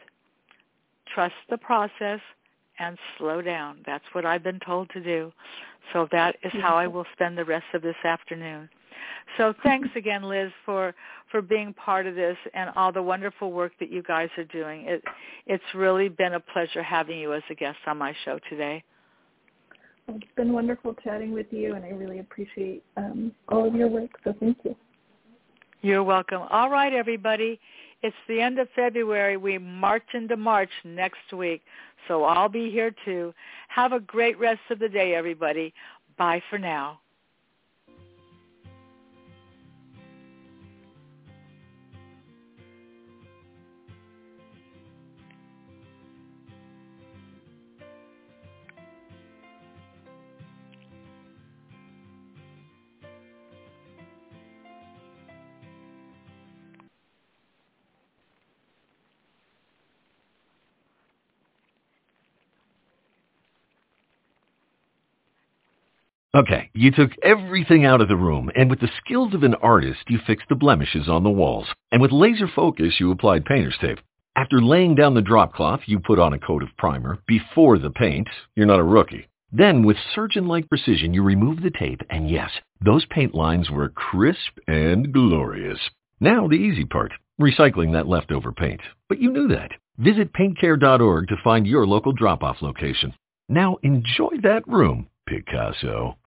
trust 1.13 1.35
the 1.49 1.57
process, 1.57 2.19
and 2.79 2.97
slow 3.17 3.41
down. 3.41 3.79
That's 3.85 4.03
what 4.13 4.25
I've 4.25 4.43
been 4.43 4.59
told 4.65 4.89
to 4.91 5.01
do. 5.01 5.31
So 5.93 6.07
that 6.11 6.35
is 6.43 6.51
how 6.61 6.75
I 6.75 6.87
will 6.87 7.05
spend 7.13 7.37
the 7.37 7.45
rest 7.45 7.65
of 7.73 7.81
this 7.81 7.95
afternoon. 8.03 8.69
So 9.37 9.53
thanks 9.63 9.89
again, 9.95 10.23
Liz, 10.23 10.51
for 10.65 10.93
for 11.31 11.41
being 11.41 11.73
part 11.73 12.07
of 12.07 12.15
this 12.15 12.37
and 12.53 12.69
all 12.75 12.91
the 12.91 13.03
wonderful 13.03 13.51
work 13.51 13.73
that 13.79 13.91
you 13.91 14.01
guys 14.03 14.29
are 14.37 14.45
doing. 14.45 14.85
It 14.85 15.03
it's 15.45 15.63
really 15.75 16.09
been 16.09 16.33
a 16.33 16.39
pleasure 16.39 16.83
having 16.83 17.19
you 17.19 17.33
as 17.33 17.43
a 17.49 17.55
guest 17.55 17.79
on 17.85 17.97
my 17.97 18.13
show 18.25 18.39
today. 18.49 18.83
It's 20.09 20.25
been 20.37 20.53
wonderful 20.53 20.93
chatting 21.03 21.33
with 21.33 21.47
you, 21.51 21.75
and 21.75 21.83
I 21.83 21.89
really 21.89 22.19
appreciate 22.19 22.81
um, 22.95 23.33
all 23.49 23.67
of 23.67 23.75
your 23.75 23.89
work. 23.89 24.11
So 24.23 24.33
thank 24.39 24.57
you. 24.63 24.73
You're 25.81 26.03
welcome. 26.03 26.43
All 26.49 26.69
right, 26.69 26.93
everybody. 26.93 27.59
It's 28.03 28.15
the 28.27 28.41
end 28.41 28.59
of 28.59 28.67
February. 28.75 29.37
We 29.37 29.57
march 29.57 30.03
into 30.13 30.37
March 30.37 30.69
next 30.83 31.33
week. 31.33 31.63
So 32.07 32.23
I'll 32.23 32.49
be 32.49 32.69
here 32.69 32.93
too. 33.05 33.33
Have 33.69 33.91
a 33.91 33.99
great 33.99 34.39
rest 34.39 34.61
of 34.69 34.79
the 34.79 34.89
day, 34.89 35.15
everybody. 35.15 35.73
Bye 36.17 36.41
for 36.49 36.59
now. 36.59 36.99
Okay, 66.35 66.69
you 66.73 66.91
took 66.91 67.11
everything 67.23 67.85
out 67.85 68.01
of 68.01 68.09
the 68.09 68.15
room, 68.17 68.51
and 68.53 68.69
with 68.69 68.81
the 68.81 68.89
skills 69.03 69.33
of 69.33 69.43
an 69.43 69.55
artist, 69.55 70.01
you 70.09 70.19
fixed 70.27 70.49
the 70.49 70.55
blemishes 70.55 71.07
on 71.07 71.23
the 71.23 71.29
walls. 71.29 71.67
And 71.91 72.01
with 72.01 72.11
laser 72.11 72.49
focus, 72.53 72.99
you 72.99 73.11
applied 73.11 73.45
painter's 73.45 73.77
tape. 73.79 73.99
After 74.35 74.61
laying 74.61 74.93
down 74.93 75.13
the 75.13 75.21
drop 75.21 75.53
cloth, 75.53 75.79
you 75.85 75.99
put 75.99 76.19
on 76.19 76.33
a 76.33 76.39
coat 76.39 76.61
of 76.63 76.75
primer 76.77 77.17
before 77.27 77.79
the 77.79 77.89
paint. 77.89 78.27
You're 78.55 78.67
not 78.67 78.79
a 78.79 78.83
rookie. 78.83 79.27
Then, 79.53 79.83
with 79.83 79.95
surgeon-like 80.13 80.67
precision, 80.67 81.13
you 81.13 81.23
removed 81.23 81.63
the 81.63 81.71
tape, 81.71 82.01
and 82.09 82.29
yes, 82.29 82.51
those 82.83 83.05
paint 83.05 83.33
lines 83.33 83.71
were 83.71 83.87
crisp 83.87 84.59
and 84.67 85.13
glorious. 85.13 85.79
Now 86.19 86.47
the 86.47 86.55
easy 86.55 86.83
part, 86.83 87.13
recycling 87.39 87.93
that 87.93 88.07
leftover 88.07 88.51
paint. 88.51 88.81
But 89.07 89.19
you 89.21 89.31
knew 89.31 89.47
that. 89.47 89.71
Visit 89.97 90.33
paintcare.org 90.33 91.29
to 91.29 91.37
find 91.41 91.65
your 91.65 91.87
local 91.87 92.11
drop-off 92.11 92.57
location. 92.61 93.13
Now 93.47 93.77
enjoy 93.81 94.31
that 94.43 94.67
room, 94.67 95.07
Picasso. 95.27 96.17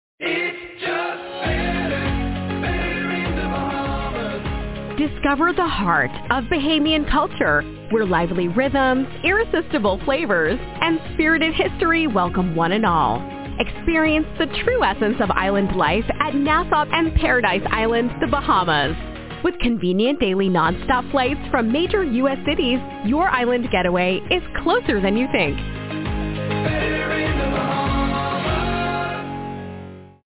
Discover 4.99 5.55
the 5.55 5.67
heart 5.67 6.11
of 6.31 6.45
Bahamian 6.45 7.11
culture, 7.11 7.63
where 7.91 8.05
lively 8.05 8.49
rhythms, 8.49 9.07
irresistible 9.25 9.99
flavors, 10.05 10.59
and 10.61 11.01
spirited 11.15 11.55
history 11.55 12.07
welcome 12.07 12.55
one 12.55 12.73
and 12.73 12.85
all. 12.85 13.19
Experience 13.59 14.27
the 14.39 14.47
true 14.63 14.85
essence 14.85 15.17
of 15.21 15.31
island 15.31 15.75
life 15.75 16.05
at 16.21 16.35
Nassau 16.35 16.85
and 16.93 17.15
Paradise 17.15 17.67
Island, 17.71 18.11
the 18.21 18.27
Bahamas. 18.27 18.95
With 19.43 19.59
convenient 19.61 20.21
daily 20.21 20.51
nonstop 20.51 21.11
flights 21.11 21.41
from 21.51 21.73
major 21.73 22.05
U.S. 22.05 22.39
cities, 22.47 22.79
your 23.07 23.29
island 23.29 23.69
getaway 23.73 24.21
is 24.31 24.43
closer 24.63 25.01
than 25.01 25.17
you 25.17 25.27
think. 25.33 25.59